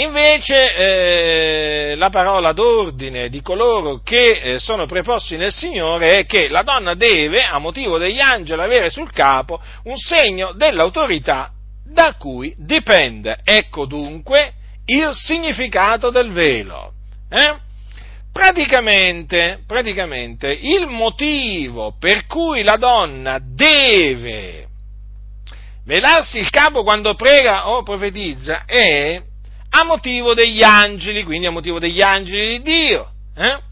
Invece 0.00 0.74
eh, 0.76 1.94
la 1.94 2.08
parola 2.08 2.52
d'ordine 2.52 3.28
di 3.28 3.42
coloro 3.42 4.00
che 4.02 4.40
eh, 4.40 4.58
sono 4.58 4.86
preposti 4.86 5.36
nel 5.36 5.52
Signore 5.52 6.20
è 6.20 6.26
che 6.26 6.48
la 6.48 6.62
donna 6.62 6.94
deve, 6.94 7.44
a 7.44 7.58
motivo 7.58 7.98
degli 7.98 8.18
angeli, 8.18 8.62
avere 8.62 8.88
sul 8.88 9.12
capo 9.12 9.60
un 9.84 9.96
segno 9.98 10.52
dell'autorità 10.54 11.50
da 11.84 12.14
cui 12.14 12.54
dipende. 12.56 13.40
Ecco 13.44 13.84
dunque 13.84 14.54
il 14.86 15.10
significato 15.12 16.08
del 16.08 16.32
velo. 16.32 16.92
Eh? 17.28 17.56
Praticamente, 18.32 19.64
praticamente, 19.66 20.50
il 20.50 20.86
motivo 20.86 21.94
per 21.98 22.24
cui 22.24 22.62
la 22.62 22.76
donna 22.76 23.38
deve 23.38 24.66
velarsi 25.84 26.38
il 26.38 26.48
capo 26.48 26.84
quando 26.84 27.14
prega 27.16 27.68
o 27.68 27.82
profetizza 27.82 28.64
è 28.64 29.20
a 29.70 29.84
motivo 29.84 30.34
degli 30.34 30.62
angeli, 30.62 31.22
quindi 31.22 31.46
a 31.46 31.50
motivo 31.50 31.78
degli 31.78 32.02
angeli 32.02 32.58
di 32.58 32.62
Dio, 32.62 33.10
eh? 33.36 33.68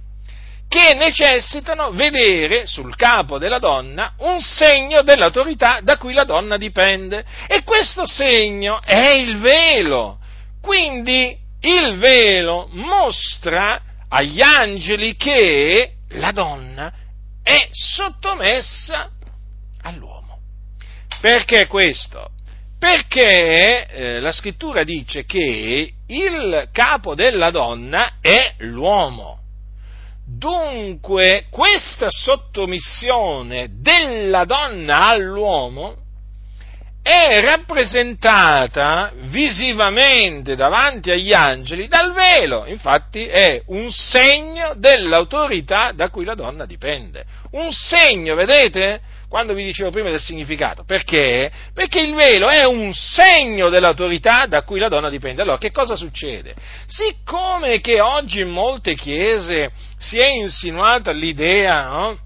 che 0.68 0.94
necessitano 0.94 1.90
vedere 1.92 2.66
sul 2.66 2.94
capo 2.94 3.38
della 3.38 3.59
donna 3.59 4.12
un 4.18 4.38
segno 4.40 5.03
dell'autorità 5.03 5.80
da 5.82 5.96
cui 5.96 6.12
la 6.12 6.24
donna 6.24 6.59
dipende. 6.59 7.24
E 7.46 7.62
questo 7.64 8.07
segno 8.07 8.80
è 8.82 9.09
il 9.12 9.38
velo. 9.38 10.18
Quindi 10.61 11.36
il 11.61 11.96
velo 11.96 12.68
mostra 12.72 13.80
agli 14.09 14.42
angeli 14.42 15.16
che 15.16 15.92
la 16.11 16.32
donna 16.32 16.92
è 17.42 17.68
sottomessa 17.70 19.11
all'uomo. 19.82 20.38
Perché 21.20 21.66
questo? 21.66 22.30
Perché 22.79 23.87
eh, 23.87 24.20
la 24.20 24.31
scrittura 24.31 24.85
dice 24.85 25.24
che 25.24 25.93
il 26.07 26.68
capo 26.72 27.14
della 27.14 27.51
donna 27.51 28.18
è 28.20 28.55
l'uomo. 28.59 29.41
Dunque 30.24 31.47
questa 31.51 32.09
sottomissione 32.11 33.70
della 33.81 34.45
donna 34.45 35.09
all'uomo 35.09 35.97
è 37.03 37.41
rappresentata 37.41 39.12
visivamente 39.14 40.55
davanti 40.55 41.11
agli 41.11 41.33
angeli 41.33 41.89
dal 41.89 42.12
velo, 42.12 42.66
infatti 42.66 43.24
è 43.26 43.62
un 43.68 43.91
segno 43.91 44.74
dell'autorità 44.76 45.93
da 45.93 46.11
cui 46.11 46.26
la 46.26 46.35
donna 46.35 46.66
dipende. 46.66 47.24
Un 47.53 47.72
segno, 47.72 48.35
vedete? 48.35 49.01
Quando 49.29 49.53
vi 49.53 49.64
dicevo 49.64 49.91
prima 49.91 50.09
del 50.09 50.20
significato. 50.20 50.85
Perché? 50.85 51.51
Perché 51.74 52.01
il 52.01 52.14
velo 52.14 52.49
è 52.49 52.64
un 52.64 52.95
segno 52.95 53.68
dell'autorità 53.68 54.47
da 54.47 54.62
cui 54.62 54.81
la 54.81 54.89
donna 54.89 55.11
dipende. 55.11 55.43
Allora, 55.43 55.59
che 55.59 55.70
cosa 55.70 55.97
succede? 55.97 56.55
Siccome 56.87 57.81
che 57.81 58.01
oggi 58.01 58.41
in 58.41 58.49
molte 58.49 58.95
chiese 58.95 59.70
si 59.99 60.18
è 60.18 60.29
insinuata 60.29 61.11
l'idea, 61.11 61.85
no? 61.85 62.16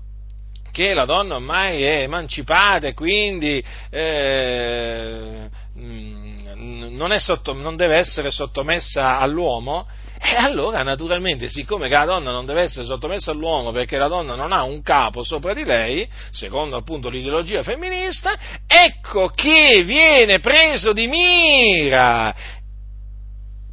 che 0.73 0.95
la 0.95 1.05
donna 1.05 1.35
ormai 1.35 1.83
è 1.83 2.03
emancipata 2.03 2.87
e 2.87 2.95
quindi 2.95 3.63
eh, 3.91 5.49
mm, 5.79 6.97
non, 6.97 7.15
sotto, 7.21 7.53
non, 7.53 7.77
deve 7.77 7.97
essere 7.97 8.31
sottomessa 8.31 9.19
all'uomo, 9.19 9.87
e 10.25 10.37
allora 10.37 10.83
naturalmente 10.83 11.49
siccome 11.49 11.89
la 11.89 12.05
donna 12.05 12.31
non 12.31 12.47
deve 12.47 12.63
essere 12.63 12.87
sottomessa 12.87 13.33
all'uomo 13.33 13.73
perché 13.73 13.99
la 13.99 14.07
donna 14.07 14.37
non 14.37 14.53
ha 14.53 14.63
un 14.63 14.81
capo 14.83 15.23
sopra 15.25 15.53
di 15.53 15.65
lei, 15.65 16.09
secondo 16.31 16.77
appunto 16.77 17.09
l'ideologia 17.09 17.63
femminista, 17.63 18.39
ecco 18.67 19.29
che 19.29 19.83
viene 19.85 20.39
preso 20.39 20.93
di 20.93 21.09
mira 21.09 22.35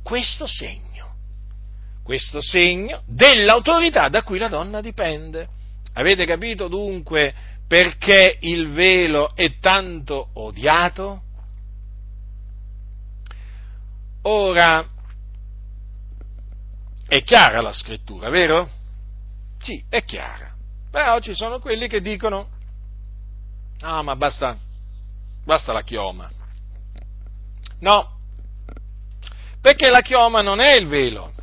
questo 0.03 0.47
segno 0.47 0.87
questo 2.09 2.41
segno 2.41 3.03
dell'autorità 3.05 4.07
da 4.09 4.23
cui 4.23 4.39
la 4.39 4.47
donna 4.47 4.81
dipende. 4.81 5.47
Avete 5.93 6.25
capito 6.25 6.67
dunque 6.67 7.35
perché 7.67 8.35
il 8.39 8.71
velo 8.71 9.35
è 9.35 9.59
tanto 9.59 10.29
odiato? 10.33 11.21
Ora, 14.23 14.83
è 17.09 17.21
chiara 17.23 17.59
la 17.59 17.73
scrittura, 17.73 18.29
vero? 18.29 18.69
Sì, 19.59 19.83
è 19.89 20.05
chiara. 20.05 20.53
Però 20.89 21.19
ci 21.19 21.33
sono 21.33 21.59
quelli 21.59 21.89
che 21.89 21.99
dicono, 21.99 22.47
no, 23.81 24.03
ma 24.03 24.15
basta, 24.15 24.57
basta 25.43 25.73
la 25.73 25.83
chioma. 25.83 26.29
No, 27.81 28.17
perché 29.59 29.89
la 29.89 30.01
chioma 30.01 30.41
non 30.41 30.61
è 30.61 30.75
il 30.75 30.87
velo, 30.87 31.33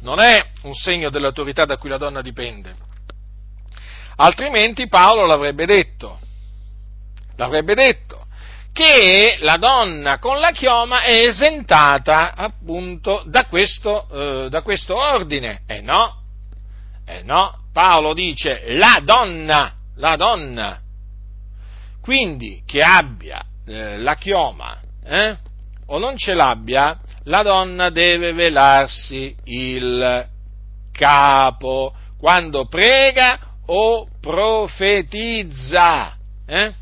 non 0.00 0.18
è 0.18 0.50
un 0.62 0.72
segno 0.72 1.10
dell'autorità 1.10 1.66
da 1.66 1.76
cui 1.76 1.90
la 1.90 1.98
donna 1.98 2.22
dipende 2.22 2.88
altrimenti 4.20 4.86
Paolo 4.86 5.26
l'avrebbe 5.26 5.64
detto, 5.64 6.18
l'avrebbe 7.36 7.74
detto, 7.74 8.19
che 8.72 9.38
la 9.40 9.56
donna 9.56 10.18
con 10.18 10.38
la 10.38 10.52
chioma 10.52 11.02
è 11.02 11.26
esentata 11.26 12.34
appunto 12.34 13.22
da 13.26 13.46
questo, 13.46 14.06
eh, 14.10 14.48
da 14.48 14.62
questo 14.62 14.96
ordine. 14.96 15.62
E 15.66 15.76
eh 15.76 15.80
no, 15.80 16.22
eh 17.04 17.22
no, 17.22 17.64
Paolo 17.72 18.14
dice 18.14 18.62
la 18.76 19.00
donna, 19.02 19.74
la 19.96 20.16
donna. 20.16 20.80
Quindi 22.00 22.62
che 22.64 22.80
abbia 22.80 23.44
eh, 23.66 23.98
la 23.98 24.14
chioma 24.16 24.80
eh, 25.04 25.36
o 25.86 25.98
non 25.98 26.16
ce 26.16 26.34
l'abbia, 26.34 26.98
la 27.24 27.42
donna 27.42 27.90
deve 27.90 28.32
velarsi 28.32 29.34
il 29.44 30.26
capo 30.92 31.94
quando 32.18 32.66
prega 32.66 33.38
o 33.66 34.06
profetizza. 34.20 36.16
Eh? 36.46 36.72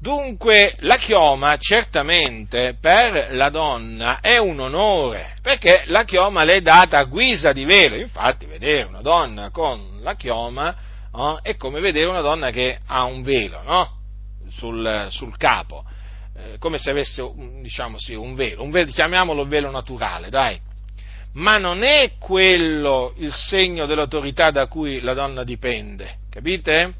Dunque 0.00 0.76
la 0.78 0.96
chioma 0.96 1.58
certamente 1.58 2.74
per 2.80 3.34
la 3.34 3.50
donna 3.50 4.20
è 4.20 4.38
un 4.38 4.58
onore, 4.58 5.34
perché 5.42 5.82
la 5.88 6.04
chioma 6.04 6.42
le 6.42 6.54
è 6.54 6.60
data 6.62 6.96
a 6.96 7.04
guisa 7.04 7.52
di 7.52 7.66
velo, 7.66 7.96
infatti 7.96 8.46
vedere 8.46 8.84
una 8.84 9.02
donna 9.02 9.50
con 9.50 9.98
la 10.00 10.14
chioma 10.14 10.74
oh, 11.12 11.42
è 11.42 11.54
come 11.56 11.80
vedere 11.80 12.06
una 12.06 12.22
donna 12.22 12.48
che 12.48 12.78
ha 12.86 13.04
un 13.04 13.20
velo 13.20 13.60
no? 13.62 13.98
sul, 14.48 15.08
sul, 15.10 15.36
capo, 15.36 15.84
eh, 16.34 16.56
come 16.58 16.78
se 16.78 16.90
avesse 16.90 17.30
diciamo, 17.60 17.98
sì, 17.98 18.14
un 18.14 18.34
velo, 18.34 18.62
un 18.62 18.70
velo, 18.70 18.90
chiamiamolo 18.90 19.44
velo 19.44 19.70
naturale, 19.70 20.30
dai, 20.30 20.58
ma 21.34 21.58
non 21.58 21.82
è 21.82 22.12
quello 22.18 23.12
il 23.18 23.32
segno 23.32 23.84
dell'autorità 23.84 24.50
da 24.50 24.66
cui 24.66 25.00
la 25.00 25.12
donna 25.12 25.44
dipende, 25.44 26.20
capite? 26.30 26.94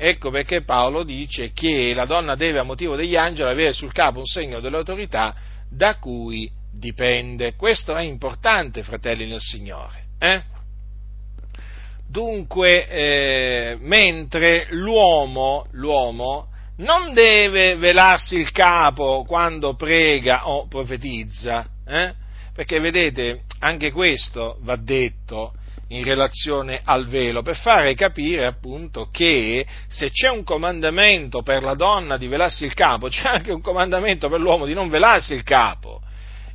Ecco 0.00 0.30
perché 0.30 0.62
Paolo 0.62 1.02
dice 1.02 1.50
che 1.52 1.92
la 1.92 2.04
donna 2.04 2.36
deve 2.36 2.60
a 2.60 2.62
motivo 2.62 2.94
degli 2.94 3.16
angeli 3.16 3.50
avere 3.50 3.72
sul 3.72 3.92
capo 3.92 4.20
un 4.20 4.26
segno 4.26 4.60
dell'autorità 4.60 5.34
da 5.68 5.96
cui 5.96 6.48
dipende. 6.72 7.56
Questo 7.56 7.96
è 7.96 8.02
importante, 8.02 8.84
fratelli 8.84 9.26
nel 9.26 9.40
Signore. 9.40 10.04
Eh? 10.20 10.42
Dunque, 12.08 12.88
eh, 12.88 13.76
mentre 13.80 14.68
l'uomo, 14.70 15.66
l'uomo 15.72 16.48
non 16.76 17.12
deve 17.12 17.74
velarsi 17.74 18.36
il 18.36 18.52
capo 18.52 19.24
quando 19.26 19.74
prega 19.74 20.48
o 20.48 20.68
profetizza, 20.68 21.68
eh? 21.84 22.14
perché 22.54 22.78
vedete, 22.78 23.42
anche 23.58 23.90
questo 23.90 24.58
va 24.60 24.76
detto 24.76 25.54
in 25.88 26.04
relazione 26.04 26.80
al 26.84 27.06
velo, 27.06 27.42
per 27.42 27.56
fare 27.56 27.94
capire 27.94 28.46
appunto 28.46 29.08
che 29.10 29.66
se 29.88 30.10
c'è 30.10 30.28
un 30.28 30.44
comandamento 30.44 31.42
per 31.42 31.62
la 31.62 31.74
donna 31.74 32.16
di 32.16 32.26
velarsi 32.26 32.64
il 32.64 32.74
capo, 32.74 33.08
c'è 33.08 33.28
anche 33.28 33.52
un 33.52 33.60
comandamento 33.60 34.28
per 34.28 34.40
l'uomo 34.40 34.66
di 34.66 34.74
non 34.74 34.88
velarsi 34.88 35.34
il 35.34 35.42
capo. 35.42 36.02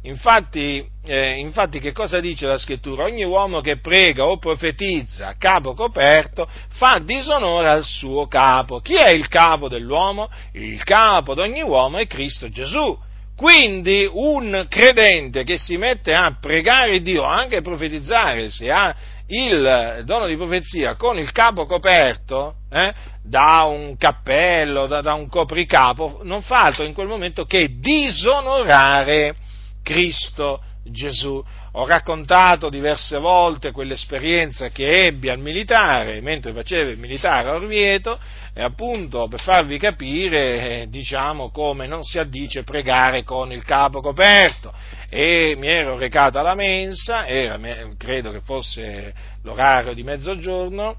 Infatti, 0.05 0.86
eh, 1.05 1.38
infatti, 1.38 1.79
che 1.79 1.93
cosa 1.93 2.19
dice 2.19 2.45
la 2.45 2.57
scrittura? 2.57 3.05
Ogni 3.05 3.23
uomo 3.23 3.61
che 3.61 3.77
prega 3.79 4.25
o 4.25 4.38
profetizza 4.38 5.27
a 5.29 5.36
capo 5.38 5.73
coperto 5.73 6.45
fa 6.73 6.99
disonore 6.99 7.69
al 7.69 7.86
suo 7.86 8.27
capo. 8.27 8.81
Chi 8.81 8.95
è 8.95 9.11
il 9.11 9.29
capo 9.29 9.69
dell'uomo? 9.69 10.29
Il 10.51 10.84
capo 10.84 11.34
di 11.34 11.39
ogni 11.39 11.61
uomo 11.61 11.99
è 11.99 12.07
Cristo 12.07 12.49
Gesù 12.49 12.99
quindi 13.36 14.07
un 14.11 14.67
credente 14.69 15.43
che 15.43 15.57
si 15.57 15.75
mette 15.75 16.13
a 16.13 16.38
pregare 16.39 17.01
Dio, 17.01 17.23
anche 17.23 17.57
a 17.57 17.61
profetizzare, 17.61 18.49
se 18.49 18.69
ha 18.69 18.95
il 19.34 20.03
dono 20.05 20.27
di 20.27 20.36
profezia 20.36 20.95
con 20.95 21.17
il 21.17 21.31
capo 21.31 21.65
coperto 21.65 22.55
eh, 22.69 22.93
da 23.23 23.63
un 23.63 23.97
cappello, 23.97 24.86
da, 24.86 25.01
da 25.01 25.13
un 25.13 25.27
copricapo, 25.27 26.21
non 26.23 26.41
fa 26.41 26.63
altro 26.65 26.84
in 26.84 26.93
quel 26.93 27.07
momento 27.07 27.45
che 27.45 27.77
disonorare 27.79 29.36
Cristo 29.81 30.61
Gesù. 30.84 31.43
Ho 31.75 31.88
raccontato 31.88 32.69
diverse 32.69 33.17
volte 33.17 33.71
quell'esperienza 33.71 34.69
che 34.69 35.07
ebbi 35.07 35.29
al 35.29 35.39
militare, 35.39 36.21
mentre 36.21 36.53
facevo 36.53 36.91
il 36.91 36.99
militare 36.99 37.49
a 37.49 37.53
Orvieto, 37.53 38.19
e 38.53 38.61
appunto 38.61 39.27
per 39.27 39.39
farvi 39.39 39.79
capire, 39.79 40.81
eh, 40.81 40.88
diciamo, 40.88 41.49
come 41.49 41.88
non 41.88 42.03
si 42.03 42.19
addice 42.19 42.63
pregare 42.63 43.23
con 43.23 43.51
il 43.51 43.63
capo 43.63 44.01
coperto. 44.01 44.71
E 45.16 45.53
mi 45.55 45.68
ero 45.68 45.95
recato 45.95 46.39
alla 46.39 46.55
mensa, 46.55 47.28
era, 47.28 47.59
credo 47.99 48.32
che 48.32 48.41
fosse 48.41 49.14
l'orario 49.43 49.93
di 49.93 50.01
mezzogiorno, 50.01 50.95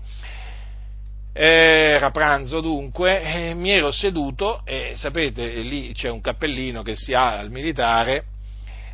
era 1.33 2.13
pranzo 2.13 2.61
dunque, 2.61 3.53
mi 3.57 3.73
ero 3.73 3.91
seduto 3.91 4.61
e 4.65 4.93
sapete, 4.95 5.45
lì 5.63 5.93
c'è 5.95 6.11
un 6.11 6.21
cappellino 6.21 6.83
che 6.83 6.95
si 6.95 7.13
ha 7.13 7.39
al 7.39 7.51
militare, 7.51 8.27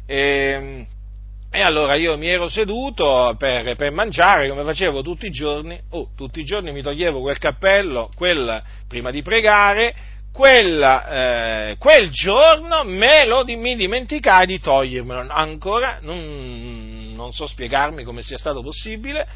e, 0.07 0.87
e 1.51 1.61
allora 1.61 1.97
io 1.97 2.16
mi 2.16 2.29
ero 2.29 2.49
seduto 2.49 3.35
per, 3.37 3.77
per, 3.77 3.93
mangiare 3.93 4.49
come 4.49 4.64
facevo 4.64 5.03
tutti 5.03 5.27
i 5.27 5.31
giorni, 5.31 5.79
oh, 5.91 6.12
tutti 6.16 6.41
i 6.41 6.45
giorni 6.45 6.73
mi 6.73 6.81
toglievo 6.81 7.21
quel 7.21 7.37
cappello, 7.37 8.09
quel, 8.16 8.62
prima 8.89 9.11
di 9.11 9.21
pregare, 9.21 9.95
quella, 10.33 11.70
eh, 11.70 11.76
quel 11.78 12.11
giorno 12.11 12.85
me 12.85 13.26
lo 13.26 13.45
mi 13.45 13.76
dimenticai 13.76 14.47
di 14.47 14.61
togliermelo, 14.61 15.26
ancora 15.28 15.99
non, 16.03 17.12
non 17.14 17.33
so 17.33 17.47
spiegarmi 17.47 18.05
come 18.05 18.22
sia 18.22 18.39
stato 18.39 18.62
possibile, 18.62 19.26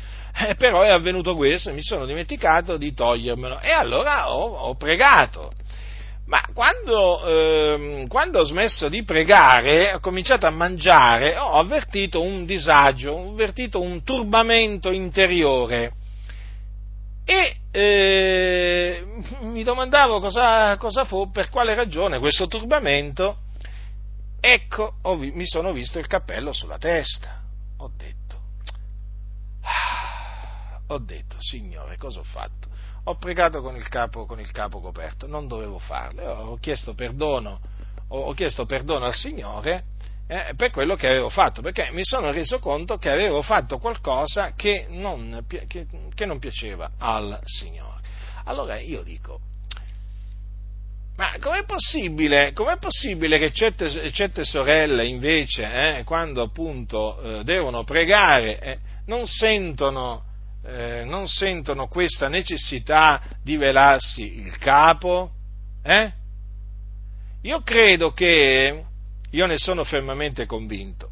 eh, 0.47 0.55
però 0.55 0.82
è 0.82 0.90
avvenuto 0.90 1.34
questo, 1.34 1.72
mi 1.72 1.82
sono 1.82 2.07
dimenticato 2.07 2.76
di 2.76 2.95
togliermelo 2.95 3.61
e 3.61 3.70
allora 3.70 4.32
ho, 4.32 4.55
ho 4.55 4.74
pregato. 4.76 5.53
Ma 6.26 6.40
quando, 6.55 7.22
eh, 7.26 8.07
quando, 8.09 8.38
ho 8.38 8.45
smesso 8.45 8.88
di 8.88 9.05
pregare, 9.05 9.92
ho 9.92 10.01
cominciato 10.01 10.47
a 10.47 10.51
mangiare, 10.51 11.36
ho 11.36 11.59
avvertito 11.59 12.22
un 12.22 12.47
disagio, 12.47 13.12
ho 13.12 13.30
avvertito 13.32 13.80
un 13.80 14.03
turbamento 14.03 14.90
interiore. 14.90 15.92
E 17.25 17.57
eh, 17.70 19.05
mi 19.41 19.62
domandavo 19.62 20.20
cosa, 20.20 20.77
cosa, 20.77 21.05
fu, 21.05 21.31
per 21.31 21.49
quale 21.49 21.75
ragione 21.75 22.18
questo 22.18 22.47
turbamento. 22.47 23.39
Ecco, 24.41 24.97
ho, 25.03 25.16
mi 25.16 25.47
sono 25.47 25.72
visto 25.72 25.99
il 25.99 26.07
cappello 26.07 26.53
sulla 26.53 26.79
testa. 26.79 27.41
Ho 27.79 27.91
detto, 27.97 28.41
ah, 29.62 30.81
ho 30.89 30.99
detto, 30.99 31.37
Signore, 31.39 31.97
cosa 31.97 32.20
ho 32.20 32.25
fatto? 32.25 32.68
Ho 33.05 33.16
pregato 33.16 33.62
con 33.62 33.75
il 33.75 33.89
capo, 33.89 34.27
con 34.27 34.39
il 34.39 34.51
capo 34.51 34.81
coperto, 34.81 35.27
non 35.27 35.47
dovevo 35.47 35.79
farlo, 35.79 36.22
ho 36.22 36.57
chiesto 36.57 36.95
perdono, 36.95 37.61
ho, 38.09 38.33
chiesto 38.33 38.66
perdono 38.66 39.07
al 39.07 39.14
Signore 39.14 39.85
eh, 40.27 40.55
per 40.57 40.70
quello 40.70 40.97
che 40.97 41.09
avevo 41.09 41.29
fatto, 41.29 41.61
perché 41.61 41.91
mi 41.93 42.05
sono 42.05 42.31
reso 42.31 42.59
conto 42.59 42.97
che 42.97 43.11
avevo 43.11 43.43
fatto 43.43 43.79
qualcosa 43.79 44.53
che 44.55 44.87
non, 44.89 45.45
che, 45.47 45.87
che 46.14 46.27
non 46.27 46.39
piaceva 46.39 46.93
al 46.99 47.41
Signore. 47.45 48.01
Allora 48.45 48.79
io 48.79 49.03
dico, 49.03 49.41
ma 51.16 51.37
com'è 51.41 51.64
possibile, 51.64 52.53
com'è 52.53 52.77
possibile 52.79 53.39
che 53.39 53.53
certe, 53.53 54.11
certe, 54.11 54.45
sorelle 54.45 55.07
invece, 55.07 55.99
eh, 55.99 56.05
quando 56.05 56.43
appunto 56.43 57.20
eh, 57.20 57.45
devono 57.45 57.85
pregare, 57.85 58.59
eh, 58.59 58.79
non, 59.07 59.27
sentono, 59.27 60.25
eh, 60.64 61.05
non, 61.05 61.29
sentono, 61.29 61.87
questa 61.87 62.29
necessità 62.29 63.22
di 63.43 63.57
velarsi 63.57 64.41
il 64.41 64.59
capo? 64.59 65.31
Eh? 65.83 66.12
Io 67.43 67.62
credo 67.62 68.12
che 68.12 68.85
io 69.35 69.47
ne 69.47 69.59
sono 69.59 69.85
fermamente 69.85 70.47
convinto, 70.47 71.11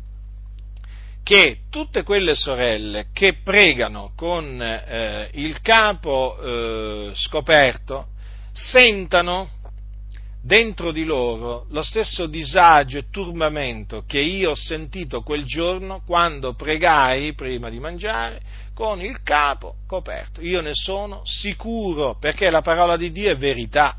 che 1.25 1.63
tutte 1.71 2.03
quelle 2.03 2.35
sorelle 2.35 3.07
che 3.13 3.35
pregano 3.43 4.13
con 4.17 4.61
eh, 4.61 5.29
il 5.35 5.61
capo 5.61 6.39
eh, 6.41 7.11
scoperto 7.15 8.09
sentano 8.53 9.49
dentro 10.45 10.91
di 10.91 11.05
loro 11.05 11.67
lo 11.71 11.83
stesso 11.83 12.27
disagio 12.27 12.99
e 12.99 13.09
turbamento 13.11 14.03
che 14.07 14.19
io 14.19 14.51
ho 14.51 14.55
sentito 14.57 15.23
quel 15.23 15.45
giorno 15.45 16.03
quando 16.05 16.55
pregai 16.55 17.35
prima 17.35 17.71
di 17.71 17.79
mangiare 17.79 18.41
con 18.75 19.01
il 19.01 19.23
capo 19.23 19.77
coperto. 19.87 20.41
Io 20.43 20.61
ne 20.61 20.75
sono 20.75 21.23
sicuro 21.25 22.17
perché 22.19 22.51
la 22.51 22.63
parola 22.63 22.97
di 22.97 23.13
Dio 23.13 23.31
è 23.31 23.37
verità. 23.37 23.97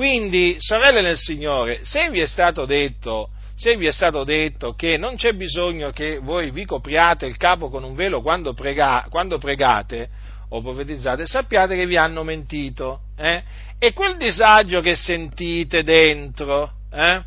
Quindi, 0.00 0.56
sorelle 0.60 1.02
nel 1.02 1.18
Signore, 1.18 1.80
se 1.82 2.08
vi 2.08 2.20
è 2.20 2.26
stato 2.26 2.64
detto, 2.64 3.32
se 3.54 3.76
vi 3.76 3.84
è 3.84 3.92
stato 3.92 4.24
detto 4.24 4.72
che 4.72 4.96
non 4.96 5.16
c'è 5.16 5.34
bisogno 5.34 5.90
che 5.90 6.18
voi 6.22 6.50
vi 6.50 6.64
copriate 6.64 7.26
il 7.26 7.36
capo 7.36 7.68
con 7.68 7.84
un 7.84 7.92
velo 7.92 8.22
quando, 8.22 8.54
prega, 8.54 9.08
quando 9.10 9.36
pregate 9.36 10.08
o 10.48 10.62
profetizzate, 10.62 11.26
sappiate 11.26 11.76
che 11.76 11.84
vi 11.84 11.98
hanno 11.98 12.24
mentito. 12.24 13.00
Eh? 13.14 13.42
E 13.78 13.92
quel 13.92 14.16
disagio 14.16 14.80
che 14.80 14.96
sentite 14.96 15.82
dentro, 15.82 16.72
eh? 16.90 17.22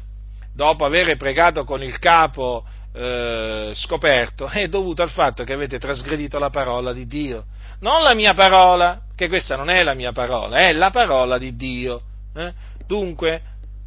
dopo 0.51 0.83
aver 0.83 1.15
pregato 1.15 1.65
con 1.65 1.83
il 1.83 1.99
capo 1.99 2.65
eh, 2.91 3.71
scoperto, 3.75 4.47
è 4.47 4.67
dovuto 4.67 5.03
al 5.03 5.11
fatto 5.11 5.43
che 5.43 5.53
avete 5.53 5.77
trasgredito 5.77 6.39
la 6.39 6.49
parola 6.49 6.91
di 6.91 7.05
Dio. 7.05 7.45
Non 7.81 8.01
la 8.01 8.15
mia 8.15 8.33
parola, 8.33 8.99
che 9.15 9.27
questa 9.27 9.55
non 9.55 9.69
è 9.69 9.83
la 9.83 9.93
mia 9.93 10.11
parola, 10.11 10.55
è 10.55 10.73
la 10.73 10.89
parola 10.89 11.37
di 11.37 11.55
Dio. 11.55 12.05
Eh? 12.33 12.53
Dunque, 12.87 13.41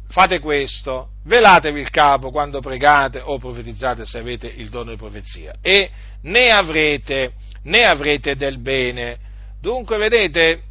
fate 0.09 0.39
questo, 0.39 1.09
velatevi 1.25 1.79
il 1.79 1.89
capo 1.89 2.31
quando 2.31 2.59
pregate 2.59 3.19
o 3.19 3.37
profetizzate 3.37 4.05
se 4.05 4.17
avete 4.17 4.47
il 4.47 4.69
dono 4.69 4.91
di 4.91 4.97
profezia 4.97 5.55
e 5.61 5.89
ne 6.21 6.49
avrete, 6.49 7.33
ne 7.63 7.83
avrete 7.83 8.35
del 8.35 8.59
bene. 8.59 9.17
Dunque, 9.59 9.97
vedete, 9.97 10.61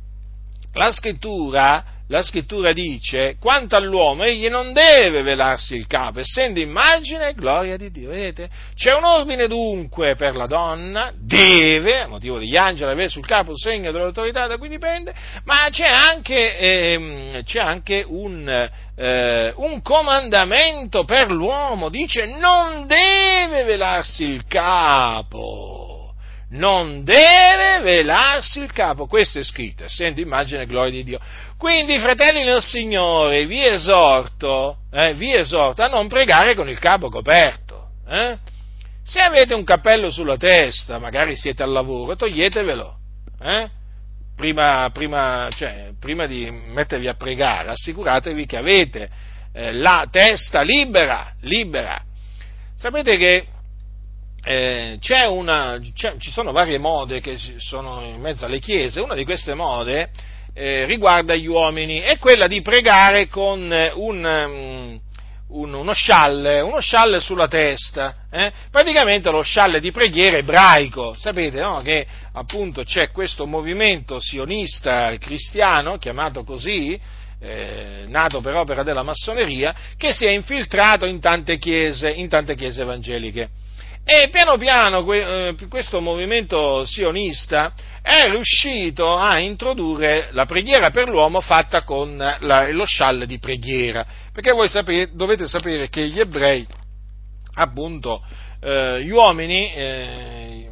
la 0.72 0.90
scrittura 0.90 1.84
la 2.08 2.22
scrittura 2.22 2.72
dice, 2.72 3.36
quanto 3.40 3.74
all'uomo, 3.74 4.22
egli 4.22 4.48
non 4.48 4.72
deve 4.72 5.22
velarsi 5.22 5.74
il 5.74 5.86
capo, 5.86 6.20
essendo 6.20 6.60
immagine 6.60 7.30
e 7.30 7.34
gloria 7.34 7.76
di 7.76 7.90
Dio. 7.90 8.10
Vedete? 8.10 8.48
C'è 8.74 8.94
un 8.94 9.04
ordine 9.04 9.48
dunque 9.48 10.14
per 10.14 10.36
la 10.36 10.46
donna, 10.46 11.12
deve, 11.16 12.00
a 12.00 12.06
motivo 12.06 12.38
degli 12.38 12.56
angeli, 12.56 12.90
avere 12.90 13.08
sul 13.08 13.26
capo 13.26 13.52
il 13.52 13.58
segno 13.58 13.90
dell'autorità 13.90 14.46
da 14.46 14.56
cui 14.56 14.68
dipende, 14.68 15.12
ma 15.44 15.66
c'è 15.70 15.88
anche, 15.88 16.56
ehm, 16.58 17.42
c'è 17.42 17.60
anche 17.60 18.04
un, 18.06 18.70
eh, 18.96 19.52
un 19.56 19.82
comandamento 19.82 21.04
per 21.04 21.32
l'uomo, 21.32 21.88
dice 21.88 22.26
non 22.26 22.86
deve 22.86 23.64
velarsi 23.64 24.22
il 24.22 24.46
capo 24.46 25.85
non 26.50 27.02
deve 27.02 27.80
velarsi 27.80 28.60
il 28.60 28.72
capo. 28.72 29.06
Questo 29.06 29.38
è 29.38 29.42
scritto, 29.42 29.84
essendo 29.84 30.20
immagine 30.20 30.62
e 30.62 30.66
gloria 30.66 30.90
di 30.90 31.02
Dio. 31.02 31.20
Quindi, 31.58 31.98
fratelli 31.98 32.44
nel 32.44 32.62
Signore, 32.62 33.46
vi 33.46 33.66
esorto, 33.66 34.78
eh, 34.92 35.14
vi 35.14 35.34
esorto 35.34 35.82
a 35.82 35.88
non 35.88 36.08
pregare 36.08 36.54
con 36.54 36.68
il 36.68 36.78
capo 36.78 37.08
coperto. 37.08 37.88
Eh? 38.08 38.38
Se 39.02 39.20
avete 39.20 39.54
un 39.54 39.64
cappello 39.64 40.10
sulla 40.10 40.36
testa, 40.36 40.98
magari 40.98 41.36
siete 41.36 41.62
al 41.62 41.72
lavoro, 41.72 42.16
toglietevelo. 42.16 42.96
Eh? 43.40 43.68
Prima, 44.36 44.90
prima, 44.92 45.48
cioè, 45.50 45.90
prima, 45.98 46.26
di 46.26 46.50
mettervi 46.50 47.08
a 47.08 47.14
pregare, 47.14 47.70
assicuratevi 47.70 48.46
che 48.46 48.56
avete 48.56 49.08
eh, 49.52 49.72
la 49.72 50.06
testa 50.10 50.60
libera, 50.60 51.32
libera. 51.40 52.00
Sapete 52.76 53.16
che 53.16 53.46
eh, 54.48 54.98
una, 55.28 55.80
ci 55.82 56.30
sono 56.30 56.52
varie 56.52 56.78
mode 56.78 57.20
che 57.20 57.36
sono 57.56 58.02
in 58.02 58.20
mezzo 58.20 58.44
alle 58.44 58.60
chiese, 58.60 59.00
una 59.00 59.16
di 59.16 59.24
queste 59.24 59.54
mode 59.54 60.10
eh, 60.54 60.84
riguarda 60.84 61.34
gli 61.34 61.46
uomini, 61.46 61.98
è 61.98 62.16
quella 62.18 62.46
di 62.46 62.62
pregare 62.62 63.26
con 63.26 63.60
un, 63.94 64.24
um, 64.24 65.00
un, 65.48 65.74
uno, 65.74 65.92
scialle, 65.92 66.60
uno 66.60 66.78
scialle 66.78 67.18
sulla 67.18 67.48
testa, 67.48 68.26
eh? 68.30 68.52
praticamente 68.70 69.30
lo 69.32 69.42
scialle 69.42 69.80
di 69.80 69.90
preghiera 69.90 70.36
ebraico, 70.36 71.14
sapete 71.18 71.60
no? 71.60 71.82
che 71.82 72.06
appunto 72.32 72.84
c'è 72.84 73.10
questo 73.10 73.46
movimento 73.46 74.20
sionista 74.20 75.14
cristiano, 75.18 75.98
chiamato 75.98 76.44
così, 76.44 76.98
eh, 77.40 78.04
nato 78.06 78.40
per 78.40 78.54
opera 78.54 78.84
della 78.84 79.02
massoneria, 79.02 79.74
che 79.96 80.12
si 80.12 80.24
è 80.24 80.30
infiltrato 80.30 81.04
in 81.04 81.18
tante 81.18 81.58
chiese, 81.58 82.08
in 82.10 82.28
tante 82.28 82.54
chiese 82.54 82.82
evangeliche. 82.82 83.64
E 84.08 84.28
piano 84.28 84.56
piano 84.56 85.12
eh, 85.12 85.56
questo 85.68 86.00
movimento 86.00 86.84
sionista 86.84 87.72
è 88.00 88.30
riuscito 88.30 89.16
a 89.16 89.40
introdurre 89.40 90.28
la 90.30 90.44
preghiera 90.44 90.90
per 90.90 91.08
l'uomo 91.08 91.40
fatta 91.40 91.82
con 91.82 92.16
lo 92.16 92.84
scialle 92.84 93.26
di 93.26 93.40
preghiera, 93.40 94.06
perché 94.32 94.52
voi 94.52 94.68
sapete, 94.68 95.10
dovete 95.12 95.48
sapere 95.48 95.88
che 95.88 96.06
gli 96.06 96.20
ebrei, 96.20 96.64
appunto, 97.54 98.22
eh, 98.60 99.02
gli 99.02 99.10
uomini, 99.10 99.74
eh, 99.74 100.68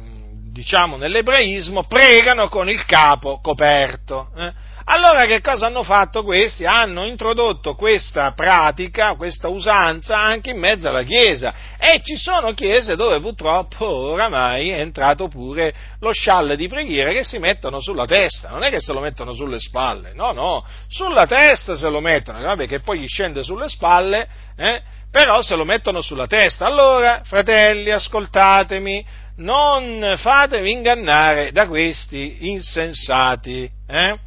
diciamo 0.53 0.95
nell'ebraismo, 0.95 1.83
pregano 1.83 2.47
con 2.47 2.69
il 2.69 2.85
capo 2.85 3.41
coperto. 3.41 4.29
Eh? 4.37 4.53
Allora 4.87 5.25
che 5.25 5.41
cosa 5.41 5.65
hanno 5.65 5.81
fatto 5.81 6.23
questi? 6.23 6.63
Hanno 6.63 7.05
introdotto 7.05 7.73
questa 7.73 8.33
pratica, 8.33 9.15
questa 9.15 9.47
usanza 9.47 10.19
anche 10.19 10.51
in 10.51 10.59
mezzo 10.59 10.87
alla 10.87 11.01
Chiesa 11.01 11.53
e 11.79 12.01
ci 12.03 12.15
sono 12.15 12.53
chiese 12.53 12.95
dove 12.95 13.19
purtroppo 13.19 13.83
oramai 13.83 14.69
è 14.69 14.79
entrato 14.79 15.27
pure 15.27 15.73
lo 15.99 16.11
scialle 16.11 16.55
di 16.55 16.67
preghiera 16.67 17.11
che 17.11 17.23
si 17.23 17.39
mettono 17.39 17.79
sulla 17.79 18.05
testa, 18.05 18.49
non 18.49 18.61
è 18.61 18.69
che 18.69 18.79
se 18.79 18.93
lo 18.93 18.99
mettono 18.99 19.33
sulle 19.33 19.59
spalle, 19.59 20.13
no, 20.13 20.33
no, 20.33 20.63
sulla 20.87 21.25
testa 21.25 21.75
se 21.75 21.89
lo 21.89 21.99
mettono, 21.99 22.39
vabbè 22.41 22.67
che 22.67 22.81
poi 22.81 22.99
gli 22.99 23.07
scende 23.07 23.41
sulle 23.41 23.69
spalle, 23.69 24.27
eh, 24.55 24.83
però 25.09 25.41
se 25.41 25.55
lo 25.55 25.65
mettono 25.65 26.01
sulla 26.01 26.27
testa. 26.27 26.65
Allora, 26.65 27.21
fratelli, 27.23 27.89
ascoltatemi, 27.89 29.03
non 29.37 30.13
fatevi 30.17 30.69
ingannare 30.69 31.51
da 31.51 31.67
questi 31.67 32.49
insensati. 32.49 33.69
Eh? 33.87 34.24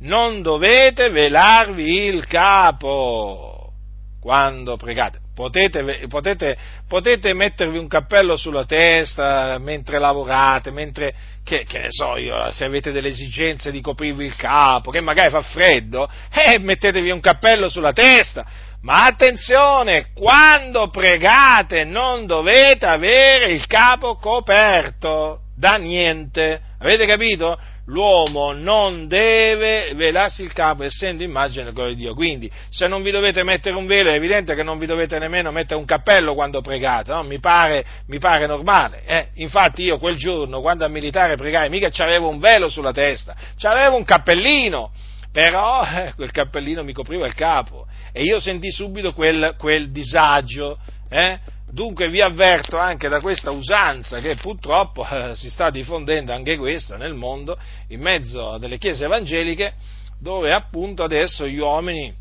Non 0.00 0.42
dovete 0.42 1.08
velarvi 1.10 2.04
il 2.04 2.26
capo 2.26 3.72
quando 4.20 4.76
pregate. 4.76 5.20
Potete, 5.34 6.06
potete, 6.08 6.56
potete, 6.88 7.34
mettervi 7.34 7.78
un 7.78 7.88
cappello 7.88 8.36
sulla 8.36 8.64
testa 8.64 9.58
mentre 9.58 9.98
lavorate, 9.98 10.70
mentre, 10.70 11.14
che, 11.44 11.64
che, 11.64 11.78
ne 11.78 11.88
so 11.90 12.16
io, 12.16 12.50
se 12.52 12.64
avete 12.64 12.90
delle 12.90 13.08
esigenze 13.08 13.70
di 13.70 13.80
coprirvi 13.80 14.24
il 14.24 14.34
capo, 14.34 14.90
che 14.90 15.02
magari 15.02 15.30
fa 15.30 15.42
freddo, 15.42 16.10
eh, 16.32 16.58
mettetevi 16.58 17.10
un 17.10 17.20
cappello 17.20 17.68
sulla 17.68 17.92
testa. 17.92 18.44
Ma 18.80 19.04
attenzione, 19.04 20.08
quando 20.14 20.88
pregate 20.88 21.84
non 21.84 22.26
dovete 22.26 22.86
avere 22.86 23.52
il 23.52 23.66
capo 23.66 24.16
coperto 24.16 25.42
da 25.56 25.76
niente. 25.76 26.60
Avete 26.78 27.06
capito? 27.06 27.58
L'uomo 27.86 28.52
non 28.52 29.06
deve 29.06 29.92
velarsi 29.94 30.42
il 30.42 30.52
capo 30.52 30.84
essendo 30.84 31.22
immagine 31.22 31.72
di 31.72 31.94
Dio. 31.94 32.14
Quindi, 32.14 32.50
se 32.70 32.86
non 32.86 33.02
vi 33.02 33.10
dovete 33.10 33.42
mettere 33.42 33.76
un 33.76 33.86
velo, 33.86 34.10
è 34.10 34.14
evidente 34.14 34.54
che 34.54 34.62
non 34.62 34.78
vi 34.78 34.86
dovete 34.86 35.18
nemmeno 35.18 35.50
mettere 35.50 35.78
un 35.78 35.86
cappello 35.86 36.34
quando 36.34 36.60
pregate, 36.60 37.12
no? 37.12 37.22
mi, 37.22 37.38
pare, 37.38 37.84
mi, 38.06 38.18
pare, 38.18 38.46
normale. 38.46 39.02
Eh? 39.04 39.28
Infatti 39.34 39.82
io 39.82 39.98
quel 39.98 40.16
giorno, 40.16 40.60
quando 40.60 40.84
al 40.84 40.90
militare 40.90 41.36
pregai, 41.36 41.68
mica 41.68 41.88
c'avevo 41.90 42.28
un 42.28 42.38
velo 42.38 42.68
sulla 42.68 42.92
testa, 42.92 43.34
c'avevo 43.56 43.96
un 43.96 44.04
cappellino, 44.04 44.90
però 45.32 45.82
eh, 45.82 46.12
quel 46.14 46.30
cappellino 46.30 46.82
mi 46.82 46.92
copriva 46.92 47.26
il 47.26 47.34
capo 47.34 47.86
e 48.12 48.22
io 48.22 48.40
sentì 48.40 48.70
subito 48.70 49.12
quel, 49.12 49.54
quel 49.58 49.90
disagio. 49.90 50.78
Eh? 51.08 51.38
Dunque 51.68 52.08
vi 52.08 52.20
avverto 52.20 52.78
anche 52.78 53.08
da 53.08 53.20
questa 53.20 53.50
usanza 53.50 54.20
che 54.20 54.36
purtroppo 54.36 55.06
eh, 55.08 55.34
si 55.34 55.50
sta 55.50 55.70
diffondendo 55.70 56.32
anche 56.32 56.56
questa 56.56 56.96
nel 56.96 57.14
mondo, 57.14 57.58
in 57.88 58.00
mezzo 58.00 58.56
delle 58.58 58.78
chiese 58.78 59.04
evangeliche, 59.04 59.74
dove 60.20 60.52
appunto 60.52 61.02
adesso 61.02 61.46
gli 61.46 61.58
uomini, 61.58 62.14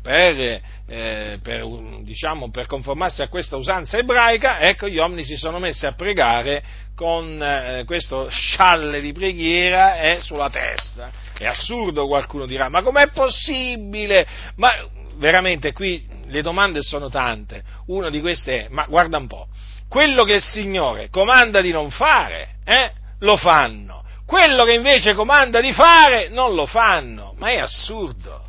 per, 0.00 0.60
eh, 0.86 1.38
per, 1.40 1.64
diciamo, 2.02 2.50
per 2.50 2.66
conformarsi 2.66 3.22
a 3.22 3.28
questa 3.28 3.56
usanza 3.56 3.98
ebraica, 3.98 4.58
ecco, 4.60 4.88
gli 4.88 4.96
uomini 4.96 5.22
si 5.22 5.36
sono 5.36 5.58
messi 5.58 5.86
a 5.86 5.92
pregare 5.92 6.62
con 6.96 7.40
eh, 7.42 7.84
questo 7.86 8.28
scialle 8.30 9.00
di 9.00 9.12
preghiera 9.12 10.00
eh, 10.00 10.20
sulla 10.20 10.50
testa. 10.50 11.10
È 11.38 11.44
assurdo, 11.44 12.06
qualcuno 12.06 12.46
dirà, 12.46 12.68
ma 12.68 12.82
com'è 12.82 13.08
possibile? 13.08 14.26
Ma 14.56 14.72
veramente 15.16 15.72
qui 15.72 16.11
le 16.32 16.42
domande 16.42 16.82
sono 16.82 17.08
tante. 17.08 17.62
Una 17.86 18.08
di 18.10 18.20
queste 18.20 18.64
è, 18.64 18.68
ma 18.70 18.86
guarda 18.86 19.18
un 19.18 19.28
po', 19.28 19.46
quello 19.88 20.24
che 20.24 20.34
il 20.34 20.42
Signore 20.42 21.08
comanda 21.10 21.60
di 21.60 21.70
non 21.70 21.90
fare, 21.90 22.56
eh, 22.64 22.92
lo 23.20 23.36
fanno. 23.36 24.02
Quello 24.26 24.64
che 24.64 24.72
invece 24.72 25.14
comanda 25.14 25.60
di 25.60 25.72
fare, 25.72 26.28
non 26.28 26.54
lo 26.54 26.64
fanno. 26.64 27.34
Ma 27.36 27.48
è 27.50 27.58
assurdo. 27.58 28.41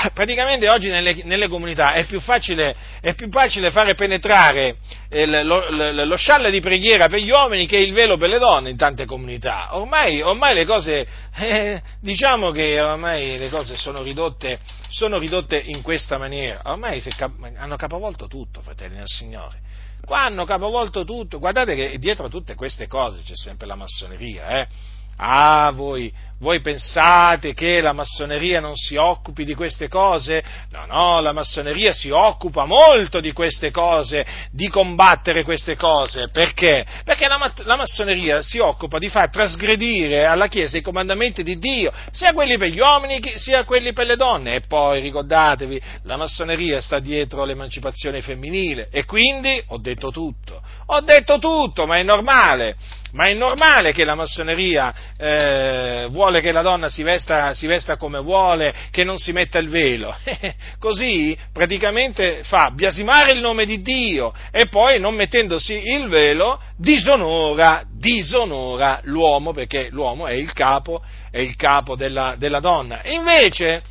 praticamente 0.14 0.68
oggi 0.68 0.88
nelle, 0.88 1.22
nelle 1.24 1.48
comunità 1.48 1.92
è 1.92 2.04
più, 2.04 2.20
facile, 2.20 2.74
è 3.00 3.14
più, 3.14 3.28
facile, 3.30 3.70
fare 3.70 3.94
penetrare 3.94 4.76
il, 5.10 5.44
lo, 5.44 5.70
lo, 5.70 6.04
lo, 6.04 6.16
scialle 6.16 6.50
di 6.50 6.60
preghiera 6.60 7.08
per 7.08 7.20
gli 7.20 7.30
uomini 7.30 7.66
che 7.66 7.78
il 7.78 7.92
velo 7.92 8.16
per 8.16 8.28
le 8.28 8.38
donne 8.38 8.70
in 8.70 8.76
tante 8.76 9.04
comunità. 9.04 9.76
Ormai, 9.76 10.22
ormai 10.22 10.54
le 10.54 10.64
cose, 10.64 11.06
eh, 11.36 11.82
diciamo 12.00 12.50
che 12.50 12.80
ormai 12.80 13.38
le 13.38 13.48
cose 13.48 13.76
sono 13.76 14.02
ridotte, 14.02 14.58
sono 14.88 15.18
ridotte 15.18 15.60
in 15.64 15.82
questa 15.82 16.18
maniera. 16.18 16.60
Ormai 16.64 17.00
cap- 17.16 17.52
hanno 17.56 17.76
capovolto 17.76 18.26
tutto, 18.26 18.60
fratelli 18.60 18.96
del 18.96 19.06
Signore. 19.06 19.58
Qua 20.04 20.24
hanno 20.24 20.44
capovolto 20.44 21.04
tutto. 21.04 21.38
Guardate 21.38 21.74
che 21.74 21.98
dietro 21.98 22.26
a 22.26 22.28
tutte 22.28 22.54
queste 22.54 22.86
cose 22.86 23.22
c'è 23.22 23.36
sempre 23.36 23.66
la 23.66 23.74
massoneria, 23.74 24.60
eh 24.60 24.98
Ah, 25.22 25.70
voi, 25.74 26.10
voi 26.38 26.62
pensate 26.62 27.52
che 27.52 27.82
la 27.82 27.92
massoneria 27.92 28.60
non 28.60 28.74
si 28.74 28.96
occupi 28.96 29.44
di 29.44 29.52
queste 29.52 29.86
cose? 29.86 30.42
No, 30.70 30.86
no, 30.86 31.20
la 31.20 31.32
massoneria 31.32 31.92
si 31.92 32.08
occupa 32.08 32.64
molto 32.64 33.20
di 33.20 33.32
queste 33.32 33.70
cose, 33.70 34.24
di 34.50 34.70
combattere 34.70 35.42
queste 35.44 35.76
cose. 35.76 36.30
Perché? 36.30 36.86
Perché 37.04 37.28
la, 37.28 37.52
la 37.64 37.76
massoneria 37.76 38.40
si 38.40 38.58
occupa 38.58 38.98
di 38.98 39.10
far 39.10 39.28
trasgredire 39.28 40.24
alla 40.24 40.46
Chiesa 40.46 40.78
i 40.78 40.82
comandamenti 40.82 41.42
di 41.42 41.58
Dio, 41.58 41.92
sia 42.12 42.32
quelli 42.32 42.56
per 42.56 42.70
gli 42.70 42.80
uomini 42.80 43.20
sia 43.36 43.64
quelli 43.64 43.92
per 43.92 44.06
le 44.06 44.16
donne. 44.16 44.54
E 44.54 44.60
poi 44.62 45.02
ricordatevi, 45.02 45.82
la 46.04 46.16
massoneria 46.16 46.80
sta 46.80 46.98
dietro 46.98 47.44
l'emancipazione 47.44 48.22
femminile. 48.22 48.88
E 48.90 49.04
quindi 49.04 49.62
ho 49.66 49.76
detto 49.76 50.10
tutto. 50.10 50.62
Ho 50.86 51.00
detto 51.02 51.38
tutto, 51.38 51.84
ma 51.84 51.98
è 51.98 52.02
normale. 52.02 52.76
Ma 53.12 53.28
è 53.28 53.34
normale 53.34 53.92
che 53.92 54.04
la 54.04 54.14
massoneria 54.14 54.94
eh, 55.16 56.06
vuole 56.10 56.40
che 56.40 56.52
la 56.52 56.62
donna 56.62 56.88
si 56.88 57.02
vesta, 57.02 57.54
si 57.54 57.66
vesta, 57.66 57.96
come 57.96 58.20
vuole, 58.20 58.74
che 58.90 59.04
non 59.04 59.18
si 59.18 59.32
metta 59.32 59.58
il 59.58 59.68
velo. 59.68 60.16
Così 60.78 61.36
praticamente 61.52 62.42
fa 62.44 62.70
biasimare 62.70 63.32
il 63.32 63.40
nome 63.40 63.64
di 63.64 63.82
Dio 63.82 64.32
e 64.50 64.66
poi 64.66 65.00
non 65.00 65.14
mettendosi 65.14 65.92
il 65.92 66.08
velo 66.08 66.60
disonora, 66.76 67.84
disonora 67.90 69.00
l'uomo 69.04 69.52
perché 69.52 69.88
l'uomo 69.90 70.26
è 70.26 70.34
il 70.34 70.52
capo, 70.52 71.02
è 71.30 71.40
il 71.40 71.56
capo 71.56 71.96
della, 71.96 72.34
della 72.38 72.60
donna. 72.60 73.02
E 73.02 73.14
invece 73.14 73.82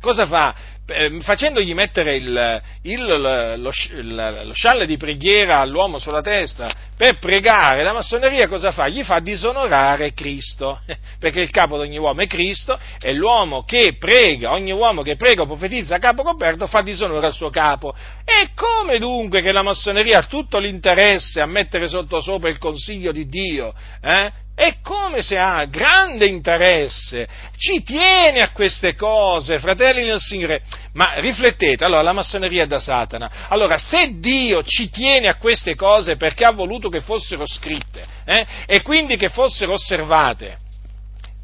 cosa 0.00 0.26
fa? 0.26 0.54
Eh, 0.86 1.18
facendogli 1.20 1.72
mettere 1.72 2.16
il, 2.16 2.62
il, 2.82 3.02
lo, 3.02 3.56
lo, 3.56 3.56
lo, 3.56 4.52
scialle 4.52 4.84
di 4.84 4.98
preghiera 4.98 5.60
all'uomo 5.60 5.96
sulla 5.96 6.20
testa 6.20 6.70
per 6.94 7.18
pregare, 7.18 7.82
la 7.82 7.94
massoneria 7.94 8.46
cosa 8.48 8.70
fa? 8.70 8.86
Gli 8.88 9.02
fa 9.02 9.18
disonorare 9.18 10.12
Cristo, 10.12 10.80
perché 11.18 11.40
il 11.40 11.50
capo 11.50 11.76
di 11.76 11.88
ogni 11.88 11.98
uomo 11.98 12.20
è 12.20 12.26
Cristo 12.26 12.78
e 13.00 13.14
l'uomo 13.14 13.64
che 13.64 13.96
prega, 13.98 14.52
ogni 14.52 14.72
uomo 14.72 15.00
che 15.00 15.16
prega 15.16 15.42
o 15.42 15.46
profetizza 15.46 15.96
a 15.96 15.98
capo 15.98 16.22
coperto 16.22 16.66
fa 16.66 16.82
disonore 16.82 17.26
al 17.26 17.32
suo 17.32 17.48
capo. 17.48 17.94
E 18.24 18.50
come 18.54 18.98
dunque 18.98 19.40
che 19.40 19.52
la 19.52 19.62
massoneria 19.62 20.18
ha 20.18 20.24
tutto 20.24 20.58
l'interesse 20.58 21.40
a 21.40 21.46
mettere 21.46 21.88
sotto 21.88 22.20
sopra 22.20 22.50
il 22.50 22.58
consiglio 22.58 23.10
di 23.10 23.26
Dio? 23.26 23.72
Eh? 24.02 24.32
È 24.54 24.76
come 24.82 25.20
se 25.20 25.36
ha 25.36 25.64
grande 25.64 26.26
interesse, 26.26 27.26
ci 27.56 27.82
tiene 27.82 28.38
a 28.38 28.52
queste 28.52 28.94
cose, 28.94 29.58
fratelli 29.58 30.04
nel 30.04 30.20
Signore. 30.20 30.62
Ma 30.92 31.14
riflettete, 31.16 31.84
allora 31.84 32.02
la 32.02 32.12
massoneria 32.12 32.62
è 32.62 32.66
da 32.66 32.78
Satana. 32.78 33.46
Allora, 33.48 33.76
se 33.76 34.20
Dio 34.20 34.62
ci 34.62 34.90
tiene 34.90 35.26
a 35.26 35.34
queste 35.36 35.74
cose 35.74 36.16
perché 36.16 36.44
ha 36.44 36.52
voluto 36.52 36.88
che 36.88 37.00
fossero 37.00 37.46
scritte 37.46 38.06
eh, 38.24 38.46
e 38.66 38.82
quindi 38.82 39.16
che 39.16 39.28
fossero 39.28 39.72
osservate, 39.72 40.58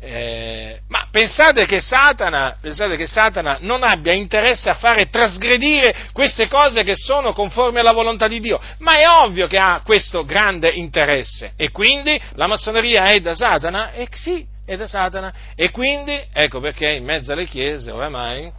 eh, 0.03 0.81
ma 0.89 1.09
pensate 1.11 1.67
che, 1.67 1.81
Satana, 1.83 2.57
pensate 2.59 2.97
che, 2.97 3.07
Satana, 3.07 3.59
non 3.61 3.83
abbia 3.83 4.15
interesse 4.15 4.71
a 4.71 4.75
fare 4.75 5.11
trasgredire 5.11 6.09
queste 6.13 6.49
cose 6.49 6.83
che 6.85 6.97
sono 6.97 7.35
conformi 7.35 7.79
alla 7.79 7.93
volontà 7.93 8.27
di 8.27 8.41
Dio? 8.41 8.59
Ma 8.79 8.99
è 8.99 9.07
ovvio 9.07 9.47
che 9.47 9.59
ha 9.59 9.83
questo 9.85 10.25
grande 10.25 10.71
interesse. 10.71 11.53
E 11.57 11.71
quindi 11.71 12.19
la 12.35 12.47
massoneria 12.47 13.05
è 13.05 13.21
da 13.21 13.35
Satana? 13.35 13.93
E 13.93 14.09
sì, 14.11 14.47
è 14.65 14.77
da 14.77 14.87
Satana. 14.87 15.33
E 15.55 15.71
quindi, 15.71 16.19
ecco 16.33 16.61
perché 16.61 16.93
in 16.93 17.05
mezzo 17.05 17.33
alle 17.33 17.47
chiese 17.47 17.91
oramai 17.91 18.51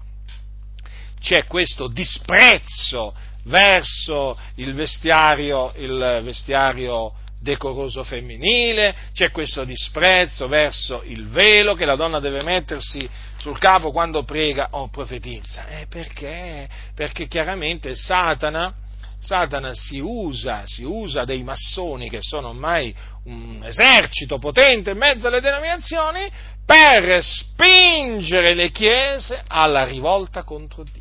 c'è 1.19 1.45
questo 1.45 1.87
disprezzo 1.87 3.15
verso 3.45 4.37
il 4.55 4.73
vestiario, 4.73 5.71
il 5.77 6.21
vestiario 6.23 7.13
decoroso 7.41 8.03
femminile, 8.03 8.95
c'è 9.13 9.31
questo 9.31 9.63
disprezzo 9.63 10.47
verso 10.47 11.01
il 11.03 11.27
velo 11.27 11.73
che 11.73 11.85
la 11.85 11.95
donna 11.95 12.19
deve 12.19 12.43
mettersi 12.43 13.09
sul 13.37 13.57
capo 13.57 13.91
quando 13.91 14.23
prega 14.23 14.69
o 14.71 14.89
profetizza. 14.89 15.67
Eh, 15.67 15.87
perché? 15.89 16.69
Perché 16.93 17.27
chiaramente 17.27 17.95
Satana, 17.95 18.73
Satana 19.19 19.73
si 19.73 19.99
usa, 19.99 20.63
si 20.65 20.83
usa 20.83 21.23
dei 21.23 21.43
massoni 21.43 22.09
che 22.09 22.19
sono 22.21 22.49
ormai 22.49 22.95
un 23.25 23.61
esercito 23.63 24.37
potente 24.37 24.91
in 24.91 24.97
mezzo 24.97 25.27
alle 25.27 25.41
denominazioni 25.41 26.29
per 26.63 27.23
spingere 27.23 28.53
le 28.53 28.69
chiese 28.69 29.43
alla 29.47 29.83
rivolta 29.83 30.43
contro 30.43 30.83
Dio. 30.83 31.01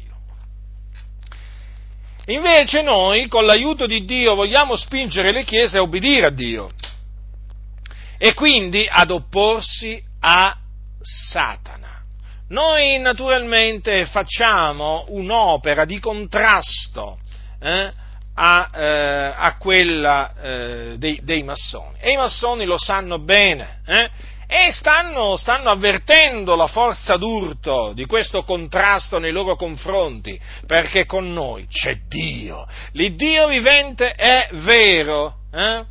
Invece 2.30 2.82
noi, 2.82 3.26
con 3.26 3.44
l'aiuto 3.44 3.86
di 3.86 4.04
Dio, 4.04 4.36
vogliamo 4.36 4.76
spingere 4.76 5.32
le 5.32 5.42
chiese 5.42 5.78
a 5.78 5.82
obbedire 5.82 6.26
a 6.26 6.30
Dio 6.30 6.70
e 8.18 8.34
quindi 8.34 8.86
ad 8.88 9.10
opporsi 9.10 10.00
a 10.20 10.56
Satana. 11.00 12.02
Noi 12.50 12.98
naturalmente 12.98 14.06
facciamo 14.06 15.06
un'opera 15.08 15.84
di 15.84 15.98
contrasto 15.98 17.18
eh, 17.60 17.92
a, 18.34 18.70
eh, 18.74 19.34
a, 19.36 19.56
quella 19.58 20.34
eh, 20.40 20.94
dei, 20.98 21.20
dei, 21.22 21.42
massoni 21.42 21.96
e 21.98 22.12
i 22.12 22.16
massoni 22.16 22.64
lo 22.64 22.78
sanno 22.78 23.18
bene. 23.18 23.80
E 24.52 24.72
stanno, 24.72 25.36
stanno 25.36 25.70
avvertendo 25.70 26.56
la 26.56 26.66
forza 26.66 27.16
d'urto 27.16 27.92
di 27.94 28.04
questo 28.04 28.42
contrasto 28.42 29.20
nei 29.20 29.30
loro 29.30 29.54
confronti, 29.54 30.36
perché 30.66 31.06
con 31.06 31.32
noi 31.32 31.68
c'è 31.68 31.98
Dio, 32.08 32.66
l'Iddio 32.92 33.46
vivente 33.46 34.12
è 34.12 34.48
vero. 34.54 35.36
Eh? 35.52 35.84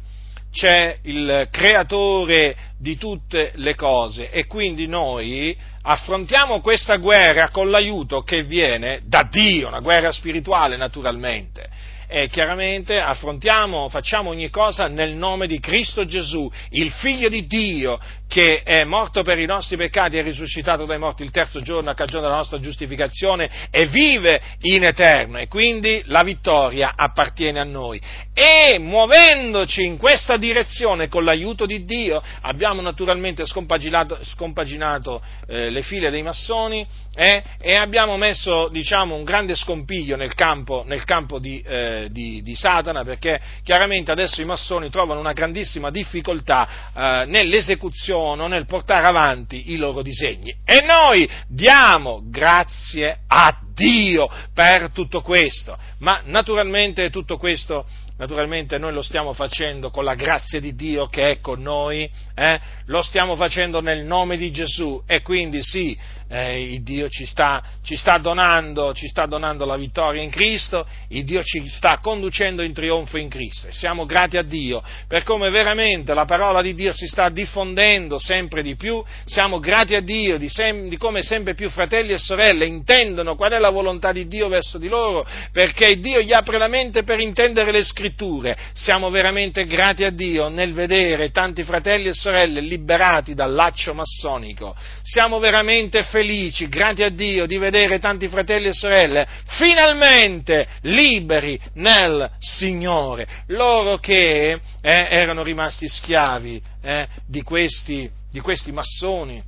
c'è 0.52 0.98
il 1.04 1.48
creatore 1.52 2.56
di 2.78 2.98
tutte 2.98 3.52
le 3.56 3.76
cose 3.76 4.32
e 4.32 4.48
quindi 4.48 4.88
noi 4.88 5.56
affrontiamo 5.84 6.60
questa 6.60 6.98
guerra 6.98 7.50
con 7.50 7.70
l'aiuto 7.70 8.24
che 8.24 8.42
viene 8.42 9.02
da 9.06 9.28
Dio, 9.30 9.68
una 9.68 9.80
guerra 9.80 10.12
spirituale 10.12 10.76
naturalmente 10.76 11.70
e 12.12 12.28
chiaramente 12.28 13.00
affrontiamo, 13.00 13.88
facciamo 13.88 14.32
ogni 14.32 14.50
cosa 14.50 14.88
nel 14.88 15.14
nome 15.14 15.46
di 15.46 15.60
Cristo 15.60 16.06
Gesù, 16.06 16.52
il 16.72 16.92
Figlio 16.92 17.30
di 17.30 17.46
Dio, 17.46 18.00
che 18.28 18.64
è 18.64 18.84
morto 18.84 19.22
per 19.22 19.38
i 19.38 19.46
nostri 19.46 19.78
peccati 19.78 20.18
e 20.18 20.24
risuscitato 20.24 20.86
dai 20.86 20.98
morti 20.98 21.22
il 21.22 21.30
terzo 21.30 21.62
giorno 21.62 21.92
a 21.92 21.94
cagione 21.94 22.24
della 22.24 22.38
nostra 22.38 22.60
giustificazione 22.60 23.70
e 23.70 23.86
vive 23.86 24.42
in 24.62 24.86
eterno 24.86 25.38
e 25.38 25.48
quindi 25.48 26.02
la 26.06 26.24
vittoria 26.24 26.94
appartiene 26.96 27.60
a 27.60 27.64
noi. 27.64 28.02
E 28.42 28.80
muovendoci 28.80 29.84
in 29.84 29.98
questa 29.98 30.38
direzione 30.38 31.10
con 31.10 31.26
l'aiuto 31.26 31.66
di 31.66 31.84
Dio 31.84 32.24
abbiamo 32.40 32.80
naturalmente 32.80 33.46
scompaginato, 33.46 34.18
scompaginato 34.24 35.22
eh, 35.46 35.70
le 35.70 35.82
file 35.82 36.10
dei 36.10 36.24
massoni 36.24 36.88
eh, 37.16 37.44
e 37.60 37.76
abbiamo 37.76 38.16
messo 38.16 38.70
diciamo, 38.70 39.14
un 39.14 39.26
grande 39.26 39.56
scompiglio 39.56 40.16
nel 40.16 40.36
campo, 40.36 40.86
nel 40.88 41.04
campo 41.04 41.38
di, 41.38 41.60
eh, 41.60 42.08
di, 42.12 42.42
di, 42.42 42.56
Satana 42.56 43.04
perché 43.04 43.42
chiaramente 43.62 44.12
adesso 44.12 44.42
i 44.42 44.46
massoni 44.46 44.90
trovano 44.90 45.20
una 45.20 45.34
grandissima 45.34 45.92
difficoltà 45.92 46.94
eh, 46.96 47.26
nell'esecuzione, 47.26 48.48
nel 48.48 48.66
portare 48.66 49.06
avanti 49.06 49.74
i 49.74 49.76
loro 49.76 50.02
disegni. 50.02 50.56
E 50.64 50.80
noi 50.86 51.30
diamo 51.46 52.22
grazie 52.24 53.20
a 53.28 53.54
Dio 53.74 54.30
per 54.54 54.92
tutto 54.92 55.20
questo, 55.22 55.78
ma 55.98 56.22
naturalmente 56.24 57.10
tutto 57.10 57.36
questo 57.36 57.86
naturalmente 58.20 58.78
noi 58.78 58.94
lo 58.94 59.02
stiamo 59.02 59.34
facendo 59.34 59.90
con 59.90 60.04
la 60.04 60.14
grazia 60.14 60.60
di 60.60 60.76
Dio 60.76 61.08
che 61.08 61.32
è 61.32 61.40
con 61.40 61.62
noi, 61.62 62.10
eh? 62.36 62.60
lo 62.86 63.02
stiamo 63.02 63.36
facendo 63.36 63.82
nel 63.82 64.04
nome 64.04 64.36
di 64.36 64.52
Gesù 64.52 65.02
e 65.08 65.22
quindi 65.22 65.64
sì, 65.64 65.98
eh, 66.30 66.74
il 66.74 66.84
Dio 66.84 67.10
ci 67.10 67.26
sta, 67.26 67.62
ci, 67.84 67.96
sta 67.96 68.18
donando, 68.20 68.94
ci 68.94 69.08
sta 69.08 69.26
donando 69.26 69.66
la 69.66 69.76
vittoria 69.76 70.22
in 70.22 70.30
Cristo, 70.30 70.86
il 71.10 71.24
Dio 71.24 71.42
ci 71.42 71.68
sta 71.68 71.98
conducendo 71.98 72.62
in 72.62 72.72
trionfo 72.72 73.18
in 73.18 73.30
Cristo 73.30 73.68
e 73.68 73.72
siamo 73.72 74.06
grati 74.06 74.38
a 74.38 74.44
Dio 74.44 74.82
per 75.08 75.24
come 75.24 75.50
veramente 75.50 76.14
la 76.14 76.26
parola 76.26 76.62
di 76.62 76.76
Dio 76.76 76.94
si 76.94 77.08
sta 77.08 77.30
diffondendo 77.30 78.20
sempre 78.20 78.62
di 78.62 78.76
più, 78.76 79.04
siamo 79.26 79.60
grati 79.60 79.96
a 79.96 80.02
Dio 80.02 80.38
di, 80.38 80.50
sem- 80.50 80.88
di 80.88 80.98
come 80.98 81.24
sempre 81.24 81.56
più 81.56 81.70
fratelli 81.70 82.14
e 82.14 82.20
sorelle 82.20 82.66
intendono 82.66 83.36
qual 83.36 83.54
è 83.54 83.58
la 83.58 83.72
volontà 83.72 84.12
di 84.12 84.28
Dio 84.28 84.48
verso 84.50 84.78
di 84.78 84.88
loro, 84.88 85.26
perché 85.52 86.00
Dio 86.00 86.22
gli 86.22 86.34
apre 86.34 86.60
la 86.60 86.68
mente 86.68 87.02
per 87.04 87.20
intendere 87.20 87.72
le 87.72 87.84
scritture, 87.84 88.56
siamo 88.74 89.10
veramente 89.10 89.66
grati 89.66 90.04
a 90.04 90.12
Dio 90.12 90.48
nel 90.48 90.74
vedere 90.74 91.32
tanti 91.32 91.64
fratelli 91.64 92.10
e 92.10 92.14
sorelle 92.14 92.62
liberati 92.62 93.34
dal 93.34 93.52
laccio 93.52 93.96
massonico, 93.96 94.76
siamo 95.02 95.40
veramente 95.40 96.04
felici 96.04 96.18
felici, 96.20 96.68
grati 96.68 97.02
a 97.02 97.10
Dio, 97.10 97.46
di 97.46 97.58
vedere 97.58 97.98
tanti 97.98 98.28
fratelli 98.28 98.68
e 98.68 98.74
sorelle 98.74 99.26
finalmente 99.46 100.68
liberi 100.82 101.58
nel 101.76 102.30
Signore, 102.40 103.26
loro 103.48 104.00
che 104.00 104.52
eh, 104.52 104.60
erano 104.82 105.44
rimasti 105.44 105.88
schiavi 105.88 106.62
eh, 106.82 107.08
di, 107.26 107.42
questi, 107.42 108.10
di 108.30 108.42
questi 108.42 108.74
massoni 108.74 109.42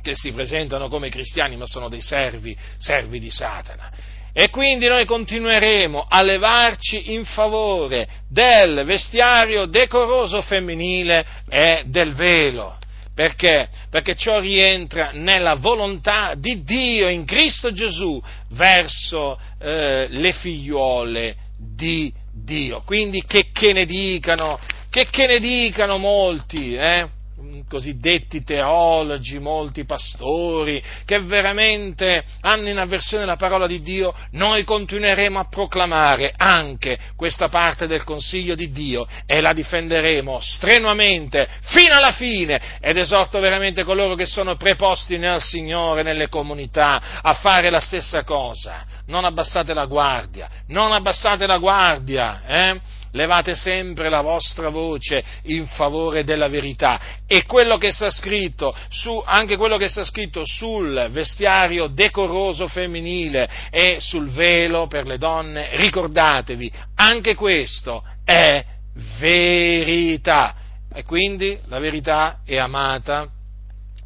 che 0.00 0.14
si 0.14 0.32
presentano 0.32 0.88
come 0.88 1.10
cristiani 1.10 1.58
ma 1.58 1.66
sono 1.66 1.90
dei 1.90 2.00
servi, 2.00 2.56
servi 2.78 3.20
di 3.20 3.30
Satana. 3.30 3.90
E 4.32 4.48
quindi 4.48 4.88
noi 4.88 5.04
continueremo 5.04 6.06
a 6.08 6.22
levarci 6.22 7.12
in 7.12 7.26
favore 7.26 8.08
del 8.30 8.82
vestiario 8.86 9.66
decoroso 9.66 10.40
femminile 10.40 11.26
e 11.50 11.82
del 11.84 12.14
velo. 12.14 12.78
Perché? 13.14 13.68
Perché 13.90 14.14
ciò 14.14 14.40
rientra 14.40 15.10
nella 15.12 15.54
volontà 15.54 16.34
di 16.34 16.62
Dio 16.64 17.08
in 17.08 17.24
Cristo 17.26 17.72
Gesù 17.72 18.20
verso 18.50 19.38
eh, 19.58 20.06
le 20.08 20.32
figliuole 20.32 21.36
di 21.58 22.12
Dio. 22.32 22.82
Quindi 22.86 23.22
che, 23.26 23.50
che, 23.52 23.72
ne 23.72 23.84
dicano, 23.84 24.58
che, 24.88 25.08
che 25.10 25.26
ne 25.26 25.40
dicano 25.40 25.98
molti, 25.98 26.74
eh? 26.74 27.06
Cosiddetti 27.68 28.42
teologi, 28.42 29.38
molti 29.38 29.84
pastori, 29.84 30.82
che 31.04 31.20
veramente 31.20 32.24
hanno 32.40 32.68
in 32.68 32.78
avversione 32.78 33.24
la 33.24 33.36
parola 33.36 33.66
di 33.66 33.80
Dio, 33.82 34.14
noi 34.32 34.64
continueremo 34.64 35.38
a 35.38 35.48
proclamare 35.48 36.32
anche 36.36 36.98
questa 37.16 37.48
parte 37.48 37.86
del 37.86 38.04
consiglio 38.04 38.54
di 38.54 38.70
Dio 38.70 39.06
e 39.26 39.40
la 39.40 39.52
difenderemo 39.52 40.38
strenuamente 40.40 41.48
fino 41.62 41.94
alla 41.94 42.12
fine 42.12 42.78
ed 42.80 42.96
esorto 42.96 43.40
veramente 43.40 43.84
coloro 43.84 44.14
che 44.14 44.26
sono 44.26 44.56
preposti 44.56 45.18
nel 45.18 45.40
Signore, 45.40 46.02
nelle 46.02 46.28
comunità, 46.28 47.20
a 47.22 47.34
fare 47.34 47.70
la 47.70 47.80
stessa 47.80 48.24
cosa. 48.24 48.84
Non 49.06 49.24
abbassate 49.24 49.74
la 49.74 49.86
guardia, 49.86 50.48
non 50.68 50.92
abbassate 50.92 51.46
la 51.46 51.58
guardia, 51.58 52.42
eh? 52.46 52.80
Levate 53.12 53.54
sempre 53.54 54.08
la 54.08 54.20
vostra 54.20 54.68
voce 54.68 55.22
in 55.44 55.66
favore 55.66 56.24
della 56.24 56.48
verità. 56.48 57.00
E 57.26 57.44
quello 57.44 57.78
che 57.78 57.92
sta 57.92 58.10
scritto 58.10 58.74
su, 58.88 59.22
anche 59.24 59.56
quello 59.56 59.76
che 59.76 59.88
sta 59.88 60.04
scritto 60.04 60.42
sul 60.44 61.08
vestiario 61.10 61.88
decoroso 61.88 62.66
femminile 62.66 63.48
e 63.70 63.96
sul 64.00 64.30
velo 64.30 64.86
per 64.86 65.06
le 65.06 65.18
donne, 65.18 65.70
ricordatevi, 65.74 66.72
anche 66.96 67.34
questo 67.34 68.04
è 68.24 68.64
verità. 69.18 70.54
E 70.92 71.04
quindi 71.04 71.58
la 71.66 71.78
verità 71.78 72.40
è 72.44 72.58
amata 72.58 73.28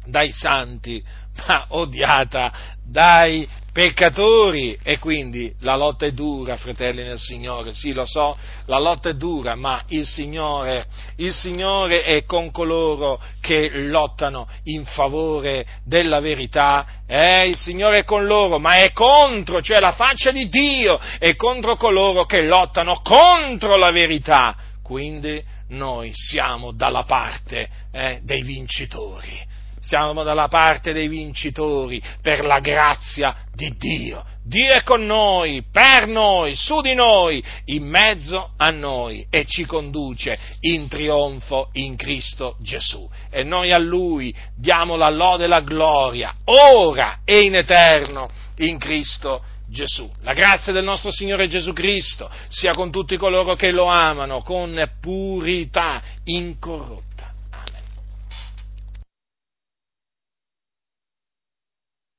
dai 0.05 0.31
santi 0.31 1.03
ma 1.45 1.65
odiata 1.69 2.75
dai 2.83 3.47
peccatori 3.77 4.75
e 4.81 4.97
quindi 4.97 5.53
la 5.59 5.75
lotta 5.75 6.07
è 6.07 6.11
dura, 6.11 6.57
fratelli 6.57 7.03
nel 7.03 7.19
Signore, 7.19 7.75
sì 7.75 7.93
lo 7.93 8.05
so, 8.05 8.35
la 8.65 8.79
lotta 8.79 9.09
è 9.09 9.13
dura, 9.13 9.53
ma 9.53 9.83
il 9.89 10.07
Signore, 10.07 10.87
il 11.17 11.31
Signore 11.31 12.01
è 12.01 12.25
con 12.25 12.49
coloro 12.49 13.21
che 13.39 13.69
lottano 13.69 14.47
in 14.63 14.83
favore 14.83 15.63
della 15.85 16.19
verità, 16.19 17.03
eh, 17.05 17.49
il 17.49 17.55
Signore 17.55 17.99
è 17.99 18.03
con 18.03 18.25
loro, 18.25 18.57
ma 18.57 18.77
è 18.77 18.91
contro, 18.93 19.61
cioè 19.61 19.79
la 19.79 19.91
faccia 19.91 20.31
di 20.31 20.49
Dio 20.49 20.99
è 21.19 21.35
contro 21.35 21.75
coloro 21.75 22.25
che 22.25 22.41
lottano 22.41 23.01
contro 23.03 23.75
la 23.75 23.91
verità. 23.91 24.55
Quindi 24.81 25.39
noi 25.69 26.09
siamo 26.13 26.71
dalla 26.71 27.03
parte 27.03 27.69
eh, 27.91 28.21
dei 28.23 28.41
vincitori 28.41 29.45
siamo 29.87 30.23
dalla 30.23 30.49
parte 30.49 30.91
dei 30.91 31.07
vincitori 31.07 32.01
per 32.21 32.43
la 32.43 32.59
grazia 32.59 33.33
di 33.53 33.73
Dio. 33.77 34.23
Dio 34.43 34.73
è 34.73 34.83
con 34.83 35.05
noi, 35.05 35.63
per 35.71 36.07
noi, 36.07 36.55
su 36.55 36.81
di 36.81 36.93
noi, 36.93 37.43
in 37.65 37.85
mezzo 37.85 38.51
a 38.57 38.69
noi 38.69 39.25
e 39.29 39.45
ci 39.45 39.65
conduce 39.65 40.37
in 40.61 40.87
trionfo 40.89 41.69
in 41.73 41.95
Cristo 41.95 42.57
Gesù. 42.59 43.09
E 43.29 43.43
noi 43.43 43.71
a 43.71 43.77
Lui 43.77 44.35
diamo 44.55 44.95
la 44.95 45.09
lode 45.09 45.45
e 45.45 45.47
la 45.47 45.61
gloria, 45.61 46.33
ora 46.45 47.19
e 47.23 47.43
in 47.43 47.55
eterno, 47.55 48.29
in 48.57 48.77
Cristo 48.77 49.41
Gesù. 49.69 50.09
La 50.21 50.33
grazia 50.33 50.73
del 50.73 50.83
nostro 50.83 51.11
Signore 51.11 51.47
Gesù 51.47 51.71
Cristo 51.73 52.29
sia 52.49 52.71
con 52.71 52.91
tutti 52.91 53.17
coloro 53.17 53.55
che 53.55 53.71
lo 53.71 53.85
amano 53.85 54.41
con 54.41 54.81
purità 55.01 56.01
incorrotta 56.23 57.06